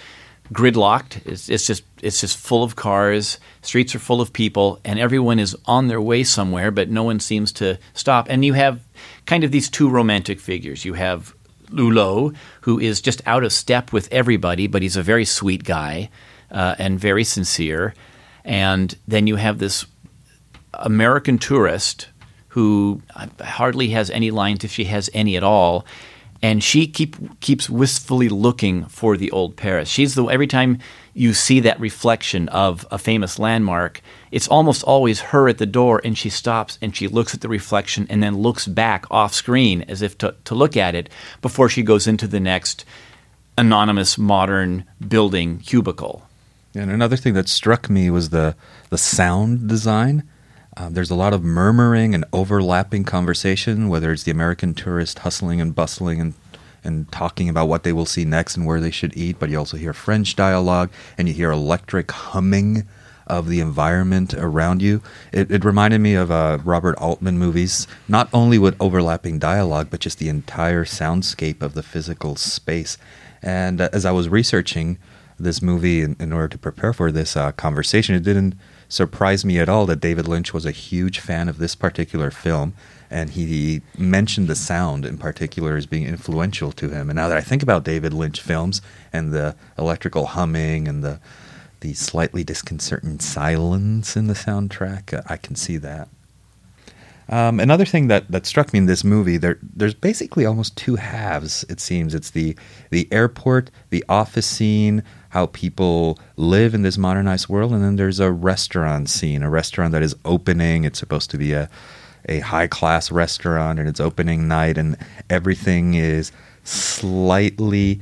gridlocked. 0.52 1.26
It's, 1.26 1.50
it's 1.50 1.66
just 1.66 1.84
it's 2.02 2.22
just 2.22 2.38
full 2.38 2.64
of 2.64 2.76
cars. 2.76 3.38
Streets 3.62 3.96
are 3.96 4.00
full 4.00 4.22
of 4.22 4.34
people, 4.34 4.80
and 4.84 5.00
everyone 5.00 5.40
is 5.40 5.56
on 5.66 5.88
their 5.88 6.02
way 6.02 6.24
somewhere, 6.24 6.72
but 6.72 6.90
no 6.90 7.04
one 7.04 7.20
seems 7.20 7.52
to 7.54 7.78
stop. 7.94 8.28
And 8.30 8.44
you 8.44 8.54
have 8.54 8.82
kind 9.26 9.44
of 9.44 9.52
these 9.52 9.70
two 9.70 9.90
romantic 9.90 10.40
figures. 10.40 10.84
You 10.86 10.94
have 10.94 11.34
Hulot, 11.72 12.36
who 12.62 12.80
is 12.80 13.02
just 13.02 13.22
out 13.26 13.44
of 13.44 13.54
step 13.54 13.94
with 13.94 14.12
everybody, 14.12 14.68
but 14.68 14.82
he's 14.82 14.98
a 14.98 15.04
very 15.04 15.26
sweet 15.26 15.64
guy 15.64 16.10
uh, 16.52 16.76
and 16.78 17.00
very 17.00 17.24
sincere. 17.24 17.94
And 18.44 18.96
then 19.08 19.28
you 19.28 19.38
have 19.38 19.60
this 19.60 19.86
American 20.74 21.38
tourist 21.38 22.10
who 22.50 23.02
hardly 23.42 23.90
has 23.90 24.10
any 24.12 24.30
lines, 24.30 24.64
if 24.64 24.72
she 24.72 24.84
has 24.84 25.10
any 25.14 25.38
at 25.38 25.44
all 25.44 25.86
and 26.44 26.62
she 26.62 26.86
keep 26.86 27.40
keeps 27.40 27.70
wistfully 27.70 28.28
looking 28.28 28.86
for 28.86 29.16
the 29.16 29.32
old 29.32 29.56
Paris. 29.56 29.88
She's 29.88 30.14
the 30.14 30.26
every 30.26 30.46
time 30.46 30.78
you 31.14 31.34
see 31.34 31.62
that 31.62 31.80
reflection 31.80 32.50
of 32.50 32.86
a 32.92 32.98
famous 32.98 33.40
landmark, 33.40 34.02
it's 34.30 34.50
almost 34.50 34.84
always 34.84 35.22
her 35.22 35.48
at 35.48 35.58
the 35.58 35.66
door, 35.66 36.02
and 36.04 36.18
she 36.18 36.30
stops 36.30 36.78
and 36.82 36.94
she 36.94 37.08
looks 37.08 37.34
at 37.34 37.40
the 37.40 37.48
reflection 37.48 38.06
and 38.10 38.22
then 38.22 38.38
looks 38.38 38.68
back 38.68 39.06
off 39.10 39.34
screen 39.34 39.84
as 39.84 40.02
if 40.02 40.18
to, 40.18 40.36
to 40.44 40.54
look 40.54 40.76
at 40.76 40.96
it 40.96 41.10
before 41.42 41.70
she 41.70 41.82
goes 41.82 42.08
into 42.08 42.28
the 42.28 42.42
next 42.42 42.84
anonymous 43.58 44.18
modern 44.18 44.84
building 45.08 45.60
cubicle. 45.60 46.28
And 46.76 46.92
another 46.92 47.16
thing 47.16 47.36
that 47.36 47.48
struck 47.48 47.90
me 47.90 48.10
was 48.10 48.32
the 48.32 48.56
the 48.90 48.98
sound 48.98 49.70
design. 49.70 50.28
Um, 50.76 50.94
there's 50.94 51.12
a 51.12 51.16
lot 51.16 51.34
of 51.34 51.44
murmuring 51.44 52.16
and 52.16 52.26
overlapping 52.34 53.04
conversation, 53.04 53.90
whether 53.90 54.12
it's 54.12 54.24
the 54.24 54.32
American 54.32 54.74
tourist 54.74 55.20
hustling 55.20 55.62
and 55.62 55.76
bustling 55.76 56.20
and 56.20 56.34
and 56.86 57.10
talking 57.12 57.48
about 57.48 57.70
what 57.70 57.84
they 57.84 57.94
will 57.94 58.06
see 58.06 58.26
next 58.26 58.58
and 58.58 58.66
where 58.66 58.82
they 58.82 58.92
should 58.92 59.16
eat, 59.16 59.40
but 59.40 59.50
you 59.50 59.58
also 59.58 59.78
hear 59.78 59.94
French 59.94 60.36
dialogue 60.36 60.92
and 61.18 61.30
you 61.30 61.34
hear 61.34 61.50
electric 61.50 62.12
humming 62.12 62.86
of 63.26 63.48
the 63.48 63.62
environment 63.62 64.34
around 64.34 64.82
you. 64.82 65.02
It, 65.32 65.50
it 65.50 65.64
reminded 65.64 66.00
me 66.00 66.16
of 66.16 66.30
uh, 66.30 66.58
Robert 66.64 66.98
Altman 66.98 67.38
movies, 67.38 67.88
not 68.10 68.28
only 68.34 68.58
with 68.58 68.76
overlapping 68.82 69.40
dialogue, 69.40 69.88
but 69.90 70.02
just 70.02 70.20
the 70.20 70.28
entire 70.28 70.84
soundscape 70.84 71.62
of 71.62 71.74
the 71.74 71.84
physical 71.84 72.36
space. 72.36 72.98
And 73.42 73.80
uh, 73.80 73.90
as 73.94 74.06
I 74.06 74.12
was 74.12 74.28
researching 74.28 74.98
this 75.40 75.62
movie 75.62 76.02
in, 76.02 76.18
in 76.20 76.34
order 76.34 76.50
to 76.50 76.58
prepare 76.58 76.92
for 76.92 77.12
this 77.12 77.38
uh, 77.38 77.54
conversation, 77.54 78.14
it 78.14 78.24
didn't 78.24 78.56
surprise 78.94 79.44
me 79.44 79.58
at 79.58 79.68
all 79.68 79.88
that 79.88 80.00
David 80.00 80.28
Lynch 80.28 80.54
was 80.54 80.68
a 80.68 80.72
huge 80.72 81.20
fan 81.20 81.50
of 81.50 81.58
this 81.58 81.74
particular 81.74 82.30
film. 82.30 82.76
And 83.10 83.32
he 83.32 83.82
mentioned 83.98 84.48
the 84.48 84.56
sound 84.56 85.04
in 85.04 85.18
particular 85.18 85.76
as 85.76 85.88
being 85.88 86.06
influential 86.06 86.72
to 86.74 86.90
him. 86.90 87.10
And 87.10 87.18
now 87.18 87.28
that 87.28 87.38
I 87.38 87.42
think 87.42 87.64
about 87.64 87.84
David 87.84 88.14
Lynch 88.14 88.40
films 88.40 88.82
and 89.12 89.34
the 89.34 89.56
electrical 89.78 90.28
humming 90.28 90.88
and 90.88 91.04
the 91.04 91.20
the 91.82 91.94
slightly 91.94 92.46
disconcerting 92.46 93.20
silence 93.20 94.16
in 94.16 94.28
the 94.28 94.34
soundtrack, 94.34 95.14
uh, 95.14 95.22
I 95.28 95.36
can 95.36 95.56
see 95.56 95.76
that. 95.78 96.08
Um, 97.30 97.60
another 97.60 97.86
thing 97.86 98.08
that, 98.10 98.30
that 98.32 98.46
struck 98.46 98.74
me 98.74 98.80
in 98.80 98.86
this 98.86 99.04
movie, 99.04 99.38
there 99.38 99.58
there's 99.62 99.94
basically 99.94 100.46
almost 100.46 100.76
two 100.76 100.96
halves. 100.98 101.64
It 101.70 101.80
seems 101.80 102.14
it's 102.14 102.32
the 102.32 102.56
the 102.90 103.08
airport, 103.12 103.72
the 103.90 104.04
office 104.10 104.46
scene, 104.46 105.04
how 105.30 105.48
people 105.48 106.20
live 106.36 106.74
in 106.74 106.82
this 106.82 106.98
modernized 106.98 107.48
world, 107.48 107.72
and 107.72 107.84
then 107.84 107.96
there's 107.96 108.20
a 108.20 108.32
restaurant 108.32 109.10
scene, 109.10 109.42
a 109.42 109.50
restaurant 109.50 109.94
that 109.94 110.04
is 110.04 110.16
opening. 110.26 110.84
It's 110.84 111.00
supposed 111.00 111.32
to 111.32 111.38
be 111.38 111.54
a 111.54 111.70
a 112.28 112.40
high 112.40 112.68
class 112.68 113.12
restaurant, 113.12 113.80
and 113.80 113.88
it's 113.88 114.00
opening 114.00 114.48
night, 114.48 114.78
and 114.78 114.98
everything 115.30 115.94
is 115.94 116.32
slightly 116.64 118.02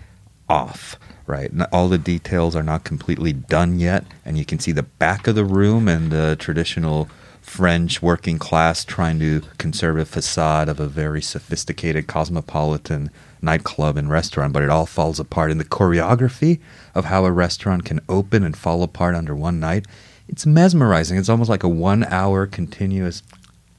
off. 0.49 0.97
Right, 1.27 1.51
all 1.71 1.87
the 1.87 1.97
details 1.97 2.55
are 2.57 2.63
not 2.63 2.83
completely 2.83 3.31
done 3.31 3.79
yet, 3.79 4.03
and 4.25 4.37
you 4.37 4.43
can 4.43 4.59
see 4.59 4.73
the 4.73 4.83
back 4.83 5.27
of 5.27 5.35
the 5.35 5.45
room 5.45 5.87
and 5.87 6.11
the 6.11 6.35
traditional 6.37 7.07
French 7.51 8.01
working 8.01 8.39
class 8.39 8.85
trying 8.85 9.19
to 9.19 9.41
conserve 9.57 9.97
a 9.97 10.05
facade 10.05 10.69
of 10.69 10.79
a 10.79 10.87
very 10.87 11.21
sophisticated 11.21 12.07
cosmopolitan 12.07 13.11
nightclub 13.41 13.97
and 13.97 14.09
restaurant, 14.09 14.53
but 14.53 14.63
it 14.63 14.69
all 14.69 14.85
falls 14.85 15.19
apart. 15.19 15.51
And 15.51 15.59
the 15.59 15.65
choreography 15.65 16.61
of 16.95 17.05
how 17.05 17.25
a 17.25 17.31
restaurant 17.31 17.83
can 17.83 17.99
open 18.07 18.45
and 18.45 18.55
fall 18.55 18.83
apart 18.83 19.15
under 19.15 19.35
one 19.35 19.59
night, 19.59 19.85
it's 20.29 20.45
mesmerizing. 20.45 21.17
It's 21.17 21.27
almost 21.27 21.49
like 21.49 21.63
a 21.63 21.67
one 21.67 22.05
hour 22.05 22.47
continuous 22.47 23.21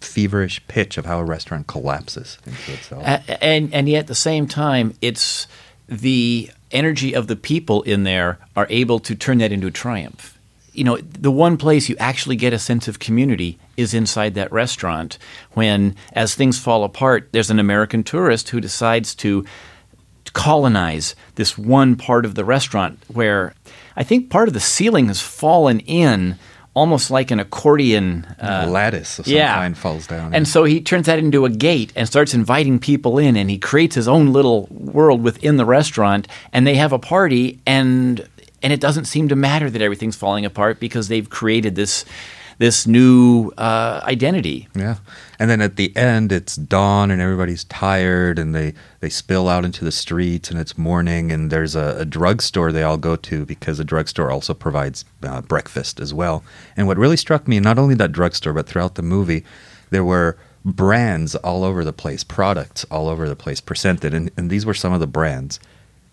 feverish 0.02 0.60
pitch 0.68 0.98
of 0.98 1.06
how 1.06 1.18
a 1.18 1.24
restaurant 1.24 1.66
collapses 1.66 2.36
into 2.44 2.74
itself. 2.74 3.02
and, 3.40 3.72
and 3.72 3.88
yet 3.88 4.00
at 4.00 4.06
the 4.06 4.14
same 4.14 4.46
time, 4.46 4.92
it's 5.00 5.46
the 5.88 6.50
energy 6.72 7.14
of 7.14 7.26
the 7.26 7.36
people 7.36 7.80
in 7.84 8.02
there 8.02 8.38
are 8.54 8.66
able 8.68 9.00
to 9.00 9.14
turn 9.14 9.38
that 9.38 9.50
into 9.50 9.66
a 9.66 9.70
triumph 9.70 10.38
you 10.72 10.84
know, 10.84 10.96
the 10.96 11.30
one 11.30 11.56
place 11.56 11.88
you 11.88 11.96
actually 11.98 12.36
get 12.36 12.52
a 12.52 12.58
sense 12.58 12.88
of 12.88 12.98
community 12.98 13.58
is 13.76 13.94
inside 13.94 14.34
that 14.34 14.52
restaurant. 14.52 15.18
When, 15.52 15.96
as 16.12 16.34
things 16.34 16.58
fall 16.58 16.84
apart, 16.84 17.28
there's 17.32 17.50
an 17.50 17.58
American 17.58 18.04
tourist 18.04 18.50
who 18.50 18.60
decides 18.60 19.14
to 19.16 19.44
colonize 20.32 21.14
this 21.34 21.58
one 21.58 21.96
part 21.96 22.24
of 22.24 22.34
the 22.34 22.44
restaurant 22.44 22.98
where 23.08 23.54
I 23.96 24.02
think 24.02 24.30
part 24.30 24.48
of 24.48 24.54
the 24.54 24.60
ceiling 24.60 25.08
has 25.08 25.20
fallen 25.20 25.80
in 25.80 26.38
almost 26.74 27.10
like 27.10 27.30
an 27.30 27.38
accordion 27.38 28.24
uh, 28.40 28.66
lattice 28.66 29.18
of 29.18 29.26
some 29.26 29.34
yeah. 29.34 29.54
kind 29.54 29.76
falls 29.76 30.06
down. 30.06 30.34
And 30.34 30.48
so 30.48 30.64
he 30.64 30.80
turns 30.80 31.06
that 31.06 31.18
into 31.18 31.44
a 31.44 31.50
gate 31.50 31.92
and 31.94 32.08
starts 32.08 32.32
inviting 32.32 32.78
people 32.78 33.18
in 33.18 33.36
and 33.36 33.50
he 33.50 33.58
creates 33.58 33.94
his 33.94 34.08
own 34.08 34.32
little 34.32 34.68
world 34.70 35.22
within 35.22 35.58
the 35.58 35.66
restaurant 35.66 36.28
and 36.52 36.66
they 36.66 36.76
have 36.76 36.92
a 36.92 36.98
party 36.98 37.60
and 37.66 38.26
and 38.62 38.72
it 38.72 38.80
doesn't 38.80 39.06
seem 39.06 39.28
to 39.28 39.36
matter 39.36 39.68
that 39.68 39.82
everything's 39.82 40.16
falling 40.16 40.44
apart 40.44 40.78
because 40.78 41.08
they've 41.08 41.28
created 41.28 41.74
this 41.74 42.04
this 42.58 42.86
new 42.86 43.50
uh, 43.58 44.00
identity. 44.04 44.68
Yeah, 44.74 44.96
and 45.38 45.50
then 45.50 45.60
at 45.60 45.76
the 45.76 45.94
end, 45.96 46.32
it's 46.32 46.56
dawn 46.56 47.10
and 47.10 47.20
everybody's 47.20 47.64
tired, 47.64 48.38
and 48.38 48.54
they 48.54 48.74
they 49.00 49.08
spill 49.08 49.48
out 49.48 49.64
into 49.64 49.84
the 49.84 49.92
streets, 49.92 50.50
and 50.50 50.58
it's 50.58 50.78
morning, 50.78 51.32
and 51.32 51.50
there's 51.50 51.74
a, 51.74 51.96
a 51.98 52.04
drugstore 52.04 52.72
they 52.72 52.82
all 52.82 52.98
go 52.98 53.16
to 53.16 53.44
because 53.44 53.78
the 53.78 53.84
drugstore 53.84 54.30
also 54.30 54.54
provides 54.54 55.04
uh, 55.22 55.40
breakfast 55.42 56.00
as 56.00 56.14
well. 56.14 56.44
And 56.76 56.86
what 56.86 56.98
really 56.98 57.16
struck 57.16 57.48
me, 57.48 57.60
not 57.60 57.78
only 57.78 57.94
that 57.96 58.12
drugstore, 58.12 58.52
but 58.52 58.66
throughout 58.66 58.94
the 58.94 59.02
movie, 59.02 59.44
there 59.90 60.04
were 60.04 60.36
brands 60.64 61.34
all 61.36 61.64
over 61.64 61.84
the 61.84 61.92
place, 61.92 62.22
products 62.22 62.84
all 62.90 63.08
over 63.08 63.28
the 63.28 63.36
place 63.36 63.60
presented, 63.60 64.14
and, 64.14 64.30
and 64.36 64.50
these 64.50 64.64
were 64.64 64.74
some 64.74 64.92
of 64.92 65.00
the 65.00 65.06
brands: 65.06 65.58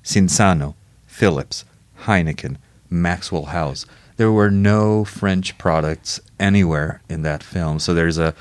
Cinzano, 0.03 0.75
Philips, 1.05 1.65
Heineken, 2.05 2.57
Maxwell 2.89 3.45
House. 3.45 3.85
There 4.20 4.32
were 4.34 4.51
no 4.51 5.05
French 5.05 5.57
products 5.57 6.20
anywhere 6.39 7.01
in 7.09 7.22
that 7.22 7.41
film. 7.41 7.80
So 7.80 7.93
there's 7.93 8.17
a, 8.17 8.34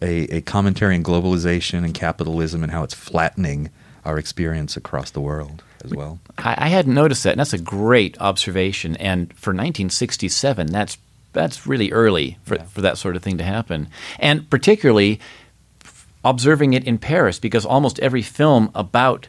a, 0.00 0.36
a 0.36 0.40
commentary 0.42 0.94
on 0.94 1.02
globalization 1.02 1.84
and 1.84 1.92
capitalism 1.92 2.62
and 2.62 2.70
how 2.70 2.84
it's 2.84 2.94
flattening 2.94 3.68
our 4.04 4.16
experience 4.16 4.76
across 4.76 5.10
the 5.10 5.20
world 5.20 5.64
as 5.84 5.92
well. 5.92 6.20
I, 6.38 6.54
I 6.66 6.68
hadn't 6.68 6.94
noticed 6.94 7.24
that, 7.24 7.30
and 7.32 7.40
that's 7.40 7.52
a 7.52 7.58
great 7.58 8.16
observation. 8.20 8.94
And 8.96 9.32
for 9.34 9.50
1967, 9.50 10.68
that's 10.68 10.98
that's 11.32 11.66
really 11.66 11.90
early 11.90 12.38
for, 12.44 12.54
Yeah. 12.54 12.62
for 12.66 12.80
that 12.82 12.96
sort 12.96 13.16
of 13.16 13.22
thing 13.24 13.38
to 13.38 13.44
happen, 13.44 13.88
and 14.20 14.48
particularly 14.48 15.18
observing 16.24 16.74
it 16.74 16.84
in 16.84 16.96
Paris, 16.96 17.40
because 17.40 17.66
almost 17.66 17.98
every 17.98 18.22
film 18.22 18.70
about 18.74 19.28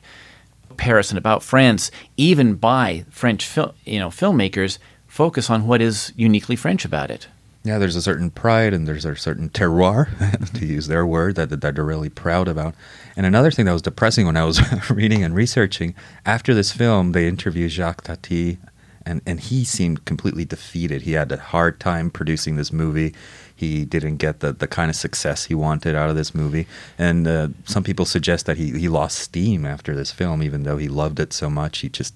Paris 0.77 1.09
and 1.09 1.17
about 1.17 1.41
France, 1.41 1.89
even 2.15 2.55
by 2.55 3.05
French 3.09 3.45
fil- 3.45 3.73
you 3.85 3.97
know 3.97 4.09
filmmakers, 4.09 4.77
focus 5.15 5.49
on 5.49 5.65
what 5.65 5.81
is 5.81 6.11
uniquely 6.17 6.57
French 6.57 6.83
about 6.83 7.09
it. 7.09 7.29
Yeah, 7.63 7.77
there's 7.77 7.95
a 7.95 8.01
certain 8.01 8.29
pride 8.29 8.73
and 8.73 8.85
there's 8.85 9.05
a 9.05 9.15
certain 9.15 9.49
terroir, 9.49 10.09
to 10.59 10.65
use 10.65 10.87
their 10.87 11.05
word, 11.05 11.35
that, 11.35 11.49
that 11.49 11.61
they're 11.61 11.85
really 11.85 12.09
proud 12.09 12.49
about. 12.49 12.75
And 13.15 13.25
another 13.25 13.49
thing 13.49 13.63
that 13.65 13.71
was 13.71 13.81
depressing 13.81 14.25
when 14.25 14.35
I 14.35 14.43
was 14.43 14.59
reading 14.89 15.23
and 15.23 15.33
researching, 15.33 15.95
after 16.25 16.53
this 16.53 16.73
film, 16.73 17.13
they 17.13 17.29
interviewed 17.29 17.71
Jacques 17.71 18.03
Tati, 18.03 18.57
and, 19.05 19.21
and 19.25 19.39
he 19.39 19.63
seemed 19.63 20.03
completely 20.03 20.43
defeated. 20.43 21.03
He 21.03 21.13
had 21.13 21.31
a 21.31 21.37
hard 21.37 21.79
time 21.79 22.09
producing 22.09 22.57
this 22.57 22.73
movie. 22.73 23.15
He 23.55 23.85
didn't 23.85 24.17
get 24.17 24.41
the, 24.41 24.51
the 24.51 24.67
kind 24.67 24.89
of 24.89 24.97
success 24.97 25.45
he 25.45 25.55
wanted 25.55 25.95
out 25.95 26.09
of 26.09 26.17
this 26.17 26.35
movie. 26.35 26.67
And 26.97 27.25
uh, 27.25 27.47
some 27.63 27.85
people 27.85 28.05
suggest 28.05 28.47
that 28.47 28.57
he, 28.57 28.77
he 28.77 28.89
lost 28.89 29.17
steam 29.17 29.65
after 29.65 29.95
this 29.95 30.11
film, 30.11 30.43
even 30.43 30.63
though 30.63 30.77
he 30.77 30.89
loved 30.89 31.21
it 31.21 31.31
so 31.31 31.49
much. 31.49 31.79
He 31.79 31.87
just 31.87 32.15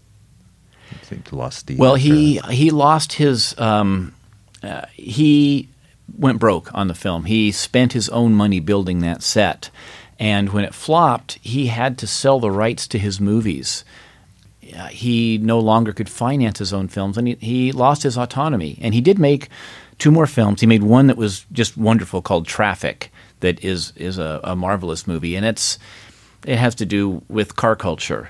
lost. 1.31 1.71
Well, 1.77 1.95
he 1.95 2.37
he 2.49 2.71
lost 2.71 3.13
his. 3.13 3.57
Um, 3.57 4.13
uh, 4.61 4.85
he 4.93 5.69
went 6.17 6.39
broke 6.39 6.73
on 6.73 6.87
the 6.87 6.95
film. 6.95 7.25
He 7.25 7.51
spent 7.51 7.93
his 7.93 8.09
own 8.09 8.33
money 8.33 8.59
building 8.59 8.99
that 8.99 9.23
set, 9.23 9.69
and 10.19 10.49
when 10.49 10.65
it 10.65 10.73
flopped, 10.73 11.39
he 11.41 11.67
had 11.67 11.97
to 11.99 12.07
sell 12.07 12.39
the 12.39 12.51
rights 12.51 12.87
to 12.87 12.99
his 12.99 13.19
movies. 13.19 13.85
Uh, 14.75 14.87
he 14.87 15.37
no 15.39 15.59
longer 15.59 15.93
could 15.93 16.09
finance 16.09 16.59
his 16.59 16.73
own 16.73 16.87
films, 16.87 17.17
and 17.17 17.27
he, 17.27 17.35
he 17.35 17.71
lost 17.71 18.03
his 18.03 18.17
autonomy. 18.17 18.77
And 18.81 18.93
he 18.93 19.01
did 19.01 19.17
make 19.17 19.49
two 19.97 20.11
more 20.11 20.27
films. 20.27 20.61
He 20.61 20.67
made 20.67 20.83
one 20.83 21.07
that 21.07 21.17
was 21.17 21.45
just 21.51 21.77
wonderful 21.77 22.21
called 22.21 22.47
Trafic, 22.47 23.09
that 23.39 23.63
is 23.63 23.93
is 23.95 24.17
a, 24.17 24.39
a 24.43 24.55
marvelous 24.55 25.07
movie, 25.07 25.35
and 25.35 25.45
it's 25.45 25.79
it 26.45 26.57
has 26.57 26.75
to 26.75 26.85
do 26.85 27.21
with 27.27 27.55
car 27.55 27.75
culture. 27.75 28.29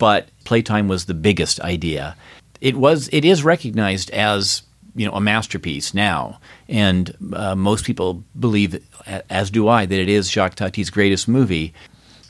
But 0.00 0.30
Playtime 0.44 0.88
was 0.88 1.04
the 1.04 1.14
biggest 1.14 1.60
idea. 1.60 2.16
It 2.62 2.74
was 2.74 3.10
it 3.12 3.22
is 3.22 3.44
recognized 3.44 4.10
as 4.10 4.62
you 4.96 5.06
know 5.06 5.12
a 5.12 5.20
masterpiece 5.20 5.92
now, 5.92 6.40
and 6.68 7.14
uh, 7.34 7.54
most 7.54 7.84
people 7.84 8.24
believe, 8.38 8.82
as 9.28 9.50
do 9.50 9.68
I, 9.68 9.84
that 9.84 10.00
it 10.00 10.08
is 10.08 10.30
Jacques 10.30 10.54
Tati's 10.54 10.88
greatest 10.88 11.28
movie. 11.28 11.74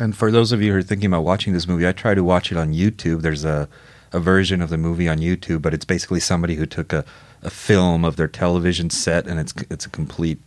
And 0.01 0.17
for 0.17 0.33
those 0.33 0.51
of 0.51 0.61
you 0.61 0.73
who 0.73 0.79
are 0.79 0.83
thinking 0.83 1.07
about 1.07 1.23
watching 1.23 1.53
this 1.53 1.69
movie, 1.69 1.87
I 1.87 1.93
try 1.93 2.15
to 2.15 2.25
watch 2.25 2.51
it 2.51 2.59
on 2.59 2.75
YouTube. 2.75 3.23
There's 3.23 3.45
a, 3.45 3.69
a 4.13 4.19
version 4.19 4.61
of 4.63 4.71
the 4.71 4.79
movie 4.79 5.09
on 5.09 5.19
YouTube, 5.19 5.63
but 5.63 5.73
it's 5.73 5.85
basically 5.85 6.19
somebody 6.19 6.57
who 6.57 6.67
took 6.67 6.93
a, 6.93 7.05
a 7.43 7.51
film 7.51 8.05
of 8.05 8.17
their 8.17 8.29
television 8.29 8.91
set 8.91 9.29
and 9.29 9.39
it's 9.39 9.55
it's 9.71 9.87
a 9.87 9.91
complete 9.91 10.41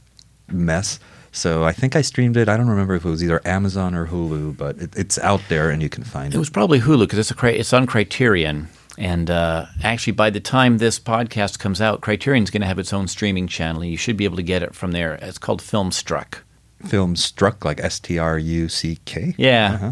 mess. 0.49 0.99
So 1.35 1.63
I 1.65 1.71
think 1.73 1.95
I 1.95 2.01
streamed 2.03 2.37
it. 2.37 2.47
I 2.47 2.55
don't 2.55 2.69
remember 2.69 2.93
if 2.93 3.03
it 3.03 3.09
was 3.09 3.23
either 3.23 3.41
Amazon 3.45 3.95
or 3.95 4.05
Hulu, 4.07 4.55
but 4.55 4.77
it, 4.77 4.95
it's 4.95 5.17
out 5.17 5.41
there 5.49 5.71
and 5.71 5.81
you 5.81 5.89
can 5.89 6.03
find 6.03 6.31
It 6.31 6.37
it. 6.37 6.39
was 6.39 6.51
probably 6.51 6.79
Hulu 6.79 7.01
because 7.01 7.17
it's 7.19 7.31
a 7.31 7.59
it's 7.59 7.73
on 7.73 7.87
Criterion, 7.87 8.69
and 8.99 9.31
uh, 9.31 9.65
actually 9.83 10.13
by 10.13 10.29
the 10.29 10.39
time 10.39 10.77
this 10.77 10.99
podcast 10.99 11.57
comes 11.57 11.81
out, 11.81 12.01
Criterion's 12.01 12.51
going 12.51 12.61
to 12.61 12.67
have 12.67 12.77
its 12.77 12.93
own 12.93 13.07
streaming 13.07 13.47
channel. 13.47 13.83
You 13.83 13.97
should 13.97 14.15
be 14.15 14.25
able 14.25 14.37
to 14.37 14.43
get 14.43 14.61
it 14.61 14.75
from 14.75 14.91
there. 14.91 15.15
It's 15.15 15.39
called 15.39 15.61
Filmstruck. 15.61 16.35
Filmstruck, 16.83 17.65
like 17.65 17.79
S 17.79 17.99
T 17.99 18.19
R 18.19 18.37
U 18.37 18.69
C 18.69 18.99
K. 19.05 19.33
Yeah. 19.37 19.73
Uh-huh. 19.73 19.91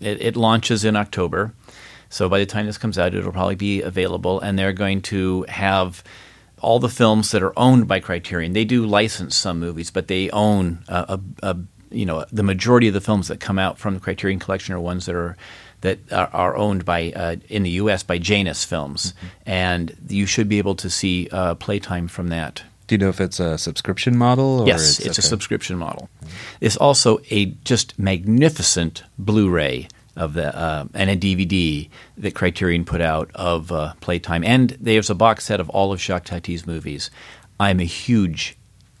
It, 0.00 0.22
it 0.22 0.36
launches 0.36 0.84
in 0.84 0.96
October. 0.96 1.52
So 2.08 2.28
by 2.28 2.38
the 2.38 2.46
time 2.46 2.64
this 2.64 2.78
comes 2.78 2.98
out, 2.98 3.14
it'll 3.14 3.32
probably 3.32 3.54
be 3.54 3.82
available. 3.82 4.40
And 4.40 4.58
they're 4.58 4.72
going 4.72 5.02
to 5.02 5.44
have 5.48 6.02
all 6.60 6.78
the 6.78 6.88
films 6.88 7.30
that 7.30 7.42
are 7.42 7.58
owned 7.58 7.88
by 7.88 8.00
Criterion. 8.00 8.52
They 8.52 8.64
do 8.64 8.86
license 8.86 9.36
some 9.36 9.58
movies, 9.58 9.90
but 9.90 10.08
they 10.08 10.30
own 10.30 10.84
a, 10.88 11.18
a, 11.42 11.50
a 11.50 11.56
you 11.90 12.06
know 12.06 12.24
the 12.32 12.42
majority 12.42 12.88
of 12.88 12.94
the 12.94 13.00
films 13.00 13.28
that 13.28 13.40
come 13.40 13.58
out 13.58 13.78
from 13.78 13.94
the 13.94 14.00
Criterion 14.00 14.38
Collection 14.38 14.74
are 14.74 14.80
ones 14.80 15.06
that 15.06 15.14
are 15.14 15.36
that 15.80 15.98
are, 16.12 16.28
are 16.32 16.56
owned 16.56 16.84
by 16.84 17.12
uh, 17.12 17.36
in 17.48 17.62
the 17.62 17.70
U.S. 17.70 18.02
by 18.02 18.18
Janus 18.18 18.64
Films, 18.64 19.14
and 19.46 19.96
you 20.08 20.26
should 20.26 20.48
be 20.48 20.58
able 20.58 20.74
to 20.76 20.90
see 20.90 21.28
uh, 21.32 21.54
playtime 21.54 22.08
from 22.08 22.28
that. 22.28 22.62
Do 22.86 22.94
you 22.94 22.98
know 22.98 23.08
if 23.08 23.20
it's 23.20 23.38
a 23.38 23.56
subscription 23.56 24.16
model? 24.16 24.62
Or 24.62 24.66
Yes, 24.66 24.98
it's, 24.98 25.06
a 25.06 25.10
okay. 25.10 25.20
subscription 25.22 25.78
model. 25.78 26.10
It's 26.60 26.76
also 26.76 27.20
a 27.30 27.46
just 27.64 27.96
magnificent 27.98 29.04
Blu-ray 29.16 29.86
of 30.20 30.34
the 30.34 30.54
uh, 30.56 30.84
and 30.92 31.08
a 31.08 31.16
DVD 31.16 31.88
that 32.18 32.34
Criterion 32.34 32.84
put 32.84 33.00
out 33.00 33.30
of 33.34 33.72
uh, 33.72 33.94
Playtime, 34.00 34.44
and 34.44 34.76
there's 34.78 35.10
a 35.10 35.14
box 35.14 35.44
set 35.44 35.60
of 35.60 35.70
all 35.70 35.92
of 35.92 36.00
Jacques 36.00 36.26
Tati's 36.26 36.66
movies. 36.66 37.10
I'm 37.58 37.80
a 37.80 37.84
huge, 37.84 38.56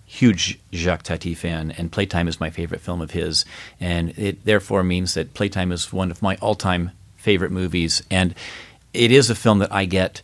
huge 0.06 0.58
Jacques 0.72 1.02
Tati 1.02 1.34
fan, 1.34 1.72
and 1.72 1.92
Playtime 1.92 2.26
is 2.26 2.40
my 2.40 2.48
favorite 2.48 2.80
film 2.80 3.02
of 3.02 3.10
his, 3.10 3.44
and 3.78 4.18
it 4.18 4.44
therefore 4.46 4.82
means 4.82 5.12
that 5.14 5.34
Playtime 5.34 5.72
is 5.72 5.92
one 5.92 6.10
of 6.10 6.22
my 6.22 6.36
all-time 6.36 6.92
favorite 7.16 7.52
movies, 7.52 8.02
and 8.10 8.34
it 8.94 9.12
is 9.12 9.28
a 9.28 9.34
film 9.34 9.58
that 9.58 9.72
I 9.72 9.84
get 9.84 10.22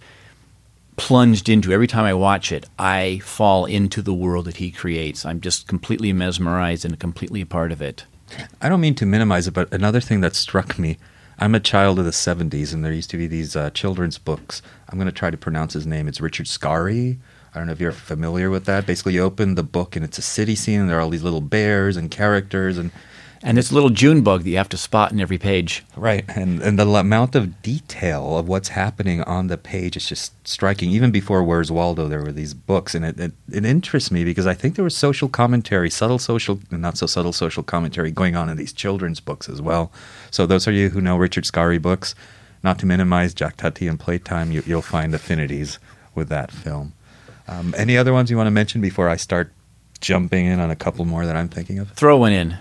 plunged 0.97 1.51
into 1.51 1.73
every 1.73 1.87
time 1.87 2.07
I 2.07 2.15
watch 2.15 2.51
it. 2.51 2.65
I 2.79 3.19
fall 3.19 3.67
into 3.67 4.01
the 4.01 4.15
world 4.15 4.47
that 4.47 4.57
he 4.57 4.71
creates. 4.71 5.27
I'm 5.27 5.43
just 5.43 5.69
completely 5.69 6.15
mesmerized 6.15 6.87
and 6.87 6.99
completely 6.99 7.43
a 7.43 7.47
part 7.47 7.71
of 7.71 7.83
it. 7.83 8.07
I 8.61 8.69
don't 8.69 8.81
mean 8.81 8.95
to 8.97 9.07
minimize 9.07 9.47
it, 9.47 9.55
but 9.55 9.73
another 9.73 10.01
thing 10.01 10.21
that 10.21 10.35
struck 10.35 10.79
me 10.79 10.99
I'm 11.39 11.55
a 11.55 11.61
child 11.61 11.99
of 11.99 12.07
the 12.07 12.13
70s, 12.13 12.73
and 12.73 12.83
there 12.83 12.93
used 12.93 13.11
to 13.11 13.19
be 13.19 13.27
these 13.27 13.55
uh, 13.55 13.69
children's 13.71 14.17
books. 14.17 14.63
I'm 14.89 14.99
going 14.99 15.07
to 15.07 15.13
try 15.13 15.31
to 15.31 15.37
pronounce 15.37 15.75
his 15.75 15.87
name. 15.87 16.09
It's 16.09 16.21
Richard 16.21 16.47
Scarry. 16.47 17.19
I 17.55 17.59
don't 17.59 17.67
know 17.67 17.75
if 17.75 17.81
you're 17.81 17.93
familiar 17.93 18.49
with 18.49 18.65
that. 18.65 18.87
Basically, 18.87 19.15
you 19.15 19.23
open 19.23 19.55
the 19.55 19.63
book, 19.63 19.97
and 19.97 20.05
it's 20.05 20.17
a 20.17 20.23
city 20.23 20.55
scene, 20.55 20.81
and 20.81 20.89
there 20.89 20.97
are 20.97 21.03
all 21.03 21.11
these 21.11 21.23
little 21.23 21.43
bears 21.43 21.99
and 21.99 22.11
characters, 22.11 22.79
and 22.79 22.91
And 23.47 23.59
it's 23.59 23.71
a 23.71 23.75
little 23.75 23.91
June 23.91 24.23
bug 24.23 24.43
that 24.43 24.51
you 24.51 24.57
have 24.57 24.69
to 24.71 24.77
spot 24.77 25.13
in 25.13 25.21
every 25.21 25.39
page. 25.39 25.85
Right, 25.95 26.25
and 26.35 26.61
and 26.61 26.77
the 26.77 26.87
amount 26.89 27.37
of 27.37 27.63
detail 27.63 28.37
of 28.37 28.49
what's 28.49 28.71
happening 28.71 29.23
on 29.23 29.47
the 29.47 29.57
page 29.57 29.97
is 29.97 30.09
just 30.09 30.33
striking. 30.47 30.91
Even 30.91 31.13
before 31.13 31.45
Where's 31.45 31.71
Waldo, 31.71 32.09
there 32.09 32.23
were 32.23 32.33
these 32.33 32.55
books, 32.55 32.93
and 32.93 33.05
it, 33.05 33.21
it 33.21 33.33
it 33.53 33.65
interests 33.65 34.11
me 34.11 34.25
because 34.25 34.49
I 34.49 34.55
think 34.55 34.75
there 34.75 34.85
was 34.85 34.97
social 34.97 35.29
commentary, 35.29 35.91
subtle 35.91 36.19
social, 36.19 36.59
not 36.73 36.99
so 36.99 37.07
subtle 37.07 37.33
social 37.33 37.63
commentary 37.63 38.11
going 38.11 38.35
on 38.35 38.49
in 38.49 38.57
these 38.57 38.73
children's 38.73 39.21
books 39.21 39.49
as 39.49 39.63
well. 39.63 39.93
So 40.33 40.45
those 40.45 40.67
of 40.67 40.75
you 40.75 40.89
who 40.89 41.01
know 41.01 41.17
Richard 41.17 41.45
Scarry 41.45 41.81
books, 41.81 42.17
not 42.65 42.81
to 42.81 42.87
minimize 42.87 43.33
Jacques 43.33 43.59
Tati 43.59 43.87
and 43.87 44.01
Playtime, 44.01 44.51
you, 44.51 44.65
you'll 44.67 44.83
find 44.83 45.15
affinities 45.15 45.79
with 46.17 46.29
that 46.31 46.51
film. 46.51 46.95
Um, 47.47 47.77
any 47.79 47.97
other 47.97 48.13
ones 48.13 48.29
you 48.29 48.37
want 48.37 48.49
to 48.49 48.51
mention 48.63 48.81
before 48.81 49.09
I 49.09 49.15
start 49.15 49.53
jumping 50.01 50.47
in 50.47 50.59
on 50.59 50.73
a 50.73 50.77
couple 50.77 51.05
more 51.05 51.25
that 51.27 51.37
I'm 51.37 51.49
thinking 51.49 51.79
of? 51.79 51.93
Throw 51.93 52.17
one 52.17 52.33
in. 52.33 52.59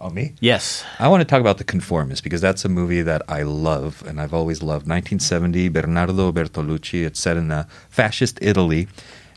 Oh, 0.00 0.10
me? 0.10 0.34
Yes. 0.40 0.84
I 1.00 1.08
want 1.08 1.22
to 1.22 1.24
talk 1.24 1.40
about 1.40 1.58
The 1.58 1.64
Conformist 1.64 2.22
because 2.22 2.40
that's 2.40 2.64
a 2.64 2.68
movie 2.68 3.02
that 3.02 3.22
I 3.28 3.42
love 3.42 4.04
and 4.06 4.20
I've 4.20 4.32
always 4.32 4.62
loved. 4.62 4.86
1970, 4.86 5.68
Bernardo 5.70 6.30
Bertolucci. 6.30 7.04
It's 7.04 7.18
set 7.18 7.36
in 7.36 7.50
uh, 7.50 7.64
fascist 7.90 8.38
Italy, 8.40 8.86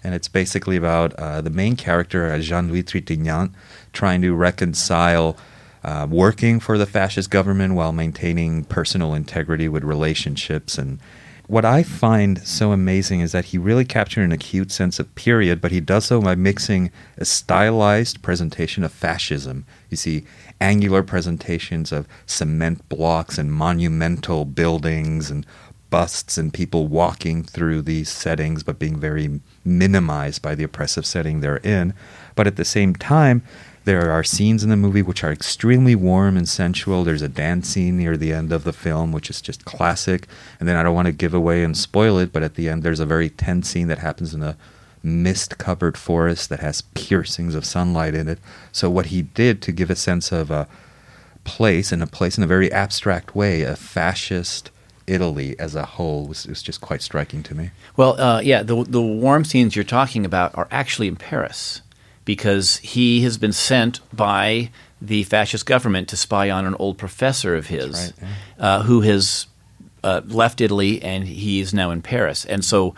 and 0.04 0.14
it's 0.14 0.28
basically 0.28 0.78
about 0.78 1.14
uh, 1.14 1.42
the 1.42 1.50
main 1.50 1.76
character, 1.76 2.32
uh, 2.32 2.38
Jean-Louis 2.40 2.84
Trintignant, 2.84 3.54
trying 3.92 4.22
to 4.22 4.36
reconcile 4.36 5.36
uh, 5.84 6.06
working 6.08 6.60
for 6.60 6.78
the 6.78 6.86
fascist 6.86 7.32
government 7.32 7.74
while 7.74 7.92
maintaining 7.92 8.64
personal 8.66 9.16
integrity 9.16 9.68
with 9.68 9.84
relationships 9.84 10.78
and 10.78 11.00
what 11.48 11.66
I 11.66 11.84
find 11.84 12.46
so 12.48 12.72
amazing 12.72 13.22
is 13.22 13.32
that 13.32 13.46
he 13.46 13.58
really 13.58 13.86
captured 13.86 14.24
an 14.24 14.32
acute 14.32 14.72
sense 14.72 15.00
of 15.00 15.14
period, 15.16 15.62
but 15.62 15.72
he 15.72 15.80
does 15.80 16.06
so 16.06 16.22
by 16.22 16.36
mixing 16.36 16.92
a 17.18 17.26
stylized 17.26 18.22
presentation 18.22 18.84
of 18.84 18.92
fascism. 18.92 19.66
You 19.90 19.98
see 19.98 20.24
angular 20.60 21.04
presentations 21.04 21.92
of 21.92 22.08
cement 22.26 22.88
blocks 22.88 23.38
and 23.38 23.52
monumental 23.52 24.46
buildings 24.46 25.30
and 25.30 25.46
busts 25.90 26.38
and 26.38 26.54
people 26.54 26.88
walking 26.88 27.44
through 27.44 27.82
these 27.82 28.10
settings, 28.10 28.64
but 28.64 28.80
being 28.80 29.00
very 29.00 29.42
minimized 29.64 30.42
by 30.42 30.56
the 30.56 30.64
oppressive 30.64 31.06
setting 31.06 31.42
they're 31.42 31.58
in. 31.58 31.94
But 32.36 32.48
at 32.48 32.56
the 32.56 32.66
same 32.66 32.96
time, 32.96 33.44
there 33.84 34.12
are 34.12 34.24
scenes 34.24 34.64
in 34.64 34.70
the 34.70 34.78
movie 34.78 35.02
which 35.02 35.24
are 35.24 35.32
extremely 35.32 35.96
warm 35.96 36.38
and 36.38 36.48
sensual. 36.48 37.04
There's 37.04 37.24
a 37.24 37.28
dance 37.28 37.70
scene 37.70 37.98
near 37.98 38.16
the 38.16 38.32
end 38.32 38.52
of 38.52 38.64
the 38.64 38.74
film, 38.74 39.12
which 39.12 39.30
is 39.30 39.42
just 39.42 39.66
classic. 39.66 40.28
And 40.60 40.70
then 40.70 40.76
I 40.76 40.84
don't 40.84 40.94
want 40.94 41.08
to 41.08 41.12
give 41.12 41.34
away 41.34 41.64
and 41.64 41.76
spoil 41.76 42.20
it, 42.20 42.32
but 42.32 42.44
at 42.44 42.56
the 42.56 42.70
end, 42.70 42.84
there's 42.84 43.00
a 43.00 43.06
very 43.06 43.30
tense 43.30 43.70
scene 43.70 43.88
that 43.88 43.98
happens 43.98 44.34
in 44.34 44.44
a 44.44 44.56
mist 45.04 45.58
covered 45.58 45.98
forest 45.98 46.50
that 46.50 46.60
has 46.60 46.82
piercings 46.82 47.56
of 47.56 47.66
sunlight 47.66 48.14
in 48.14 48.28
it. 48.28 48.40
So, 48.72 48.90
what 48.90 49.08
he 49.08 49.24
did 49.24 49.62
to 49.64 49.72
give 49.72 49.90
a 49.90 49.96
sense 49.96 50.32
of 50.32 50.52
a 50.52 50.68
place, 51.44 51.92
and 51.92 52.04
a 52.04 52.08
place 52.08 52.38
in 52.38 52.44
a 52.44 52.48
very 52.48 52.72
abstract 52.72 53.36
way, 53.36 53.64
a 53.64 53.76
fascist 53.76 54.70
Italy 55.08 55.60
as 55.60 55.74
a 55.74 55.86
whole 55.86 56.28
was, 56.28 56.46
was 56.46 56.62
just 56.62 56.82
quite 56.82 57.02
striking 57.02 57.42
to 57.44 57.56
me. 57.56 57.72
Well, 57.98 58.20
uh, 58.22 58.42
yeah, 58.42 58.62
the 58.62 58.84
the 58.84 59.02
warm 59.02 59.44
scenes 59.44 59.76
you're 59.76 59.84
talking 59.84 60.26
about 60.26 60.56
are 60.56 60.68
actually 60.70 61.08
in 61.08 61.16
Paris 61.16 61.82
because 62.26 62.78
he 62.78 63.22
has 63.22 63.38
been 63.38 63.54
sent 63.54 64.00
by 64.16 64.70
the 65.02 65.24
fascist 65.24 65.66
government 65.66 66.08
to 66.10 66.18
spy 66.18 66.50
on 66.50 66.66
an 66.66 66.76
old 66.76 66.98
professor 66.98 67.56
of 67.56 67.68
his 67.68 68.14
right, 68.22 68.30
yeah. 68.60 68.66
uh, 68.66 68.84
who 68.84 69.02
has 69.02 69.48
uh, 70.04 70.22
left 70.28 70.62
Italy 70.62 71.02
and 71.02 71.28
he 71.28 71.60
is 71.60 71.74
now 71.74 71.92
in 71.92 72.02
Paris. 72.02 72.46
And 72.46 72.64
so 72.64 72.96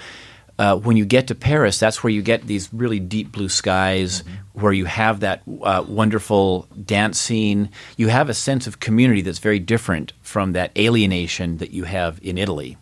uh, 0.60 0.78
when 0.78 0.98
you 0.98 1.06
get 1.06 1.28
to 1.28 1.36
Paris, 1.36 1.80
that's 1.80 2.04
where 2.04 2.12
you 2.12 2.22
get 2.22 2.46
these 2.46 2.72
really 2.74 3.00
deep 3.00 3.32
blue 3.32 3.50
skies, 3.50 4.22
mm-hmm. 4.22 4.62
where 4.62 4.74
you 4.74 4.86
have 4.86 5.22
that 5.22 5.42
uh, 5.64 5.84
wonderful 5.88 6.68
dance 6.86 7.20
scene. 7.20 7.70
You 7.98 8.10
have 8.10 8.30
a 8.30 8.34
sense 8.34 8.68
of 8.68 8.80
community 8.80 9.22
that's 9.22 9.40
very 9.40 9.60
different 9.60 10.14
from 10.22 10.52
that 10.54 10.72
alienation 10.78 11.58
that 11.58 11.72
you 11.72 11.86
have 11.86 12.20
in 12.22 12.38
Italy. 12.38 12.78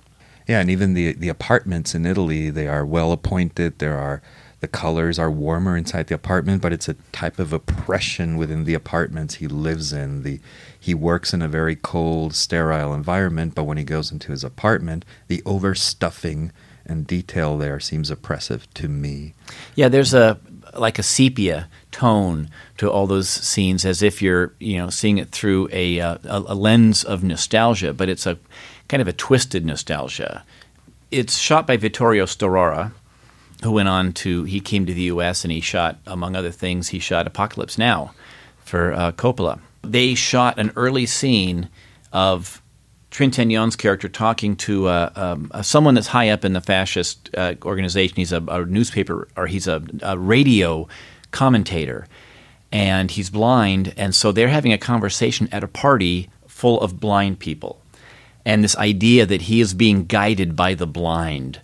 Yeah, 0.47 0.59
and 0.59 0.69
even 0.69 0.95
the 0.95 1.13
the 1.13 1.29
apartments 1.29 1.95
in 1.95 2.05
Italy, 2.05 2.49
they 2.49 2.67
are 2.67 2.85
well 2.85 3.13
appointed. 3.13 3.79
There 3.79 3.97
are 3.97 4.21
the 4.61 4.67
colors 4.67 5.17
are 5.17 5.29
warmer 5.29 5.75
inside 5.75 6.07
the 6.07 6.15
apartment, 6.15 6.61
but 6.61 6.71
it's 6.71 6.87
a 6.87 6.93
type 7.11 7.39
of 7.39 7.51
oppression 7.51 8.37
within 8.37 8.63
the 8.63 8.75
apartments 8.75 9.35
he 9.35 9.47
lives 9.47 9.91
in. 9.91 10.21
The 10.21 10.39
he 10.79 10.93
works 10.93 11.33
in 11.33 11.41
a 11.41 11.47
very 11.47 11.75
cold, 11.75 12.33
sterile 12.35 12.93
environment, 12.93 13.55
but 13.55 13.63
when 13.63 13.77
he 13.77 13.83
goes 13.83 14.11
into 14.11 14.31
his 14.31 14.43
apartment, 14.43 15.03
the 15.27 15.41
overstuffing 15.41 16.51
and 16.85 17.05
detail 17.05 17.57
there 17.57 17.79
seems 17.79 18.09
oppressive 18.11 18.71
to 18.75 18.87
me. 18.87 19.33
Yeah, 19.75 19.89
there's 19.89 20.13
a 20.13 20.39
like 20.75 20.99
a 20.99 21.03
sepia 21.03 21.67
tone 21.91 22.49
to 22.77 22.89
all 22.89 23.07
those 23.07 23.29
scenes, 23.29 23.83
as 23.83 24.03
if 24.03 24.21
you're 24.21 24.53
you 24.59 24.77
know 24.77 24.91
seeing 24.91 25.17
it 25.17 25.29
through 25.29 25.69
a, 25.71 25.99
uh, 25.99 26.17
a, 26.23 26.37
a 26.47 26.55
lens 26.55 27.03
of 27.03 27.23
nostalgia, 27.23 27.93
but 27.93 28.09
it's 28.09 28.27
a 28.27 28.37
kind 28.87 29.01
of 29.01 29.07
a 29.07 29.13
twisted 29.13 29.65
nostalgia. 29.65 30.43
It's 31.09 31.39
shot 31.39 31.65
by 31.65 31.77
Vittorio 31.77 32.25
Storaro, 32.25 32.91
who 33.63 33.71
went 33.71 33.89
on 33.89 34.13
to 34.13 34.43
he 34.43 34.59
came 34.59 34.85
to 34.85 34.93
the 34.93 35.03
U.S. 35.03 35.43
and 35.43 35.51
he 35.51 35.61
shot, 35.61 35.99
among 36.05 36.35
other 36.35 36.51
things, 36.51 36.89
he 36.89 36.99
shot 36.99 37.27
Apocalypse 37.27 37.77
Now 37.77 38.13
for 38.63 38.93
uh, 38.93 39.11
Coppola. 39.11 39.59
They 39.83 40.15
shot 40.15 40.59
an 40.59 40.71
early 40.75 41.05
scene 41.05 41.69
of 42.11 42.61
Trintignant's 43.11 43.75
character 43.75 44.07
talking 44.07 44.55
to 44.55 44.87
uh, 44.87 45.11
um, 45.15 45.51
uh, 45.53 45.61
someone 45.61 45.95
that's 45.95 46.07
high 46.07 46.29
up 46.29 46.45
in 46.45 46.53
the 46.53 46.61
fascist 46.61 47.29
uh, 47.35 47.55
organization. 47.63 48.15
He's 48.15 48.31
a, 48.31 48.41
a, 48.47 48.65
newspaper 48.65 49.27
or 49.35 49.47
he's 49.47 49.67
a, 49.67 49.83
a, 50.01 50.17
radio 50.17 50.87
commentator, 51.31 52.07
and 52.71 53.11
he's 53.11 53.29
blind. 53.29 53.93
And 53.97 54.15
so 54.15 54.31
they're 54.31 54.47
having 54.47 54.71
a 54.71 54.77
conversation 54.77 55.49
at 55.51 55.63
a 55.63 55.67
party 55.67 56.29
full 56.47 56.79
of 56.79 57.01
blind 57.01 57.39
people, 57.39 57.81
and 58.45 58.63
this 58.63 58.77
idea 58.77 59.25
that 59.25 59.43
he 59.43 59.59
is 59.59 59.73
being 59.73 60.05
guided 60.05 60.55
by 60.55 60.73
the 60.73 60.87
blind, 60.87 61.59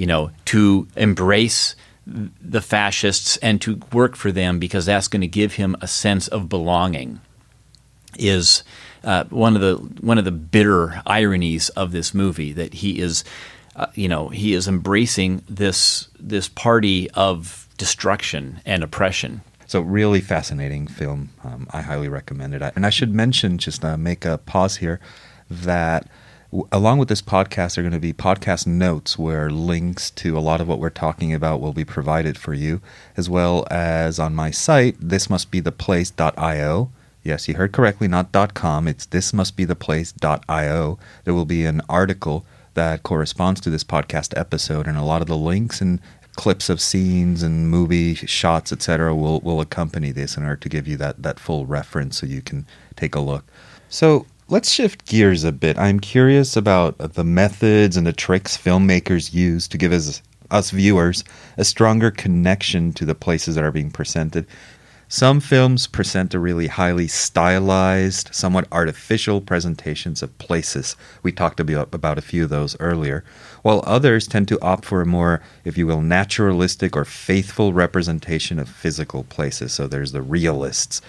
you 0.00 0.06
know, 0.06 0.30
to 0.46 0.88
embrace 0.96 1.76
the 2.06 2.62
fascists 2.62 3.36
and 3.36 3.60
to 3.60 3.78
work 3.92 4.16
for 4.16 4.32
them 4.32 4.58
because 4.58 4.86
that's 4.86 5.08
going 5.08 5.20
to 5.20 5.28
give 5.28 5.52
him 5.54 5.76
a 5.82 5.86
sense 5.86 6.26
of 6.26 6.48
belonging. 6.48 7.20
Is 8.18 8.64
uh, 9.04 9.24
one 9.24 9.56
of 9.56 9.60
the 9.60 9.74
one 10.00 10.16
of 10.16 10.24
the 10.24 10.30
bitter 10.30 11.02
ironies 11.06 11.68
of 11.70 11.92
this 11.92 12.14
movie 12.14 12.52
that 12.54 12.72
he 12.72 12.98
is, 12.98 13.24
uh, 13.76 13.88
you 13.94 14.08
know, 14.08 14.30
he 14.30 14.54
is 14.54 14.66
embracing 14.66 15.42
this 15.50 16.08
this 16.18 16.48
party 16.48 17.10
of 17.10 17.68
destruction 17.76 18.62
and 18.64 18.82
oppression. 18.82 19.42
So 19.66 19.82
really 19.82 20.22
fascinating 20.22 20.86
film. 20.86 21.28
Um, 21.44 21.68
I 21.72 21.82
highly 21.82 22.08
recommend 22.08 22.54
it. 22.54 22.62
And 22.74 22.86
I 22.86 22.90
should 22.90 23.14
mention, 23.14 23.58
just 23.58 23.84
uh, 23.84 23.98
make 23.98 24.24
a 24.24 24.38
pause 24.38 24.76
here, 24.76 24.98
that 25.50 26.08
along 26.72 26.98
with 26.98 27.08
this 27.08 27.22
podcast, 27.22 27.74
there 27.74 27.82
are 27.84 27.88
going 27.88 27.92
to 27.92 28.00
be 28.00 28.12
podcast 28.12 28.66
notes 28.66 29.18
where 29.18 29.50
links 29.50 30.10
to 30.12 30.36
a 30.36 30.40
lot 30.40 30.60
of 30.60 30.68
what 30.68 30.78
we're 30.78 30.90
talking 30.90 31.32
about 31.32 31.60
will 31.60 31.72
be 31.72 31.84
provided 31.84 32.36
for 32.36 32.54
you, 32.54 32.80
as 33.16 33.30
well 33.30 33.66
as 33.70 34.18
on 34.18 34.34
my 34.34 34.50
site, 34.50 34.98
thismustbetheplace.io 35.00 36.90
Yes, 37.22 37.48
you 37.48 37.54
heard 37.54 37.72
correctly, 37.72 38.08
not 38.08 38.32
.com. 38.54 38.88
It's 38.88 39.06
thismustbetheplace.io. 39.06 40.98
There 41.24 41.34
will 41.34 41.44
be 41.44 41.66
an 41.66 41.82
article 41.88 42.46
that 42.74 43.02
corresponds 43.02 43.60
to 43.60 43.70
this 43.70 43.84
podcast 43.84 44.38
episode, 44.38 44.86
and 44.86 44.96
a 44.96 45.02
lot 45.02 45.20
of 45.20 45.28
the 45.28 45.36
links 45.36 45.80
and 45.80 46.00
clips 46.36 46.70
of 46.70 46.80
scenes 46.80 47.42
and 47.42 47.68
movie 47.68 48.14
shots, 48.14 48.72
etc., 48.72 49.14
will 49.14 49.40
will 49.40 49.60
accompany 49.60 50.12
this 50.12 50.36
in 50.36 50.44
order 50.44 50.56
to 50.56 50.68
give 50.68 50.88
you 50.88 50.96
that 50.96 51.22
that 51.22 51.38
full 51.38 51.66
reference, 51.66 52.18
so 52.18 52.26
you 52.26 52.40
can 52.40 52.66
take 52.96 53.14
a 53.14 53.20
look. 53.20 53.44
So 53.90 54.24
let's 54.50 54.68
shift 54.68 55.06
gears 55.06 55.44
a 55.44 55.52
bit. 55.52 55.78
I'm 55.78 56.00
curious 56.00 56.56
about 56.56 56.98
the 56.98 57.22
methods 57.22 57.96
and 57.96 58.04
the 58.04 58.12
tricks 58.12 58.58
filmmakers 58.58 59.32
use 59.32 59.68
to 59.68 59.78
give 59.78 59.92
us 59.92 60.22
us 60.50 60.72
viewers 60.72 61.22
a 61.56 61.64
stronger 61.64 62.10
connection 62.10 62.92
to 62.94 63.04
the 63.04 63.14
places 63.14 63.54
that 63.54 63.62
are 63.62 63.70
being 63.70 63.92
presented. 63.92 64.44
Some 65.06 65.40
films 65.40 65.88
present 65.88 66.34
a 66.34 66.38
really 66.38 66.68
highly 66.68 67.08
stylized, 67.08 68.32
somewhat 68.32 68.68
artificial 68.70 69.40
presentations 69.40 70.22
of 70.22 70.38
places. 70.38 70.94
We 71.24 71.32
talked 71.32 71.58
about, 71.58 71.92
about 71.92 72.18
a 72.18 72.22
few 72.22 72.44
of 72.44 72.50
those 72.50 72.76
earlier, 72.78 73.24
while 73.62 73.82
others 73.86 74.28
tend 74.28 74.46
to 74.48 74.60
opt 74.60 74.84
for 74.84 75.02
a 75.02 75.06
more, 75.06 75.42
if 75.64 75.76
you 75.76 75.86
will, 75.88 76.00
naturalistic 76.00 76.96
or 76.96 77.04
faithful 77.04 77.72
representation 77.72 78.60
of 78.60 78.68
physical 78.68 79.24
places. 79.24 79.72
So 79.72 79.88
there's 79.88 80.12
the 80.12 80.22
realists. 80.22 81.00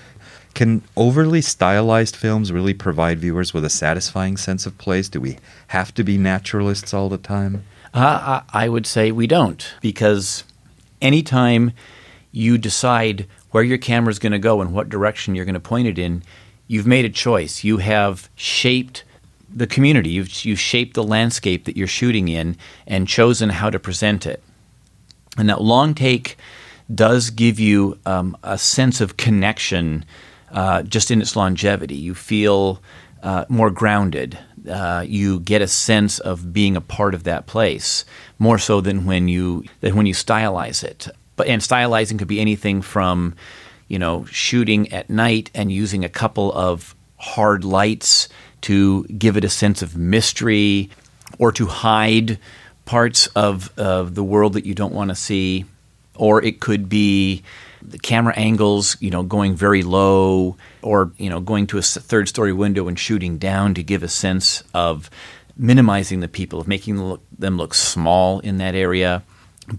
Can 0.53 0.81
overly 0.97 1.41
stylized 1.41 2.15
films 2.15 2.51
really 2.51 2.73
provide 2.73 3.19
viewers 3.19 3.53
with 3.53 3.65
a 3.65 3.69
satisfying 3.69 4.37
sense 4.37 4.65
of 4.65 4.77
place? 4.77 5.09
Do 5.09 5.21
we 5.21 5.37
have 5.67 5.93
to 5.95 6.03
be 6.03 6.17
naturalists 6.17 6.93
all 6.93 7.09
the 7.09 7.17
time? 7.17 7.63
Uh, 7.93 8.41
I 8.53 8.69
would 8.69 8.85
say 8.85 9.11
we 9.11 9.27
don't, 9.27 9.73
because 9.81 10.43
anytime 11.01 11.71
you 12.31 12.57
decide 12.57 13.27
where 13.51 13.63
your 13.63 13.77
camera 13.77 14.11
is 14.11 14.19
going 14.19 14.31
to 14.31 14.39
go 14.39 14.61
and 14.61 14.73
what 14.73 14.89
direction 14.89 15.35
you're 15.35 15.45
going 15.45 15.53
to 15.53 15.59
point 15.59 15.87
it 15.87 15.99
in, 15.99 16.23
you've 16.67 16.87
made 16.87 17.05
a 17.05 17.09
choice. 17.09 17.63
You 17.63 17.77
have 17.77 18.29
shaped 18.35 19.03
the 19.53 19.67
community. 19.67 20.11
You've, 20.11 20.45
you've 20.45 20.59
shaped 20.59 20.93
the 20.93 21.03
landscape 21.03 21.65
that 21.65 21.75
you're 21.75 21.87
shooting 21.87 22.29
in 22.29 22.55
and 22.87 23.07
chosen 23.07 23.49
how 23.49 23.69
to 23.69 23.79
present 23.79 24.25
it. 24.25 24.41
And 25.37 25.49
that 25.49 25.61
long 25.61 25.93
take 25.93 26.37
does 26.93 27.29
give 27.29 27.59
you 27.59 27.97
um, 28.05 28.37
a 28.43 28.57
sense 28.57 29.01
of 29.01 29.17
connection 29.17 30.05
uh, 30.51 30.83
just 30.83 31.11
in 31.11 31.21
its 31.21 31.35
longevity. 31.35 31.95
You 31.95 32.13
feel 32.13 32.81
uh, 33.23 33.45
more 33.49 33.69
grounded. 33.69 34.37
Uh, 34.69 35.03
you 35.07 35.39
get 35.39 35.61
a 35.61 35.67
sense 35.67 36.19
of 36.19 36.53
being 36.53 36.75
a 36.75 36.81
part 36.81 37.13
of 37.13 37.23
that 37.23 37.47
place 37.47 38.05
more 38.37 38.57
so 38.57 38.81
than 38.81 39.05
when 39.05 39.27
you 39.27 39.63
than 39.79 39.95
when 39.95 40.05
you 40.05 40.13
stylize 40.13 40.83
it. 40.83 41.07
But 41.35 41.47
and 41.47 41.61
stylizing 41.61 42.19
could 42.19 42.27
be 42.27 42.39
anything 42.39 42.81
from, 42.81 43.35
you 43.87 43.97
know, 43.97 44.25
shooting 44.25 44.91
at 44.91 45.09
night 45.09 45.49
and 45.55 45.71
using 45.71 46.05
a 46.05 46.09
couple 46.09 46.51
of 46.53 46.95
hard 47.17 47.63
lights 47.63 48.29
to 48.61 49.03
give 49.05 49.37
it 49.37 49.43
a 49.43 49.49
sense 49.49 49.81
of 49.81 49.97
mystery 49.97 50.89
or 51.39 51.51
to 51.51 51.65
hide 51.65 52.37
parts 52.85 53.27
of, 53.27 53.71
of 53.77 54.15
the 54.15 54.23
world 54.23 54.53
that 54.53 54.65
you 54.65 54.75
don't 54.75 54.93
want 54.93 55.09
to 55.09 55.15
see. 55.15 55.65
Or 56.15 56.43
it 56.43 56.59
could 56.59 56.89
be 56.89 57.43
the 57.81 57.99
camera 57.99 58.33
angles, 58.35 58.97
you 58.99 59.09
know, 59.09 59.23
going 59.23 59.55
very 59.55 59.83
low, 59.83 60.57
or 60.81 61.11
you 61.17 61.29
know, 61.29 61.39
going 61.39 61.67
to 61.67 61.77
a 61.77 61.81
third 61.81 62.27
story 62.27 62.53
window 62.53 62.87
and 62.87 62.97
shooting 62.97 63.37
down 63.37 63.73
to 63.73 63.83
give 63.83 64.03
a 64.03 64.07
sense 64.07 64.63
of 64.73 65.09
minimizing 65.57 66.19
the 66.19 66.27
people, 66.27 66.59
of 66.59 66.67
making 66.67 66.95
them 66.95 67.05
look, 67.05 67.21
them 67.37 67.57
look 67.57 67.73
small 67.73 68.39
in 68.39 68.57
that 68.57 68.75
area. 68.75 69.23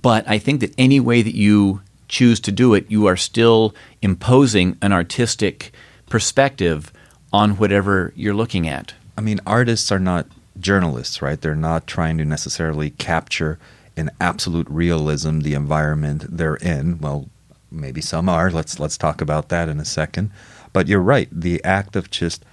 But 0.00 0.28
I 0.28 0.38
think 0.38 0.60
that 0.60 0.74
any 0.78 1.00
way 1.00 1.22
that 1.22 1.34
you 1.34 1.82
choose 2.08 2.40
to 2.40 2.52
do 2.52 2.74
it, 2.74 2.90
you 2.90 3.06
are 3.06 3.16
still 3.16 3.74
imposing 4.00 4.76
an 4.82 4.92
artistic 4.92 5.72
perspective 6.08 6.92
on 7.32 7.56
whatever 7.56 8.12
you're 8.14 8.34
looking 8.34 8.68
at. 8.68 8.94
I 9.16 9.22
mean, 9.22 9.40
artists 9.46 9.90
are 9.90 9.98
not 9.98 10.26
journalists, 10.60 11.22
right? 11.22 11.40
They're 11.40 11.54
not 11.54 11.86
trying 11.86 12.18
to 12.18 12.24
necessarily 12.24 12.90
capture 12.90 13.58
in 13.96 14.10
absolute 14.20 14.68
realism 14.68 15.40
the 15.40 15.54
environment 15.54 16.24
they're 16.28 16.56
in. 16.56 16.98
Well, 16.98 17.28
maybe 17.72 18.00
some 18.00 18.28
are. 18.28 18.50
Let's 18.50 18.78
let's 18.78 18.96
talk 18.96 19.20
about 19.20 19.48
that 19.48 19.68
in 19.68 19.80
a 19.80 19.84
second. 19.84 20.30
But 20.72 20.88
you're 20.88 21.00
right. 21.00 21.28
The 21.32 21.62
act 21.64 21.96
of 21.96 22.10
just 22.10 22.44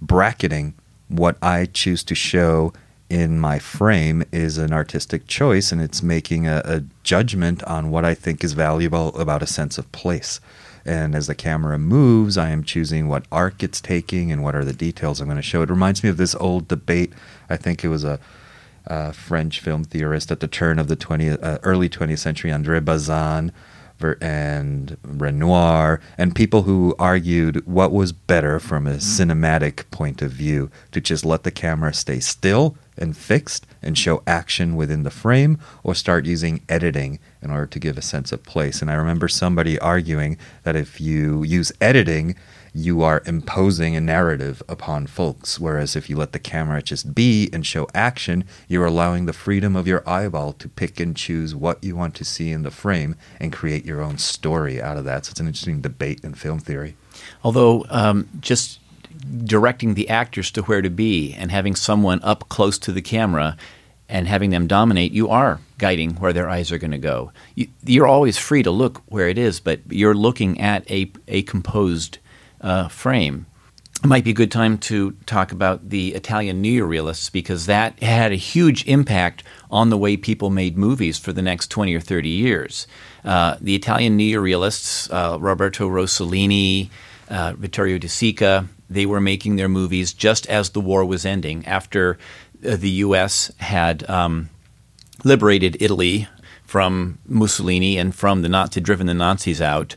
bracketing 0.00 0.74
what 1.08 1.36
I 1.42 1.66
choose 1.66 2.02
to 2.04 2.14
show 2.14 2.72
in 3.12 3.38
my 3.38 3.58
frame 3.58 4.24
is 4.32 4.56
an 4.56 4.72
artistic 4.72 5.26
choice 5.26 5.70
and 5.70 5.82
it's 5.82 6.02
making 6.02 6.46
a, 6.46 6.62
a, 6.64 6.82
judgment 7.02 7.62
on 7.64 7.90
what 7.90 8.06
I 8.06 8.14
think 8.14 8.42
is 8.42 8.54
valuable 8.54 9.08
about 9.18 9.42
a 9.42 9.46
sense 9.46 9.76
of 9.76 9.92
place. 9.92 10.40
And 10.86 11.14
as 11.14 11.26
the 11.26 11.34
camera 11.34 11.78
moves, 11.78 12.38
I 12.38 12.48
am 12.48 12.64
choosing 12.64 13.08
what 13.08 13.26
arc 13.30 13.62
it's 13.62 13.82
taking 13.82 14.32
and 14.32 14.42
what 14.42 14.54
are 14.54 14.64
the 14.64 14.72
details 14.72 15.20
I'm 15.20 15.26
going 15.26 15.36
to 15.36 15.42
show. 15.42 15.60
It 15.60 15.68
reminds 15.68 16.02
me 16.02 16.08
of 16.08 16.16
this 16.16 16.34
old 16.36 16.68
debate. 16.68 17.12
I 17.50 17.58
think 17.58 17.84
it 17.84 17.88
was 17.88 18.02
a, 18.02 18.18
a 18.86 19.12
French 19.12 19.60
film 19.60 19.84
theorist 19.84 20.32
at 20.32 20.40
the 20.40 20.48
turn 20.48 20.78
of 20.78 20.88
the 20.88 20.96
20th, 20.96 21.42
uh, 21.42 21.58
early 21.62 21.90
20th 21.90 22.18
century, 22.18 22.50
André 22.50 22.82
Bazin, 22.82 23.52
and 24.20 24.96
Renoir, 25.02 26.00
and 26.18 26.34
people 26.34 26.62
who 26.62 26.94
argued 26.98 27.66
what 27.66 27.92
was 27.92 28.12
better 28.12 28.60
from 28.60 28.86
a 28.86 28.96
cinematic 28.96 29.90
point 29.90 30.22
of 30.22 30.30
view 30.32 30.70
to 30.90 31.00
just 31.00 31.24
let 31.24 31.44
the 31.44 31.50
camera 31.50 31.94
stay 31.94 32.20
still 32.20 32.76
and 32.98 33.16
fixed 33.16 33.66
and 33.82 33.96
show 33.96 34.22
action 34.26 34.76
within 34.76 35.02
the 35.02 35.10
frame 35.10 35.58
or 35.82 35.94
start 35.94 36.26
using 36.26 36.62
editing 36.68 37.18
in 37.40 37.50
order 37.50 37.66
to 37.66 37.78
give 37.78 37.96
a 37.96 38.02
sense 38.02 38.32
of 38.32 38.44
place. 38.44 38.82
And 38.82 38.90
I 38.90 38.94
remember 38.94 39.28
somebody 39.28 39.78
arguing 39.78 40.36
that 40.62 40.76
if 40.76 41.00
you 41.00 41.42
use 41.42 41.72
editing, 41.80 42.36
you 42.74 43.02
are 43.02 43.22
imposing 43.26 43.94
a 43.94 44.00
narrative 44.00 44.62
upon 44.68 45.06
folks. 45.06 45.58
Whereas 45.58 45.94
if 45.94 46.08
you 46.08 46.16
let 46.16 46.32
the 46.32 46.38
camera 46.38 46.82
just 46.82 47.14
be 47.14 47.50
and 47.52 47.66
show 47.66 47.86
action, 47.94 48.44
you're 48.66 48.86
allowing 48.86 49.26
the 49.26 49.32
freedom 49.32 49.76
of 49.76 49.86
your 49.86 50.08
eyeball 50.08 50.54
to 50.54 50.68
pick 50.68 50.98
and 50.98 51.16
choose 51.16 51.54
what 51.54 51.82
you 51.84 51.96
want 51.96 52.14
to 52.14 52.24
see 52.24 52.50
in 52.50 52.62
the 52.62 52.70
frame 52.70 53.16
and 53.38 53.52
create 53.52 53.84
your 53.84 54.00
own 54.00 54.18
story 54.18 54.80
out 54.80 54.96
of 54.96 55.04
that. 55.04 55.26
So 55.26 55.30
it's 55.30 55.40
an 55.40 55.46
interesting 55.46 55.80
debate 55.82 56.20
in 56.24 56.34
film 56.34 56.60
theory. 56.60 56.96
Although, 57.44 57.84
um, 57.90 58.28
just 58.40 58.80
directing 59.44 59.94
the 59.94 60.08
actors 60.08 60.50
to 60.52 60.62
where 60.62 60.82
to 60.82 60.90
be 60.90 61.34
and 61.34 61.50
having 61.50 61.76
someone 61.76 62.20
up 62.22 62.48
close 62.48 62.78
to 62.78 62.92
the 62.92 63.02
camera 63.02 63.56
and 64.08 64.26
having 64.26 64.50
them 64.50 64.66
dominate, 64.66 65.12
you 65.12 65.28
are 65.28 65.60
guiding 65.78 66.14
where 66.14 66.32
their 66.32 66.48
eyes 66.48 66.72
are 66.72 66.78
going 66.78 66.90
to 66.90 66.98
go. 66.98 67.32
You, 67.54 68.02
are 68.02 68.06
always 68.06 68.38
free 68.38 68.62
to 68.62 68.70
look 68.70 69.02
where 69.06 69.28
it 69.28 69.38
is, 69.38 69.60
but 69.60 69.80
you're 69.88 70.14
looking 70.14 70.60
at 70.60 70.90
a, 70.90 71.10
a 71.28 71.42
composed 71.42 72.18
uh, 72.62 72.88
frame. 72.88 73.46
It 74.02 74.08
might 74.08 74.24
be 74.24 74.30
a 74.30 74.34
good 74.34 74.50
time 74.50 74.78
to 74.78 75.12
talk 75.26 75.52
about 75.52 75.90
the 75.90 76.14
Italian 76.14 76.60
neorealists 76.62 77.30
because 77.30 77.66
that 77.66 78.02
had 78.02 78.32
a 78.32 78.36
huge 78.36 78.84
impact 78.88 79.44
on 79.70 79.90
the 79.90 79.96
way 79.96 80.16
people 80.16 80.50
made 80.50 80.76
movies 80.76 81.18
for 81.18 81.32
the 81.32 81.42
next 81.42 81.70
20 81.70 81.94
or 81.94 82.00
30 82.00 82.28
years. 82.28 82.88
Uh, 83.24 83.56
the 83.60 83.76
Italian 83.76 84.18
neorealists, 84.18 85.08
uh, 85.12 85.38
Roberto 85.38 85.88
Rossellini, 85.88 86.90
uh, 87.28 87.52
Vittorio 87.56 87.96
De 87.98 88.08
Sica, 88.08 88.66
they 88.90 89.06
were 89.06 89.20
making 89.20 89.54
their 89.54 89.68
movies 89.68 90.12
just 90.12 90.46
as 90.46 90.70
the 90.70 90.80
war 90.80 91.04
was 91.04 91.24
ending 91.24 91.64
after 91.64 92.18
uh, 92.66 92.74
the 92.74 92.90
U.S. 92.90 93.52
had 93.58 94.08
um, 94.10 94.50
liberated 95.22 95.76
Italy 95.80 96.26
from 96.64 97.18
Mussolini 97.24 97.98
and 97.98 98.12
from 98.12 98.42
the 98.42 98.48
Nazi, 98.48 98.80
driven 98.80 99.06
the 99.06 99.14
Nazis 99.14 99.62
out 99.62 99.94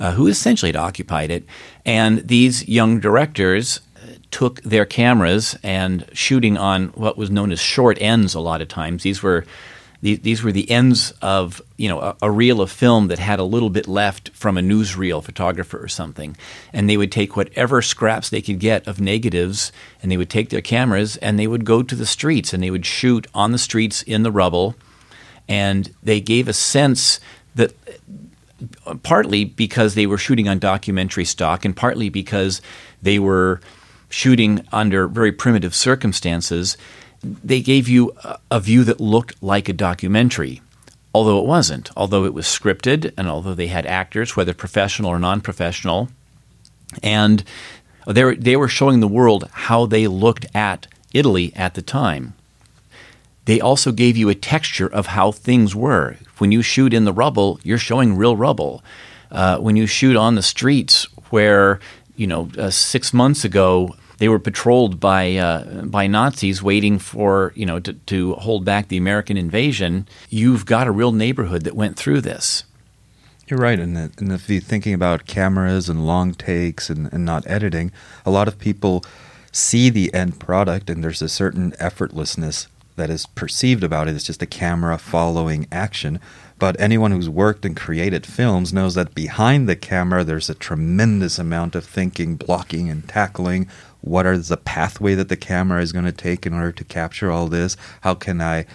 uh, 0.00 0.12
who 0.12 0.26
essentially 0.26 0.70
had 0.70 0.76
occupied 0.76 1.30
it. 1.30 1.44
And 1.84 2.26
these 2.26 2.68
young 2.68 3.00
directors 3.00 3.80
uh, 3.96 4.14
took 4.30 4.62
their 4.62 4.84
cameras 4.84 5.56
and 5.62 6.06
shooting 6.12 6.56
on 6.56 6.88
what 6.88 7.16
was 7.16 7.30
known 7.30 7.52
as 7.52 7.60
short 7.60 7.98
ends 8.00 8.34
a 8.34 8.40
lot 8.40 8.60
of 8.60 8.68
times. 8.68 9.02
These 9.02 9.22
were 9.22 9.44
these 10.02 10.42
were 10.42 10.52
the 10.52 10.70
ends 10.70 11.12
of 11.20 11.60
you 11.76 11.88
know 11.88 12.00
a, 12.00 12.16
a, 12.22 12.30
reel 12.30 12.62
of 12.62 12.70
film 12.70 13.08
that 13.08 13.18
had 13.18 13.38
a 13.38 13.44
little 13.44 13.68
bit 13.68 13.86
left 13.86 14.30
from 14.30 14.56
a 14.56 14.62
newsreel 14.62 15.22
photographer 15.22 15.82
or 15.82 15.88
something, 15.88 16.36
and 16.72 16.88
they 16.88 16.96
would 16.96 17.12
take 17.12 17.36
whatever 17.36 17.82
scraps 17.82 18.30
they 18.30 18.40
could 18.40 18.58
get 18.58 18.86
of 18.86 18.98
negatives, 19.00 19.72
and 20.02 20.10
they 20.10 20.16
would 20.16 20.30
take 20.30 20.48
their 20.48 20.62
cameras 20.62 21.18
and 21.18 21.38
they 21.38 21.46
would 21.46 21.66
go 21.66 21.82
to 21.82 21.94
the 21.94 22.06
streets 22.06 22.54
and 22.54 22.62
they 22.62 22.70
would 22.70 22.86
shoot 22.86 23.26
on 23.34 23.52
the 23.52 23.58
streets 23.58 24.02
in 24.02 24.22
the 24.22 24.32
rubble, 24.32 24.74
and 25.48 25.94
they 26.02 26.20
gave 26.20 26.48
a 26.48 26.54
sense 26.54 27.20
that 27.54 27.74
partly 29.02 29.44
because 29.44 29.94
they 29.94 30.06
were 30.06 30.18
shooting 30.18 30.48
on 30.48 30.58
documentary 30.58 31.24
stock, 31.24 31.64
and 31.64 31.76
partly 31.76 32.08
because 32.08 32.60
they 33.02 33.18
were 33.18 33.60
shooting 34.08 34.66
under 34.72 35.06
very 35.08 35.32
primitive 35.32 35.74
circumstances, 35.74 36.76
they 37.22 37.60
gave 37.60 37.88
you 37.88 38.14
a, 38.50 38.60
view 38.60 38.84
that 38.84 39.00
looked 39.00 39.42
like 39.42 39.68
a 39.68 39.72
documentary. 39.72 40.62
Although 41.14 41.40
it 41.40 41.46
wasn't, 41.46 41.90
although 41.96 42.24
it 42.24 42.34
was 42.34 42.46
scripted, 42.46 43.12
and 43.16 43.28
although 43.28 43.54
they 43.54 43.66
had 43.66 43.86
actors, 43.86 44.36
whether 44.36 44.54
professional 44.54 45.10
or 45.10 45.18
non 45.18 45.40
professional, 45.40 46.08
and 47.02 47.42
they 48.06 48.24
were, 48.24 48.34
they 48.34 48.56
were 48.56 48.68
showing 48.68 49.00
the 49.00 49.08
world 49.08 49.48
how 49.52 49.86
they 49.86 50.06
looked 50.06 50.46
at 50.54 50.86
Italy 51.12 51.52
at 51.56 51.74
the 51.74 51.82
time. 51.82 52.34
They 53.50 53.58
also 53.58 53.90
gave 53.90 54.16
you 54.16 54.28
a 54.28 54.36
texture 54.36 54.86
of 54.86 55.06
how 55.06 55.32
things 55.32 55.74
were. 55.74 56.14
When 56.38 56.52
you 56.52 56.62
shoot 56.62 56.94
in 56.94 57.04
the 57.04 57.12
rubble, 57.12 57.58
you're 57.64 57.78
showing 57.78 58.16
real 58.16 58.36
rubble. 58.36 58.80
Uh, 59.28 59.58
when 59.58 59.74
you 59.74 59.88
shoot 59.88 60.14
on 60.14 60.36
the 60.36 60.42
streets, 60.42 61.08
where 61.30 61.80
you 62.14 62.28
know 62.28 62.48
uh, 62.56 62.70
six 62.70 63.12
months 63.12 63.44
ago 63.44 63.96
they 64.18 64.28
were 64.28 64.38
patrolled 64.38 65.00
by 65.00 65.34
uh, 65.34 65.82
by 65.82 66.06
Nazis 66.06 66.62
waiting 66.62 67.00
for 67.00 67.52
you 67.56 67.66
know 67.66 67.80
to, 67.80 67.94
to 67.94 68.34
hold 68.34 68.64
back 68.64 68.86
the 68.86 68.96
American 68.96 69.36
invasion, 69.36 70.06
you've 70.28 70.64
got 70.64 70.86
a 70.86 70.92
real 70.92 71.10
neighborhood 71.10 71.64
that 71.64 71.74
went 71.74 71.96
through 71.96 72.20
this. 72.20 72.62
You're 73.48 73.58
right, 73.58 73.80
and, 73.80 73.96
and 73.96 74.30
if 74.30 74.48
you're 74.48 74.60
thinking 74.60 74.94
about 74.94 75.26
cameras 75.26 75.88
and 75.88 76.06
long 76.06 76.34
takes 76.34 76.88
and, 76.88 77.12
and 77.12 77.24
not 77.24 77.44
editing, 77.48 77.90
a 78.24 78.30
lot 78.30 78.46
of 78.46 78.60
people 78.60 79.04
see 79.50 79.90
the 79.90 80.14
end 80.14 80.38
product 80.38 80.88
and 80.88 81.02
there's 81.02 81.20
a 81.20 81.28
certain 81.28 81.72
effortlessness 81.72 82.68
that 83.00 83.10
is 83.10 83.24
perceived 83.24 83.82
about 83.82 84.08
it. 84.08 84.14
It's 84.14 84.24
just 84.24 84.42
a 84.42 84.46
camera 84.46 84.98
following 84.98 85.66
action. 85.72 86.20
But 86.58 86.78
anyone 86.78 87.12
who's 87.12 87.30
worked 87.30 87.64
and 87.64 87.74
created 87.74 88.26
films 88.26 88.74
knows 88.74 88.94
that 88.94 89.14
behind 89.14 89.66
the 89.66 89.74
camera, 89.74 90.22
there's 90.22 90.50
a 90.50 90.54
tremendous 90.54 91.38
amount 91.38 91.74
of 91.74 91.86
thinking, 91.86 92.36
blocking, 92.36 92.90
and 92.90 93.08
tackling. 93.08 93.68
What 94.02 94.26
are 94.26 94.36
the 94.36 94.58
pathway 94.58 95.14
that 95.14 95.30
the 95.30 95.36
camera 95.38 95.80
is 95.80 95.92
going 95.92 96.04
to 96.04 96.12
take 96.12 96.44
in 96.44 96.52
order 96.52 96.72
to 96.72 96.84
capture 96.84 97.30
all 97.30 97.48
this? 97.48 97.78
How 98.02 98.14
can 98.14 98.42
I 98.42 98.66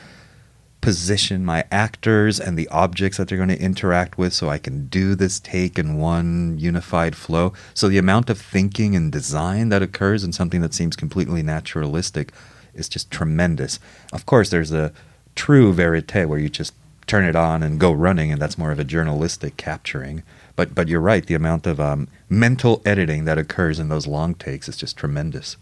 position 0.82 1.46
my 1.46 1.66
actors 1.72 2.40
and 2.40 2.58
the 2.58 2.68
objects 2.68 3.18
that 3.18 3.28
they're 3.28 3.40
going 3.40 3.50
to 3.50 3.60
interact 3.60 4.20
with 4.20 4.34
so 4.34 4.50
I 4.50 4.60
can 4.60 4.88
do 4.88 5.16
this 5.16 5.40
take 5.40 5.80
in 5.80 5.98
one 5.98 6.60
unified 6.60 7.16
flow. 7.16 7.54
So 7.74 7.88
the 7.88 7.98
amount 7.98 8.30
of 8.30 8.40
thinking 8.40 8.96
and 8.96 9.12
design 9.12 9.70
that 9.70 9.82
occurs 9.82 10.24
in 10.24 10.32
something 10.32 10.62
that 10.62 10.76
seems 10.76 10.96
completely 10.96 11.42
naturalistic 11.42 12.34
is 12.76 12.90
just 12.90 13.12
tremendous. 13.12 13.80
Of 14.14 14.26
course, 14.26 14.50
there's 14.50 14.72
a 14.72 14.92
true 15.36 15.74
verite 15.74 16.28
where 16.28 16.40
you 16.40 16.50
just 16.50 16.74
turn 17.08 17.26
it 17.26 17.36
on 17.36 17.64
and 17.64 17.80
go 17.80 17.92
running, 17.92 18.32
and 18.32 18.42
that's 18.42 18.58
more 18.58 18.72
of 18.72 18.80
a 18.80 18.84
journalistic 18.84 19.58
capturing. 19.58 20.24
But 20.56 20.74
but 20.74 20.88
you're 20.88 21.02
right, 21.02 21.26
the 21.26 21.36
amount 21.36 21.68
of 21.68 21.80
um, 21.80 22.08
mental 22.30 22.82
editing 22.86 23.26
that 23.26 23.38
occurs 23.38 23.80
in 23.80 23.90
those 23.90 24.08
long 24.08 24.36
takes 24.36 24.68
is 24.70 24.78
just 24.78 24.98
tremendous. 24.98 25.58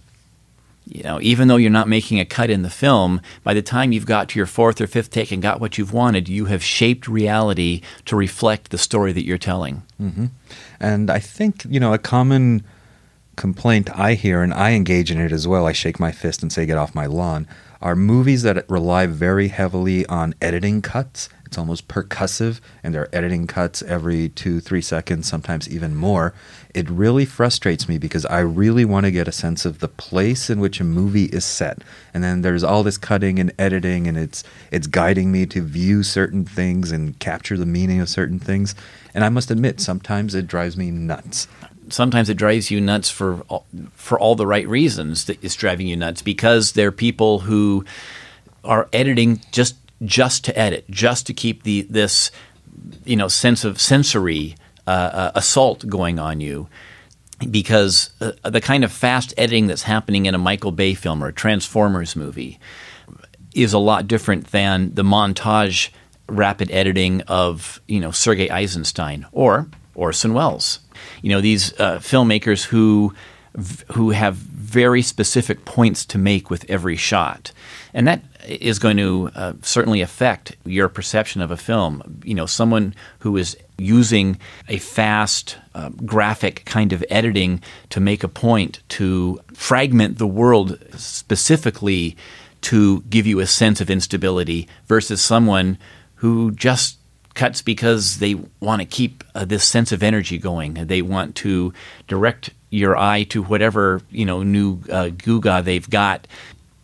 You 0.86 1.04
know, 1.04 1.20
even 1.22 1.48
though 1.48 1.56
you're 1.56 1.72
not 1.72 1.88
making 1.88 2.20
a 2.20 2.26
cut 2.26 2.50
in 2.50 2.62
the 2.62 2.70
film, 2.70 3.22
by 3.42 3.54
the 3.54 3.62
time 3.62 3.94
you've 3.94 4.06
got 4.06 4.28
to 4.30 4.40
your 4.40 4.46
fourth 4.46 4.82
or 4.82 4.88
fifth 4.88 5.12
take 5.12 5.32
and 5.32 5.42
got 5.42 5.62
what 5.62 5.78
you've 5.78 5.94
wanted, 5.94 6.28
you 6.28 6.46
have 6.46 6.62
shaped 6.62 7.08
reality 7.08 7.82
to 8.06 8.18
reflect 8.18 8.70
the 8.70 8.78
story 8.78 9.14
that 9.14 9.26
you're 9.26 9.38
telling. 9.38 9.84
Mm-hmm. 10.02 10.26
And 10.82 11.10
I 11.10 11.20
think 11.20 11.66
you 11.70 11.80
know 11.80 11.94
a 11.94 11.98
common 11.98 12.64
complaint 13.36 13.90
I 13.98 14.14
hear, 14.14 14.42
and 14.42 14.54
I 14.54 14.72
engage 14.72 15.12
in 15.12 15.20
it 15.20 15.32
as 15.32 15.48
well, 15.48 15.66
I 15.66 15.72
shake 15.72 16.00
my 16.00 16.12
fist 16.12 16.42
and 16.42 16.52
say, 16.52 16.66
get 16.66 16.78
off 16.78 16.96
my 16.96 17.06
lawn, 17.06 17.48
are 17.82 17.96
movies 17.96 18.44
that 18.44 18.70
rely 18.70 19.06
very 19.08 19.50
heavily 19.50 20.06
on 20.06 20.34
editing 20.42 20.82
cuts. 20.82 21.30
It's 21.46 21.58
almost 21.58 21.88
percussive, 21.88 22.62
and 22.82 22.96
they're 22.96 23.14
editing 23.14 23.46
cuts 23.46 23.84
every 23.84 24.30
two, 24.30 24.60
three 24.60 24.82
seconds, 24.82 25.28
sometimes 25.28 25.70
even 25.70 25.96
more. 25.96 26.34
It 26.74 26.90
really 26.90 27.26
frustrates 27.26 27.88
me 27.88 28.00
because 28.00 28.26
I 28.26 28.40
really 28.40 28.86
want 28.86 29.06
to 29.06 29.12
get 29.12 29.28
a 29.28 29.32
sense 29.32 29.64
of 29.64 29.80
the 29.80 29.88
place 29.88 30.50
in 30.50 30.60
which 30.60 30.80
a 30.80 30.84
movie 30.84 31.26
is 31.26 31.46
set. 31.46 31.84
And 32.12 32.24
then 32.24 32.42
there's 32.42 32.64
all 32.64 32.82
this 32.82 32.98
cutting 32.98 33.38
and 33.38 33.54
editing, 33.60 34.08
and 34.08 34.18
it's 34.18 34.44
it's 34.72 34.88
guiding 34.88 35.32
me 35.32 35.46
to 35.48 35.62
view 35.62 36.02
certain 36.02 36.44
things 36.46 36.92
and 36.92 37.20
capture 37.20 37.58
the 37.58 37.68
meaning 37.68 38.00
of 38.00 38.10
certain 38.10 38.40
things. 38.40 38.74
And 39.14 39.24
I 39.24 39.30
must 39.30 39.52
admit, 39.52 39.80
sometimes 39.80 40.34
it 40.34 40.48
drives 40.48 40.76
me 40.76 40.90
nuts 40.90 41.48
sometimes 41.90 42.30
it 42.30 42.36
drives 42.36 42.72
you 42.72 42.80
nuts 42.80 43.10
for 43.10 43.42
all, 43.50 43.66
for 43.94 44.20
all 44.20 44.36
the 44.36 44.48
right 44.48 44.68
reasons 44.68 45.26
that 45.26 45.44
it's 45.44 45.56
driving 45.56 45.88
you 45.88 45.96
nuts 45.96 46.22
because 46.22 46.74
there 46.74 46.88
are 46.88 46.92
people 46.92 47.40
who 47.40 47.86
are 48.64 48.88
editing 48.94 49.42
just 49.52 49.76
just 50.06 50.44
to 50.46 50.58
edit, 50.58 50.90
just 50.90 51.28
to 51.28 51.34
keep 51.34 51.64
the 51.64 51.82
this 51.84 52.32
you 53.06 53.16
know 53.16 53.28
sense 53.28 53.64
of 53.64 53.80
sensory 53.80 54.56
uh, 54.88 54.90
uh, 54.90 55.32
assault 55.36 55.88
going 55.88 56.20
on 56.20 56.40
you. 56.40 56.68
Because 57.50 58.12
uh, 58.22 58.32
the 58.50 58.62
kind 58.62 58.84
of 58.86 58.92
fast 58.92 59.34
editing 59.38 59.68
that's 59.68 59.84
happening 59.84 60.28
in 60.28 60.36
a 60.36 60.38
Michael 60.38 60.72
Bay 60.72 60.94
film 60.94 61.22
or 61.22 61.28
a 61.28 61.34
Transformers 61.34 62.16
movie 62.16 62.58
is 63.54 63.74
a 63.74 63.80
lot 63.80 64.08
different 64.08 64.48
than 64.52 64.94
the 64.94 65.04
montage 65.04 65.90
rapid 66.30 66.72
editing 66.72 67.22
of 67.24 67.82
you 67.88 68.00
know 68.00 68.12
Sergei 68.12 68.50
Eisenstein 68.50 69.26
or 69.32 69.68
Orson 69.96 70.34
Welles 70.34 70.80
you 71.22 71.30
know 71.30 71.42
these 71.42 71.78
uh, 71.80 72.00
filmmakers 72.00 72.66
who 72.66 73.14
who 73.92 74.10
have 74.10 74.36
very 74.36 75.04
specific 75.04 75.64
points 75.64 76.06
to 76.06 76.18
make 76.18 76.50
with 76.50 76.66
every 76.70 76.96
shot, 76.96 77.52
and 77.94 78.08
that 78.08 78.24
is 78.48 78.80
going 78.80 78.98
to 78.98 79.30
uh, 79.36 79.54
certainly 79.62 80.02
affect 80.02 80.56
your 80.66 80.90
perception 80.90 81.42
of 81.42 81.52
a 81.52 81.58
film. 81.58 82.22
You 82.24 82.34
know, 82.34 82.46
someone 82.46 82.96
who 83.20 83.38
is 83.38 83.56
using 83.78 84.40
a 84.68 84.78
fast 84.78 85.58
uh, 85.76 85.90
graphic 85.90 86.64
kind 86.66 86.94
of 86.94 87.04
editing 87.10 87.62
to 87.90 88.00
make 88.00 88.24
a 88.24 88.28
point 88.28 88.80
to 88.90 89.40
fragment 89.54 90.18
the 90.18 90.28
world 90.28 90.78
specifically 90.96 92.18
to 92.62 93.02
give 93.02 93.28
you 93.28 93.40
a 93.40 93.48
sense 93.48 93.82
of 93.82 93.90
instability 93.90 94.68
versus 94.88 95.22
someone 95.22 95.78
who 96.16 96.52
just 96.52 96.98
cuts 97.34 97.62
because 97.62 98.20
they 98.20 98.36
want 98.60 98.82
to 98.82 98.86
keep 98.86 99.24
uh, 99.36 99.46
this 99.46 99.64
sense 99.64 99.92
of 99.92 100.04
energy 100.04 100.38
going. 100.38 100.74
They 100.76 101.02
want 101.02 101.36
to 101.38 101.74
direct 102.08 102.52
your 102.70 102.98
eye 102.98 103.24
to 103.24 103.44
whatever 103.44 104.02
you 104.12 104.26
know 104.26 104.44
new 104.44 104.80
uh, 104.90 105.10
guga 105.10 105.64
they've 105.64 105.90
got. 105.90 106.28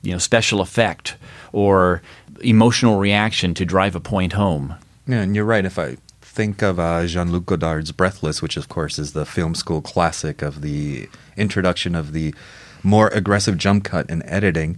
you 0.01 0.11
know 0.11 0.17
special 0.17 0.61
effect 0.61 1.17
or 1.51 2.01
emotional 2.41 2.97
reaction 2.99 3.53
to 3.53 3.65
drive 3.65 3.95
a 3.95 3.99
point 3.99 4.33
home. 4.33 4.75
Yeah, 5.07 5.21
and 5.21 5.35
you're 5.35 5.45
right. 5.45 5.65
If 5.65 5.77
I 5.79 5.97
think 6.21 6.61
of 6.61 6.79
uh, 6.79 7.05
Jean 7.05 7.31
Luc 7.31 7.45
Godard's 7.45 7.91
Breathless, 7.91 8.41
which 8.41 8.55
of 8.55 8.69
course 8.69 8.99
is 8.99 9.13
the 9.13 9.25
film 9.25 9.55
school 9.55 9.81
classic 9.81 10.41
of 10.41 10.61
the 10.61 11.09
introduction 11.35 11.95
of 11.95 12.13
the 12.13 12.33
more 12.83 13.07
aggressive 13.09 13.57
jump 13.57 13.83
cut 13.83 14.09
and 14.09 14.23
editing. 14.25 14.77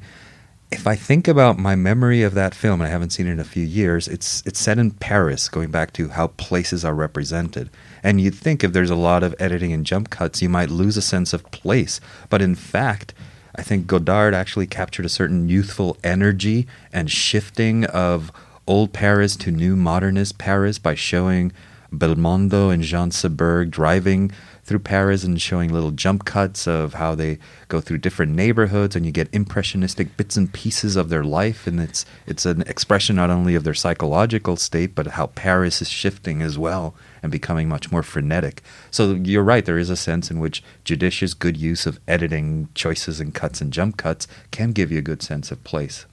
If 0.71 0.87
I 0.87 0.95
think 0.95 1.27
about 1.27 1.59
my 1.59 1.75
memory 1.75 2.23
of 2.23 2.33
that 2.33 2.55
film, 2.55 2.79
and 2.79 2.87
I 2.87 2.91
haven't 2.91 3.09
seen 3.09 3.27
it 3.27 3.33
in 3.33 3.41
a 3.41 3.43
few 3.43 3.63
years, 3.63 4.07
it's 4.07 4.41
it's 4.45 4.59
set 4.59 4.79
in 4.79 4.91
Paris, 4.91 5.49
going 5.49 5.69
back 5.69 5.91
to 5.93 6.09
how 6.09 6.27
places 6.27 6.85
are 6.85 6.95
represented. 6.95 7.69
And 8.01 8.21
you'd 8.21 8.35
think 8.35 8.63
if 8.63 8.71
there's 8.71 8.89
a 8.89 8.95
lot 8.95 9.21
of 9.21 9.35
editing 9.37 9.73
and 9.73 9.85
jump 9.85 10.09
cuts, 10.09 10.41
you 10.41 10.47
might 10.47 10.69
lose 10.69 10.95
a 10.95 11.01
sense 11.01 11.33
of 11.33 11.49
place. 11.51 11.99
But 12.29 12.41
in 12.41 12.55
fact, 12.55 13.13
I 13.53 13.63
think 13.63 13.85
Godard 13.85 14.33
actually 14.33 14.65
captured 14.65 15.05
a 15.05 15.09
certain 15.09 15.49
youthful 15.49 15.97
energy 16.05 16.67
and 16.93 17.11
shifting 17.11 17.83
of 17.85 18.31
old 18.65 18.93
Paris 18.93 19.35
to 19.37 19.51
new 19.51 19.75
modernist 19.75 20.37
Paris 20.37 20.79
by 20.79 20.95
showing 20.95 21.51
Belmondo 21.91 22.73
and 22.73 22.81
Jean 22.81 23.09
Seberg 23.09 23.69
driving 23.69 24.31
through 24.63 24.79
Paris 24.79 25.23
and 25.23 25.41
showing 25.41 25.71
little 25.71 25.91
jump 25.91 26.25
cuts 26.25 26.67
of 26.67 26.93
how 26.93 27.15
they 27.15 27.39
go 27.67 27.81
through 27.81 27.97
different 27.97 28.33
neighborhoods 28.33 28.95
and 28.95 29.05
you 29.05 29.11
get 29.11 29.33
impressionistic 29.33 30.15
bits 30.17 30.37
and 30.37 30.53
pieces 30.53 30.95
of 30.95 31.09
their 31.09 31.23
life 31.23 31.67
and 31.67 31.79
it's 31.79 32.05
it's 32.27 32.45
an 32.45 32.61
expression 32.63 33.15
not 33.15 33.29
only 33.29 33.55
of 33.55 33.63
their 33.63 33.73
psychological 33.73 34.55
state 34.55 34.93
but 34.93 35.07
how 35.07 35.27
Paris 35.27 35.81
is 35.81 35.89
shifting 35.89 36.41
as 36.41 36.57
well 36.57 36.93
and 37.23 37.31
becoming 37.31 37.67
much 37.67 37.91
more 37.91 38.03
frenetic. 38.03 38.61
So 38.89 39.13
you're 39.13 39.43
right 39.43 39.65
there 39.65 39.77
is 39.77 39.89
a 39.89 39.95
sense 39.95 40.29
in 40.31 40.39
which 40.39 40.63
judicious 40.83 41.33
good 41.33 41.57
use 41.57 41.85
of 41.85 41.99
editing 42.07 42.69
choices 42.73 43.19
and 43.19 43.33
cuts 43.33 43.61
and 43.61 43.73
jump 43.73 43.97
cuts 43.97 44.27
can 44.51 44.71
give 44.71 44.91
you 44.91 44.99
a 44.99 45.03
good 45.03 45.21
sense 45.21 45.51
of 45.51 45.63
place. 45.63 46.05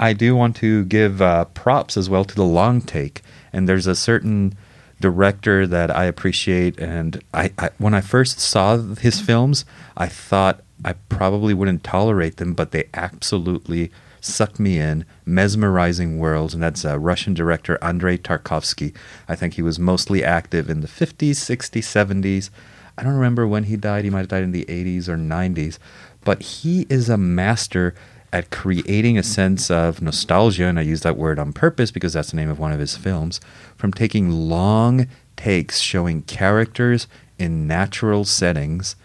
I 0.00 0.12
do 0.12 0.36
want 0.36 0.54
to 0.56 0.84
give 0.84 1.20
uh, 1.20 1.46
props 1.46 1.96
as 1.96 2.08
well 2.08 2.24
to 2.24 2.34
the 2.34 2.44
long 2.44 2.80
take 2.80 3.22
and 3.52 3.68
there's 3.68 3.86
a 3.86 3.96
certain 3.96 4.54
director 5.00 5.66
that 5.66 5.94
I 5.94 6.04
appreciate. 6.04 6.78
And 6.78 7.22
I, 7.32 7.52
I, 7.58 7.70
when 7.78 7.94
I 7.94 8.00
first 8.00 8.40
saw 8.40 8.78
his 8.78 9.20
films, 9.20 9.64
I 9.96 10.08
thought 10.08 10.62
I 10.84 10.94
probably 11.08 11.54
wouldn't 11.54 11.84
tolerate 11.84 12.36
them, 12.36 12.54
but 12.54 12.70
they 12.70 12.88
absolutely 12.94 13.90
sucked 14.20 14.58
me 14.58 14.78
in, 14.78 15.04
mesmerizing 15.24 16.18
worlds. 16.18 16.54
And 16.54 16.62
that's 16.62 16.84
uh, 16.84 16.98
Russian 16.98 17.34
director 17.34 17.78
Andrei 17.82 18.18
Tarkovsky. 18.18 18.94
I 19.28 19.36
think 19.36 19.54
he 19.54 19.62
was 19.62 19.78
mostly 19.78 20.24
active 20.24 20.68
in 20.68 20.80
the 20.80 20.88
50s, 20.88 21.30
60s, 21.30 21.82
70s. 21.82 22.50
I 22.96 23.04
don't 23.04 23.14
remember 23.14 23.46
when 23.46 23.64
he 23.64 23.76
died. 23.76 24.04
He 24.04 24.10
might 24.10 24.20
have 24.20 24.28
died 24.28 24.42
in 24.42 24.52
the 24.52 24.64
80s 24.64 25.08
or 25.08 25.16
90s. 25.16 25.78
But 26.24 26.42
he 26.42 26.86
is 26.90 27.08
a 27.08 27.16
master 27.16 27.94
at 28.32 28.50
creating 28.50 29.16
a 29.16 29.22
sense 29.22 29.70
of 29.70 30.02
nostalgia, 30.02 30.66
and 30.66 30.78
I 30.78 30.82
use 30.82 31.00
that 31.00 31.16
word 31.16 31.38
on 31.38 31.52
purpose 31.52 31.90
because 31.90 32.12
that's 32.12 32.30
the 32.30 32.36
name 32.36 32.50
of 32.50 32.58
one 32.58 32.72
of 32.72 32.80
his 32.80 32.96
films, 32.96 33.40
from 33.76 33.92
taking 33.92 34.30
long 34.30 35.06
takes 35.36 35.78
showing 35.78 36.22
characters 36.22 37.06
in 37.38 37.66
natural 37.66 38.24
settings, 38.24 38.96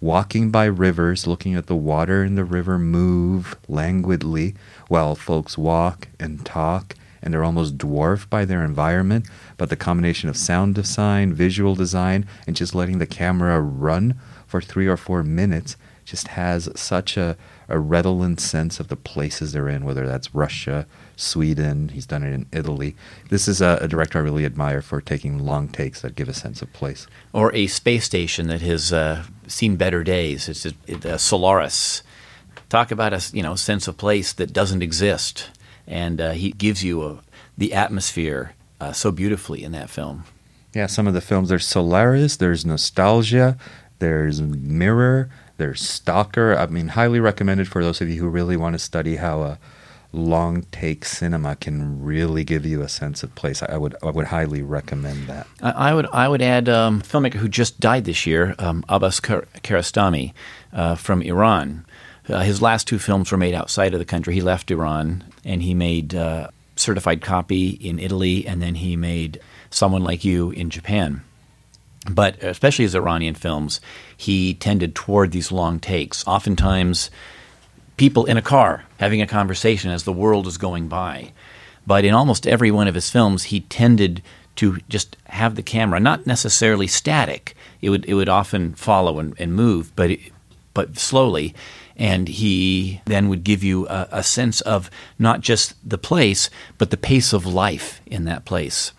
walking 0.00 0.50
by 0.50 0.64
rivers, 0.64 1.26
looking 1.26 1.54
at 1.54 1.66
the 1.66 1.76
water 1.76 2.24
in 2.24 2.34
the 2.34 2.44
river 2.44 2.78
move 2.78 3.56
languidly 3.68 4.54
while 4.88 5.14
folks 5.14 5.56
walk 5.56 6.08
and 6.18 6.44
talk, 6.44 6.94
and 7.22 7.32
they're 7.32 7.44
almost 7.44 7.78
dwarfed 7.78 8.28
by 8.28 8.44
their 8.44 8.64
environment. 8.64 9.28
But 9.56 9.68
the 9.70 9.76
combination 9.76 10.28
of 10.28 10.36
sound 10.36 10.74
design, 10.74 11.32
visual 11.34 11.76
design, 11.76 12.26
and 12.48 12.56
just 12.56 12.74
letting 12.74 12.98
the 12.98 13.06
camera 13.06 13.60
run 13.60 14.18
for 14.46 14.60
three 14.60 14.88
or 14.88 14.96
four 14.96 15.22
minutes 15.22 15.76
just 16.04 16.28
has 16.28 16.68
such 16.74 17.16
a 17.16 17.36
a 17.68 17.78
redolent 17.78 18.40
sense 18.40 18.80
of 18.80 18.88
the 18.88 18.96
places 18.96 19.52
they're 19.52 19.68
in, 19.68 19.84
whether 19.84 20.06
that's 20.06 20.34
Russia, 20.34 20.86
Sweden, 21.16 21.88
he's 21.88 22.06
done 22.06 22.22
it 22.22 22.32
in 22.32 22.46
Italy. 22.52 22.96
This 23.30 23.48
is 23.48 23.60
a, 23.60 23.78
a, 23.80 23.88
director 23.88 24.18
I 24.18 24.22
really 24.22 24.44
admire 24.44 24.82
for 24.82 25.00
taking 25.00 25.38
long 25.38 25.68
takes 25.68 26.02
that 26.02 26.14
give 26.14 26.28
a 26.28 26.34
sense 26.34 26.62
of 26.62 26.72
place. 26.72 27.06
Or 27.32 27.54
a 27.54 27.66
space 27.66 28.04
station 28.04 28.48
that 28.48 28.62
has 28.62 28.92
uh, 28.92 29.24
seen 29.46 29.76
better 29.76 30.02
days. 30.02 30.48
It's 30.48 30.66
a, 30.66 30.72
it, 30.86 31.20
Solaris. 31.20 32.02
Talk 32.68 32.90
about 32.90 33.12
a 33.12 33.22
you 33.32 33.42
know 33.42 33.54
sense 33.54 33.86
of 33.86 33.96
place 33.96 34.32
that 34.32 34.52
doesn't 34.52 34.82
exist, 34.82 35.50
and 35.86 36.20
uh, 36.20 36.30
he 36.32 36.52
gives 36.52 36.82
you 36.82 37.02
a, 37.02 37.20
the 37.56 37.74
atmosphere 37.74 38.54
uh, 38.80 38.92
so 38.92 39.10
beautifully 39.10 39.62
in 39.62 39.72
that 39.72 39.90
film. 39.90 40.24
Yeah, 40.74 40.86
some 40.86 41.06
of 41.06 41.12
the 41.12 41.20
films 41.20 41.50
there's 41.50 41.66
Solaris, 41.66 42.36
there's 42.36 42.64
Nostalgia, 42.64 43.58
there's 43.98 44.40
Mirror, 44.40 45.28
there's 45.56 45.80
Stalker. 45.80 46.56
I 46.56 46.66
mean, 46.66 46.88
highly 46.88 47.20
recommended 47.20 47.68
for 47.68 47.82
those 47.82 48.00
of 48.00 48.08
you 48.08 48.20
who 48.20 48.28
really 48.28 48.56
want 48.56 48.74
to 48.74 48.78
study 48.78 49.16
how 49.16 49.42
a 49.42 49.58
long 50.12 50.62
take 50.70 51.04
cinema 51.04 51.56
can 51.56 52.02
really 52.02 52.44
give 52.44 52.66
you 52.66 52.82
a 52.82 52.88
sense 52.88 53.22
of 53.22 53.34
place. 53.34 53.62
I 53.62 53.76
would 53.76 53.96
I 54.02 54.10
would 54.10 54.26
highly 54.26 54.62
recommend 54.62 55.26
that. 55.28 55.46
I, 55.62 55.94
would 55.94 56.06
I 56.12 56.28
would 56.28 56.42
add 56.42 56.68
um, 56.68 57.00
a 57.00 57.02
filmmaker 57.02 57.34
who 57.34 57.48
just 57.48 57.80
died 57.80 58.04
this 58.04 58.26
year, 58.26 58.54
um, 58.58 58.84
Abbas 58.88 59.20
Kiarostami 59.20 60.34
uh, 60.72 60.96
from 60.96 61.22
Iran. 61.22 61.86
Uh, 62.28 62.40
his 62.40 62.62
last 62.62 62.86
two 62.86 62.98
films 62.98 63.32
were 63.32 63.38
made 63.38 63.54
outside 63.54 63.94
of 63.94 63.98
the 63.98 64.04
country. 64.04 64.34
He 64.34 64.42
left 64.42 64.70
Iran 64.70 65.24
and 65.44 65.62
he 65.62 65.74
made 65.74 66.14
uh, 66.14 66.48
Certified 66.76 67.20
Copy 67.20 67.70
in 67.70 67.98
Italy, 67.98 68.46
and 68.46 68.62
then 68.62 68.76
he 68.76 68.96
made 68.96 69.40
Someone 69.70 70.02
Like 70.02 70.24
You 70.24 70.50
in 70.50 70.70
Japan. 70.70 71.22
But 72.10 72.42
especially 72.42 72.84
his 72.84 72.96
Iranian 72.96 73.34
films, 73.34 73.80
he 74.16 74.54
tended 74.54 74.94
toward 74.94 75.30
these 75.30 75.52
long 75.52 75.78
takes. 75.78 76.26
Oftentimes, 76.26 77.10
people 77.96 78.24
in 78.24 78.36
a 78.36 78.42
car 78.42 78.84
having 78.98 79.22
a 79.22 79.26
conversation 79.26 79.90
as 79.90 80.02
the 80.04 80.12
world 80.12 80.46
is 80.46 80.58
going 80.58 80.88
by. 80.88 81.32
But 81.86 82.04
in 82.04 82.14
almost 82.14 82.46
every 82.46 82.70
one 82.70 82.88
of 82.88 82.94
his 82.94 83.10
films, 83.10 83.44
he 83.44 83.60
tended 83.60 84.22
to 84.56 84.78
just 84.88 85.16
have 85.26 85.54
the 85.54 85.62
camera 85.62 86.00
not 86.00 86.26
necessarily 86.26 86.86
static. 86.86 87.54
It 87.80 87.90
would 87.90 88.04
it 88.06 88.14
would 88.14 88.28
often 88.28 88.74
follow 88.74 89.18
and, 89.18 89.34
and 89.38 89.54
move, 89.54 89.94
but 89.96 90.10
it, 90.10 90.20
but 90.74 90.98
slowly. 90.98 91.54
And 91.96 92.26
he 92.26 93.00
then 93.04 93.28
would 93.28 93.44
give 93.44 93.62
you 93.62 93.86
a, 93.88 94.08
a 94.10 94.22
sense 94.22 94.60
of 94.62 94.90
not 95.18 95.40
just 95.40 95.74
the 95.88 95.98
place, 95.98 96.50
but 96.78 96.90
the 96.90 96.96
pace 96.96 97.32
of 97.32 97.46
life 97.46 98.00
in 98.06 98.24
that 98.24 98.44
place 98.44 98.92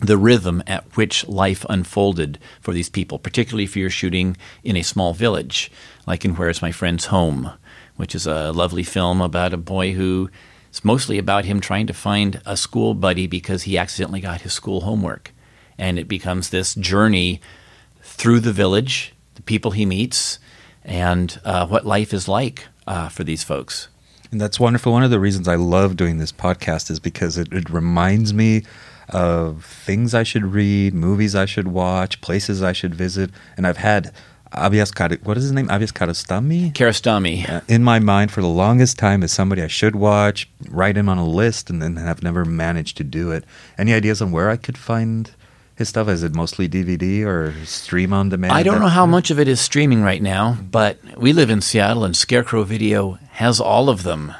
the 0.00 0.16
rhythm 0.16 0.62
at 0.66 0.96
which 0.96 1.26
life 1.28 1.64
unfolded 1.68 2.38
for 2.60 2.72
these 2.72 2.88
people, 2.88 3.18
particularly 3.18 3.64
if 3.64 3.76
you're 3.76 3.90
shooting 3.90 4.36
in 4.64 4.76
a 4.76 4.82
small 4.82 5.12
village, 5.12 5.70
like 6.06 6.24
in 6.24 6.34
Where's 6.34 6.62
My 6.62 6.72
Friend's 6.72 7.06
Home, 7.06 7.52
which 7.96 8.14
is 8.14 8.26
a 8.26 8.52
lovely 8.52 8.82
film 8.82 9.20
about 9.20 9.52
a 9.52 9.58
boy 9.58 9.92
who 9.92 10.30
it's 10.70 10.84
mostly 10.84 11.18
about 11.18 11.44
him 11.44 11.60
trying 11.60 11.88
to 11.88 11.92
find 11.92 12.40
a 12.46 12.56
school 12.56 12.94
buddy 12.94 13.26
because 13.26 13.64
he 13.64 13.76
accidentally 13.76 14.20
got 14.20 14.42
his 14.42 14.52
school 14.52 14.82
homework. 14.82 15.32
And 15.76 15.98
it 15.98 16.06
becomes 16.06 16.50
this 16.50 16.76
journey 16.76 17.40
through 18.02 18.40
the 18.40 18.52
village, 18.52 19.12
the 19.34 19.42
people 19.42 19.72
he 19.72 19.84
meets, 19.84 20.38
and 20.84 21.40
uh, 21.44 21.66
what 21.66 21.84
life 21.84 22.14
is 22.14 22.28
like 22.28 22.66
uh, 22.86 23.08
for 23.08 23.24
these 23.24 23.42
folks. 23.42 23.88
And 24.30 24.40
that's 24.40 24.60
wonderful. 24.60 24.92
One 24.92 25.02
of 25.02 25.10
the 25.10 25.18
reasons 25.18 25.48
I 25.48 25.56
love 25.56 25.96
doing 25.96 26.18
this 26.18 26.30
podcast 26.30 26.88
is 26.88 27.00
because 27.00 27.36
it, 27.36 27.52
it 27.52 27.68
reminds 27.68 28.32
me 28.32 28.62
of 29.10 29.64
things 29.64 30.14
I 30.14 30.22
should 30.22 30.44
read, 30.44 30.94
movies 30.94 31.34
I 31.34 31.44
should 31.44 31.68
watch, 31.68 32.20
places 32.20 32.62
I 32.62 32.72
should 32.72 32.94
visit, 32.94 33.30
and 33.56 33.66
I've 33.66 33.76
had 33.76 34.12
Abias 34.52 34.90
what 35.24 35.36
is 35.36 35.44
his 35.44 35.52
name? 35.52 35.68
Abias 35.68 35.92
Karostami? 35.92 36.72
Karostami. 36.72 37.48
Uh, 37.48 37.60
in 37.68 37.84
my 37.84 37.98
mind 38.00 38.32
for 38.32 38.40
the 38.40 38.48
longest 38.48 38.98
time 38.98 39.22
as 39.22 39.32
somebody 39.32 39.62
I 39.62 39.68
should 39.68 39.94
watch, 39.94 40.48
write 40.68 40.96
him 40.96 41.08
on 41.08 41.18
a 41.18 41.26
list, 41.26 41.70
and 41.70 41.80
then 41.80 41.96
have 41.96 42.22
never 42.22 42.44
managed 42.44 42.96
to 42.96 43.04
do 43.04 43.30
it. 43.30 43.44
Any 43.78 43.92
ideas 43.94 44.20
on 44.20 44.32
where 44.32 44.50
I 44.50 44.56
could 44.56 44.76
find 44.76 45.30
his 45.76 45.88
stuff? 45.88 46.08
Is 46.08 46.24
it 46.24 46.34
mostly 46.34 46.68
DVD 46.68 47.24
or 47.24 47.54
stream 47.64 48.12
on 48.12 48.28
demand? 48.28 48.52
I 48.52 48.62
don't 48.64 48.80
know 48.80 48.88
how 48.88 49.06
much 49.06 49.30
of 49.30 49.38
it 49.38 49.46
is 49.46 49.60
streaming 49.60 50.02
right 50.02 50.22
now, 50.22 50.58
but 50.70 50.98
we 51.16 51.32
live 51.32 51.50
in 51.50 51.60
Seattle, 51.60 52.04
and 52.04 52.16
Scarecrow 52.16 52.64
Video 52.64 53.18
has 53.32 53.60
all 53.60 53.88
of 53.88 54.02
them. 54.02 54.34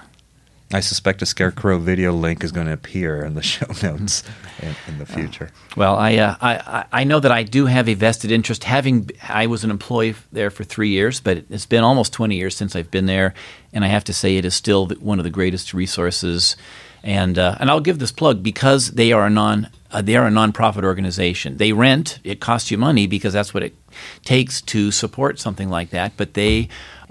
I 0.73 0.79
suspect 0.79 1.21
a 1.21 1.27
Scarecrow 1.27 1.79
video 1.79 2.13
link 2.13 2.45
is 2.45 2.53
going 2.53 2.69
to 2.69 2.73
appear 2.73 3.25
in 3.25 3.35
the 3.35 3.43
show 3.55 3.67
notes 3.83 4.23
in, 4.63 4.75
in 4.87 4.99
the 4.99 5.07
future. 5.07 5.51
Well, 5.77 5.97
I, 5.97 6.17
uh, 6.17 6.37
I 6.41 6.85
I 6.93 7.05
know 7.05 7.19
that 7.19 7.33
I 7.33 7.43
do 7.43 7.67
have 7.67 7.89
a 7.89 7.95
vested 7.95 8.31
interest. 8.31 8.65
Having 8.65 9.11
I 9.29 9.47
was 9.47 9.65
an 9.65 9.71
employee 9.71 10.15
there 10.31 10.51
for 10.51 10.63
three 10.63 10.91
years, 10.91 11.19
but 11.21 11.45
it's 11.51 11.67
been 11.67 11.83
almost 11.83 12.13
twenty 12.13 12.37
years 12.37 12.57
since 12.57 12.77
I've 12.77 12.91
been 12.91 13.07
there, 13.07 13.35
and 13.73 13.85
I 13.85 13.89
have 13.89 14.05
to 14.05 14.13
say 14.13 14.37
it 14.37 14.45
is 14.45 14.55
still 14.55 14.87
one 14.87 15.19
of 15.19 15.25
the 15.25 15.31
greatest 15.31 15.75
resources. 15.75 16.57
And 17.03 17.39
uh, 17.39 17.57
and 17.59 17.71
I'll 17.71 17.81
give 17.81 17.99
this 17.99 18.13
plug 18.13 18.43
because 18.43 18.91
they 18.91 19.11
are 19.13 19.27
a 19.27 19.31
non 19.31 19.71
uh, 19.91 20.03
they 20.03 20.17
are 20.17 20.27
a 20.27 20.31
nonprofit 20.31 20.85
organization. 20.85 21.57
They 21.57 21.73
rent. 21.73 22.21
It 22.23 22.41
costs 22.41 22.71
you 22.71 22.79
money 22.79 23.07
because 23.07 23.33
that's 23.33 23.53
what 23.53 23.63
it 23.63 23.75
takes 24.25 24.61
to 24.63 24.91
support 24.93 25.41
something 25.41 25.69
like 25.69 25.91
that. 25.91 26.13
But 26.17 26.35
they 26.35 26.69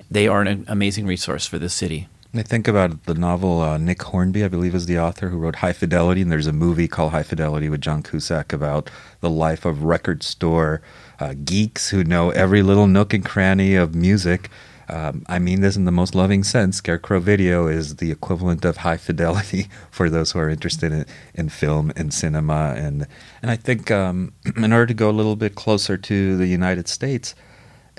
they 0.09 0.27
are 0.27 0.43
an 0.43 0.65
amazing 0.67 1.07
resource 1.07 1.45
for 1.45 1.57
the 1.57 1.69
city. 1.69 2.07
I 2.31 2.43
think 2.43 2.67
about 2.67 3.05
the 3.05 3.15
novel 3.15 3.59
uh, 3.59 3.79
Nick 3.79 4.03
Hornby, 4.03 4.43
I 4.43 4.49
believe, 4.49 4.75
is 4.75 4.85
the 4.85 4.99
author 4.99 5.29
who 5.29 5.37
wrote 5.39 5.55
High 5.55 5.73
Fidelity, 5.73 6.21
and 6.21 6.31
there's 6.31 6.45
a 6.45 6.53
movie 6.53 6.87
called 6.87 7.11
High 7.11 7.23
Fidelity 7.23 7.69
with 7.69 7.81
John 7.81 8.03
Cusack 8.03 8.53
about 8.53 8.91
the 9.19 9.31
life 9.31 9.65
of 9.65 9.83
record 9.83 10.21
store 10.21 10.83
uh, 11.19 11.33
geeks 11.43 11.89
who 11.89 12.03
know 12.03 12.29
every 12.29 12.61
little 12.61 12.85
nook 12.85 13.15
and 13.15 13.25
cranny 13.25 13.73
of 13.73 13.95
music. 13.95 14.51
Um, 14.89 15.25
I 15.27 15.39
mean 15.39 15.61
this 15.61 15.75
in 15.75 15.85
the 15.85 15.91
most 15.91 16.13
loving 16.13 16.43
sense. 16.43 16.77
Scarecrow 16.77 17.19
Video 17.19 17.65
is 17.65 17.95
the 17.95 18.11
equivalent 18.11 18.63
of 18.63 18.77
high 18.77 18.97
fidelity 18.97 19.67
for 19.89 20.07
those 20.07 20.31
who 20.31 20.39
are 20.39 20.49
interested 20.49 20.91
in, 20.91 21.05
in 21.33 21.49
film 21.49 21.91
and 21.95 22.13
cinema. 22.13 22.75
And, 22.77 23.07
and 23.41 23.49
I 23.49 23.55
think 23.55 23.89
um, 23.89 24.33
in 24.55 24.71
order 24.71 24.85
to 24.85 24.93
go 24.93 25.09
a 25.09 25.11
little 25.11 25.35
bit 25.35 25.55
closer 25.55 25.97
to 25.97 26.37
the 26.37 26.45
United 26.45 26.87
States, 26.87 27.33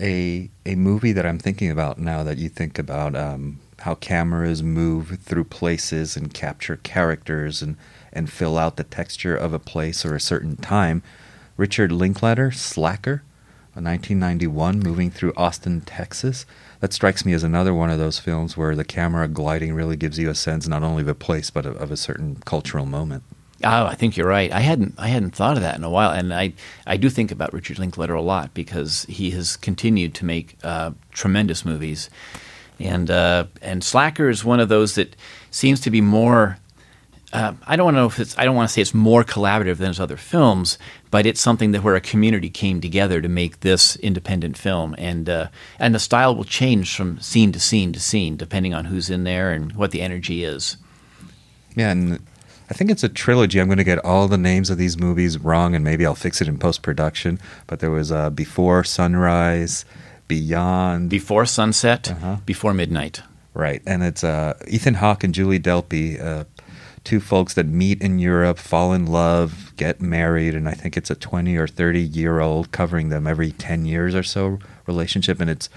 a, 0.01 0.49
a 0.65 0.77
movie 0.77 1.11
that 1.13 1.27
I'm 1.27 1.41
thinking 1.41 1.69
about 1.69 1.99
now 1.99 2.23
that 2.23 2.39
you 2.39 2.49
think 2.49 2.79
about 2.79 3.17
um, 3.17 3.59
how 3.81 3.95
cameras 3.95 4.63
move 4.63 5.19
through 5.23 5.45
places 5.45 6.17
and 6.17 6.33
capture 6.33 6.77
characters 6.77 7.63
and, 7.63 7.77
and 8.13 8.31
fill 8.31 8.59
out 8.59 8.77
the 8.77 8.85
texture 8.85 9.37
of 9.37 9.53
a 9.53 9.59
place 9.59 10.05
or 10.05 10.15
a 10.15 10.21
certain 10.21 10.57
time. 10.57 11.03
Richard 11.57 11.93
Linklater, 11.93 12.51
Slacker, 12.51 13.23
1991, 13.75 14.81
moving 14.81 15.11
through 15.11 15.33
Austin, 15.37 15.81
Texas 15.81 16.45
that 16.81 16.93
strikes 16.93 17.25
me 17.25 17.33
as 17.33 17.43
another 17.43 17.75
one 17.75 17.91
of 17.91 17.99
those 17.99 18.19
films 18.19 18.57
where 18.57 18.75
the 18.75 18.85
camera 18.85 19.29
gliding 19.29 19.75
really 19.75 19.97
gives 19.97 20.19
you 20.19 20.31
a 20.31 20.35
sense 20.35 20.67
not 20.67 20.83
only 20.83 21.03
of 21.03 21.09
a 21.09 21.15
place 21.15 21.51
but 21.51 21.67
of, 21.67 21.77
of 21.77 21.91
a 21.91 21.97
certain 21.97 22.37
cultural 22.45 22.87
moment. 22.87 23.23
Oh, 23.63 23.85
I 23.85 23.95
think 23.95 24.17
you're 24.17 24.27
right. 24.27 24.51
I 24.51 24.61
hadn't 24.61 24.95
I 24.97 25.09
hadn't 25.09 25.35
thought 25.35 25.57
of 25.59 25.63
that 25.63 25.77
in 25.77 25.85
a 25.85 25.91
while, 25.91 26.13
and 26.13 26.33
I 26.33 26.55
I 26.87 26.97
do 26.97 27.11
think 27.11 27.31
about 27.31 27.53
Richard 27.53 27.79
Linklater 27.79 28.15
a 28.15 28.23
lot 28.23 28.55
because 28.55 29.05
he 29.05 29.33
has 29.33 29.57
continued 29.57 30.15
to 30.15 30.25
make 30.25 30.57
uh, 30.63 30.93
tremendous 31.13 31.63
movies, 31.63 32.09
and 32.81 33.11
uh, 33.11 33.45
and 33.63 33.85
Slacker 33.85 34.29
is 34.29 34.45
one 34.45 34.61
of 34.61 34.69
those 34.69 34.95
that 34.95 35.15
seems 35.51 35.81
to 35.81 35.91
be 35.91 36.01
more 36.01 36.59
uh, 37.33 37.53
I 37.67 37.77
don't 37.77 37.95
know 37.95 38.07
if 38.07 38.19
it's 38.19 38.37
I 38.37 38.45
don't 38.45 38.57
want 38.57 38.69
to 38.69 38.73
say 38.73 38.83
it's 38.83 38.95
more 38.95 39.23
collaborative 39.23 39.77
than 39.77 39.89
his 39.89 40.01
other 40.01 40.17
films, 40.17 40.79
but 41.11 41.27
it's 41.27 41.41
something 41.41 41.71
that 41.73 41.85
where 41.85 41.95
a 41.95 42.01
community 42.01 42.51
came 42.51 42.81
together 42.81 43.21
to 43.21 43.29
make 43.29 43.61
this 43.61 43.97
independent 43.97 44.59
film, 44.59 44.95
and 44.99 45.29
uh, 45.29 45.49
and 45.79 45.95
the 45.95 46.01
style 46.01 46.35
will 46.35 46.45
change 46.45 46.95
from 46.97 47.21
scene 47.21 47.53
to 47.53 47.61
scene 47.61 47.93
to 47.93 48.01
scene 48.01 48.37
depending 48.37 48.75
on 48.75 48.87
who's 48.87 49.11
in 49.11 49.25
there 49.25 49.53
and 49.53 49.73
what 49.77 49.93
the 49.93 50.01
energy 50.01 50.43
is. 50.43 50.77
Yeah, 51.77 51.91
and 51.91 52.21
I 52.69 52.75
think 52.75 52.91
it's 52.91 53.05
a 53.05 53.09
trilogy. 53.09 53.61
I'm 53.61 53.69
going 53.69 53.79
to 53.79 53.85
get 53.85 54.05
all 54.05 54.27
the 54.27 54.39
names 54.39 54.69
of 54.69 54.79
these 54.79 54.99
movies 54.99 55.39
wrong, 55.39 55.77
and 55.77 55.85
maybe 55.85 56.05
I'll 56.05 56.17
fix 56.17 56.41
it 56.41 56.49
in 56.49 56.59
post 56.59 56.83
production. 56.83 57.39
But 57.69 57.79
there 57.79 57.93
was 57.93 58.11
uh, 58.11 58.31
Before 58.31 58.83
Sunrise, 58.83 59.85
Beyond, 60.31 61.11
Before 61.11 61.45
Sunset, 61.45 62.13
uh-huh. 62.13 62.37
Before 62.47 62.73
Midnight. 62.73 63.23
Right, 63.53 63.83
and 63.85 64.05
it's 64.05 64.23
uh, 64.23 64.55
Ethan 64.69 64.95
Hawke 64.95 65.25
and 65.25 65.35
Julie 65.35 65.59
Delpy 65.59 66.23
uh, 66.23 66.45
two 67.03 67.19
folks 67.19 67.55
that 67.55 67.67
meet 67.67 68.01
in 68.01 68.21
Europe, 68.21 68.57
fall 68.57 68.93
in 68.93 69.07
love, 69.07 69.73
get 69.77 70.01
married, 70.01 70.55
and 70.55 70.69
I 70.69 70.73
think 70.73 70.97
it's 70.97 71.11
a 71.11 71.17
20 71.17 71.57
or 71.57 71.67
30 71.67 72.01
year 72.01 72.39
old 72.39 72.71
covering 72.71 73.09
them 73.09 73.27
every 73.27 73.51
10 73.51 73.87
years 73.87 74.15
or 74.15 74.23
so 74.23 74.61
relationship. 74.87 75.41
And 75.41 75.51
it's 75.51 75.69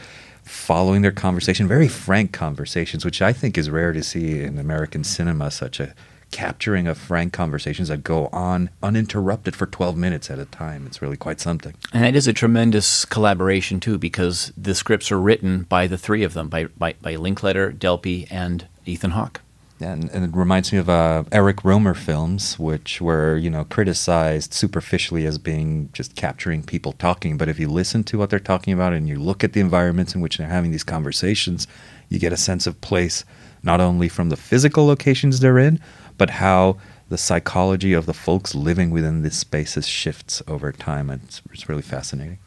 following 0.44 1.02
their 1.02 1.12
conversation, 1.12 1.68
very 1.68 1.88
frank 1.88 2.32
conversations, 2.32 3.04
which 3.04 3.24
I 3.24 3.34
think 3.34 3.58
is 3.58 3.72
rare 3.72 3.92
to 3.92 4.04
see 4.04 4.42
in 4.42 4.60
American 4.60 5.04
cinema, 5.04 5.50
such 5.50 5.80
a 5.80 5.96
capturing 6.34 6.88
of 6.88 6.98
frank 6.98 7.32
conversations 7.32 7.88
that 7.90 8.04
go 8.04 8.28
on 8.34 8.72
uninterrupted 8.82 9.56
for 9.56 9.68
12 9.68 9.96
minutes 9.96 10.32
at 10.32 10.40
a 10.40 10.46
time. 10.46 10.88
It's 10.88 11.00
really 11.00 11.16
quite 11.16 11.40
something. 11.40 11.76
And 11.94 12.06
it 12.06 12.16
is 12.16 12.28
a 12.28 12.34
tremendous 12.34 13.06
collaboration, 13.06 13.80
too, 13.80 14.00
because 14.00 14.52
the 14.58 14.74
scripts 14.74 15.12
are 15.12 15.22
written 15.22 15.64
by 15.64 15.86
the 15.86 15.98
three 15.98 16.24
of 16.24 16.34
them 16.34 16.50
by, 16.50 16.66
by, 16.66 16.96
by 17.02 17.16
Linklater, 17.16 17.72
Delpy, 17.72 18.28
and 18.32 18.68
Ethan 18.86 19.12
Hawke 19.12 19.42
and, 19.80 20.10
and, 20.12 20.24
it 20.24 20.38
reminds 20.38 20.72
me 20.72 20.80
of 20.80 20.88
uh, 20.88 21.24
Eric 21.32 21.58
Rohmer 21.58 21.96
films, 21.96 22.58
which 22.58 23.02
were 23.02 23.36
you 23.36 23.50
know 23.50 23.66
criticized 23.66 24.54
superficially 24.54 25.26
as 25.26 25.38
being 25.38 25.90
just 25.94 26.16
capturing 26.16 26.64
people 26.64 26.94
talking. 26.94 27.38
But 27.38 27.50
if 27.50 27.60
you 27.60 27.68
listen 27.68 28.04
to 28.06 28.18
what 28.18 28.30
they're 28.30 28.40
talking 28.40 28.74
about 28.74 28.94
and 28.94 29.10
you 29.10 29.20
look 29.20 29.44
at 29.44 29.54
the 29.54 29.60
environments 29.60 30.16
in 30.16 30.22
which 30.22 30.38
they're 30.38 30.48
having 30.48 30.72
these 30.72 30.84
conversations, 30.84 31.68
you 32.08 32.20
get 32.20 32.32
a 32.32 32.38
sense 32.38 32.66
of 32.66 32.80
place 32.82 33.26
not 33.64 33.80
only 33.80 34.10
from 34.10 34.30
the 34.30 34.38
physical 34.38 34.86
locations 34.86 35.40
they're 35.40 35.60
in, 35.60 35.80
but 36.24 36.30
how 36.30 36.78
the 37.10 37.18
psychology 37.18 37.92
of 37.92 38.06
the 38.06 38.14
folks 38.14 38.56
living 38.56 38.92
within 38.92 39.24
these 39.24 39.36
spaces 39.36 39.86
shifts 39.86 40.42
over 40.48 40.72
time. 40.72 41.10
It's, 41.10 41.42
it's 41.52 41.68
really 41.68 41.82
fascinating. 41.82 42.40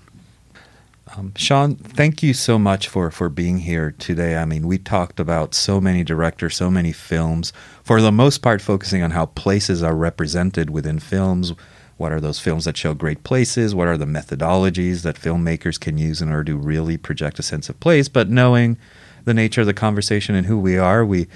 Um, 1.14 1.34
Sean, 1.36 1.76
thank 1.76 2.22
you 2.22 2.32
so 2.32 2.58
much 2.58 2.88
for, 2.88 3.10
for 3.10 3.28
being 3.28 3.58
here 3.58 3.94
today. 3.98 4.38
I 4.38 4.46
mean, 4.46 4.66
we 4.66 4.78
talked 4.78 5.20
about 5.20 5.54
so 5.54 5.78
many 5.78 6.02
directors, 6.04 6.56
so 6.56 6.70
many 6.70 6.90
films, 6.90 7.52
for 7.84 8.00
the 8.00 8.10
most 8.10 8.38
part, 8.38 8.62
focusing 8.62 9.02
on 9.02 9.10
how 9.10 9.26
places 9.26 9.82
are 9.82 9.94
represented 9.94 10.70
within 10.70 10.98
films. 10.98 11.52
What 11.98 12.12
are 12.12 12.20
those 12.20 12.40
films 12.40 12.64
that 12.64 12.78
show 12.78 12.94
great 12.94 13.24
places? 13.24 13.74
What 13.74 13.88
are 13.88 13.98
the 13.98 14.06
methodologies 14.06 15.02
that 15.02 15.16
filmmakers 15.16 15.78
can 15.78 15.98
use 15.98 16.22
in 16.22 16.30
order 16.30 16.44
to 16.44 16.56
really 16.56 16.96
project 16.96 17.38
a 17.38 17.42
sense 17.42 17.68
of 17.68 17.78
place? 17.80 18.08
But 18.08 18.30
knowing 18.30 18.78
the 19.26 19.34
nature 19.34 19.60
of 19.60 19.66
the 19.66 19.74
conversation 19.74 20.34
and 20.34 20.46
who 20.46 20.58
we 20.58 20.78
are, 20.78 21.04
we 21.04 21.26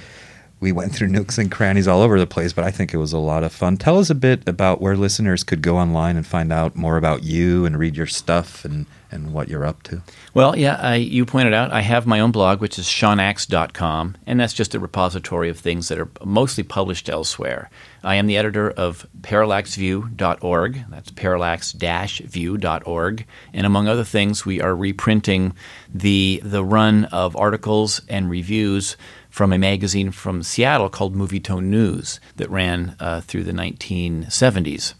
we 0.60 0.72
went 0.72 0.94
through 0.94 1.08
nooks 1.08 1.38
and 1.38 1.50
crannies 1.50 1.88
all 1.88 2.02
over 2.02 2.18
the 2.20 2.26
place, 2.26 2.52
but 2.52 2.64
I 2.64 2.70
think 2.70 2.92
it 2.92 2.98
was 2.98 3.14
a 3.14 3.18
lot 3.18 3.42
of 3.42 3.52
fun. 3.52 3.78
Tell 3.78 3.98
us 3.98 4.10
a 4.10 4.14
bit 4.14 4.46
about 4.46 4.80
where 4.80 4.96
listeners 4.96 5.42
could 5.42 5.62
go 5.62 5.78
online 5.78 6.16
and 6.16 6.26
find 6.26 6.52
out 6.52 6.76
more 6.76 6.98
about 6.98 7.24
you 7.24 7.64
and 7.64 7.78
read 7.78 7.96
your 7.96 8.06
stuff 8.06 8.64
and, 8.64 8.84
and 9.10 9.32
what 9.32 9.48
you're 9.48 9.64
up 9.64 9.82
to. 9.84 10.02
Well, 10.34 10.56
yeah, 10.56 10.76
I, 10.76 10.96
you 10.96 11.24
pointed 11.24 11.54
out 11.54 11.72
I 11.72 11.80
have 11.80 12.06
my 12.06 12.20
own 12.20 12.30
blog, 12.30 12.60
which 12.60 12.78
is 12.78 12.84
seanax.com, 12.84 14.18
and 14.26 14.38
that's 14.38 14.52
just 14.52 14.74
a 14.74 14.78
repository 14.78 15.48
of 15.48 15.58
things 15.58 15.88
that 15.88 15.98
are 15.98 16.10
mostly 16.24 16.62
published 16.62 17.08
elsewhere. 17.08 17.70
I 18.02 18.16
am 18.16 18.26
the 18.26 18.36
editor 18.36 18.70
of 18.70 19.06
parallaxview.org. 19.20 20.84
That's 20.90 21.10
parallax-view.org. 21.10 23.26
And 23.52 23.66
among 23.66 23.88
other 23.88 24.04
things, 24.04 24.46
we 24.46 24.60
are 24.60 24.74
reprinting 24.74 25.54
the, 25.92 26.40
the 26.44 26.64
run 26.64 27.06
of 27.06 27.36
articles 27.36 28.02
and 28.08 28.30
reviews– 28.30 28.96
from 29.30 29.52
a 29.52 29.58
magazine 29.58 30.10
from 30.10 30.42
Seattle 30.42 30.90
called 30.90 31.14
Movietone 31.14 31.64
News 31.64 32.20
that 32.36 32.50
ran 32.50 32.96
uh, 33.00 33.20
through 33.22 33.44
the 33.44 33.52
1970s 33.52 34.94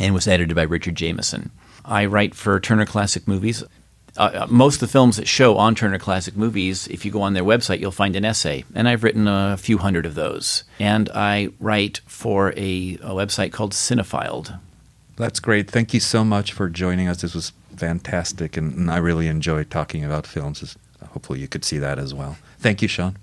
and 0.00 0.14
was 0.14 0.26
edited 0.26 0.56
by 0.56 0.62
Richard 0.62 0.96
Jameson. 0.96 1.50
I 1.84 2.06
write 2.06 2.34
for 2.34 2.58
Turner 2.58 2.86
Classic 2.86 3.28
Movies. 3.28 3.62
Uh, 4.16 4.22
uh, 4.42 4.46
most 4.48 4.76
of 4.76 4.80
the 4.80 4.88
films 4.88 5.16
that 5.16 5.28
show 5.28 5.56
on 5.56 5.74
Turner 5.74 5.98
Classic 5.98 6.36
Movies, 6.36 6.86
if 6.88 7.04
you 7.04 7.10
go 7.10 7.22
on 7.22 7.34
their 7.34 7.44
website, 7.44 7.80
you'll 7.80 7.90
find 7.90 8.16
an 8.16 8.24
essay. 8.24 8.64
And 8.74 8.88
I've 8.88 9.04
written 9.04 9.28
a 9.28 9.56
few 9.56 9.78
hundred 9.78 10.06
of 10.06 10.14
those. 10.14 10.64
And 10.78 11.08
I 11.14 11.50
write 11.60 12.00
for 12.06 12.50
a, 12.56 12.94
a 13.02 13.10
website 13.10 13.52
called 13.52 13.72
Cinephiled. 13.72 14.58
That's 15.16 15.40
great. 15.40 15.70
Thank 15.70 15.94
you 15.94 16.00
so 16.00 16.24
much 16.24 16.52
for 16.52 16.68
joining 16.68 17.08
us. 17.08 17.22
This 17.22 17.34
was 17.34 17.52
fantastic, 17.76 18.56
and, 18.56 18.76
and 18.76 18.90
I 18.90 18.98
really 18.98 19.28
enjoyed 19.28 19.70
talking 19.70 20.04
about 20.04 20.26
films. 20.26 20.76
Hopefully, 21.12 21.40
you 21.40 21.48
could 21.48 21.64
see 21.64 21.78
that 21.78 21.98
as 21.98 22.12
well. 22.12 22.36
Thank 22.58 22.82
you, 22.82 22.88
Sean. 22.88 23.16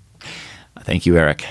Thank 0.80 1.06
you, 1.06 1.16
Eric. 1.16 1.44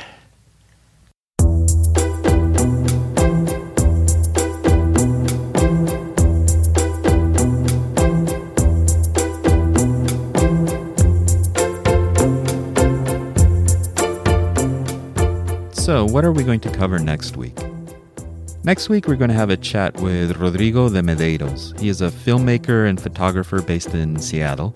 So, 15.93 16.05
what 16.05 16.25
are 16.25 16.31
we 16.31 16.43
going 16.43 16.59
to 16.61 16.71
cover 16.71 16.97
next 16.97 17.37
week? 17.37 17.55
Next 18.63 18.89
week, 18.89 19.07
we're 19.07 19.15
going 19.15 19.29
to 19.29 19.35
have 19.35 19.51
a 19.51 19.57
chat 19.57 19.95
with 20.01 20.37
Rodrigo 20.37 20.89
de 20.89 21.03
Medeiros. 21.03 21.79
He 21.79 21.87
is 21.87 22.01
a 22.01 22.09
filmmaker 22.09 22.89
and 22.89 22.99
photographer 22.99 23.61
based 23.61 23.93
in 23.93 24.17
Seattle. 24.17 24.73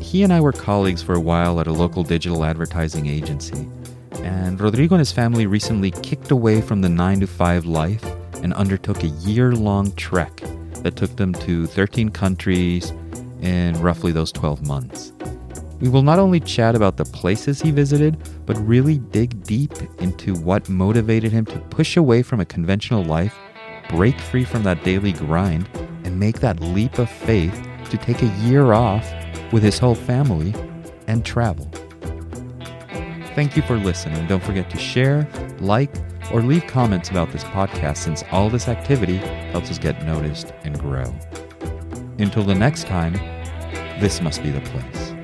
He 0.00 0.24
and 0.24 0.32
I 0.32 0.40
were 0.40 0.50
colleagues 0.50 1.04
for 1.04 1.14
a 1.14 1.20
while 1.20 1.60
at 1.60 1.68
a 1.68 1.72
local 1.72 2.02
digital 2.02 2.44
advertising 2.44 3.06
agency. 3.06 3.64
And 4.24 4.60
Rodrigo 4.60 4.96
and 4.96 4.98
his 4.98 5.12
family 5.12 5.46
recently 5.46 5.92
kicked 5.92 6.32
away 6.32 6.60
from 6.60 6.80
the 6.80 6.88
9 6.88 7.20
to 7.20 7.28
5 7.28 7.66
life 7.66 8.04
and 8.42 8.52
undertook 8.54 9.04
a 9.04 9.14
year 9.22 9.52
long 9.52 9.92
trek 9.92 10.42
that 10.82 10.96
took 10.96 11.14
them 11.14 11.32
to 11.32 11.68
13 11.68 12.08
countries 12.08 12.92
in 13.40 13.80
roughly 13.80 14.10
those 14.10 14.32
12 14.32 14.66
months. 14.66 15.12
We 15.80 15.88
will 15.88 16.02
not 16.02 16.18
only 16.18 16.40
chat 16.40 16.74
about 16.74 16.98
the 16.98 17.06
places 17.06 17.62
he 17.62 17.70
visited, 17.70 18.18
but 18.44 18.58
really 18.58 18.98
dig 18.98 19.42
deep 19.44 19.72
into 20.00 20.34
what 20.34 20.68
motivated 20.68 21.32
him 21.32 21.46
to 21.46 21.58
push 21.58 21.96
away 21.96 22.22
from 22.22 22.38
a 22.40 22.44
conventional 22.44 23.02
life, 23.02 23.34
break 23.88 24.20
free 24.20 24.44
from 24.44 24.62
that 24.64 24.84
daily 24.84 25.12
grind, 25.12 25.68
and 26.04 26.20
make 26.20 26.40
that 26.40 26.60
leap 26.60 26.98
of 26.98 27.08
faith 27.10 27.66
to 27.88 27.96
take 27.96 28.20
a 28.20 28.26
year 28.44 28.74
off 28.74 29.10
with 29.52 29.62
his 29.62 29.78
whole 29.78 29.94
family 29.94 30.54
and 31.06 31.24
travel. 31.24 31.70
Thank 33.34 33.56
you 33.56 33.62
for 33.62 33.78
listening. 33.78 34.26
Don't 34.26 34.42
forget 34.42 34.68
to 34.70 34.78
share, 34.78 35.26
like, 35.60 35.94
or 36.30 36.42
leave 36.42 36.66
comments 36.66 37.08
about 37.08 37.32
this 37.32 37.44
podcast 37.44 37.98
since 37.98 38.22
all 38.30 38.50
this 38.50 38.68
activity 38.68 39.16
helps 39.52 39.70
us 39.70 39.78
get 39.78 40.04
noticed 40.04 40.52
and 40.62 40.78
grow. 40.78 41.12
Until 42.18 42.42
the 42.42 42.54
next 42.54 42.86
time, 42.86 43.14
this 43.98 44.20
must 44.20 44.42
be 44.42 44.50
the 44.50 44.60
place. 44.60 45.19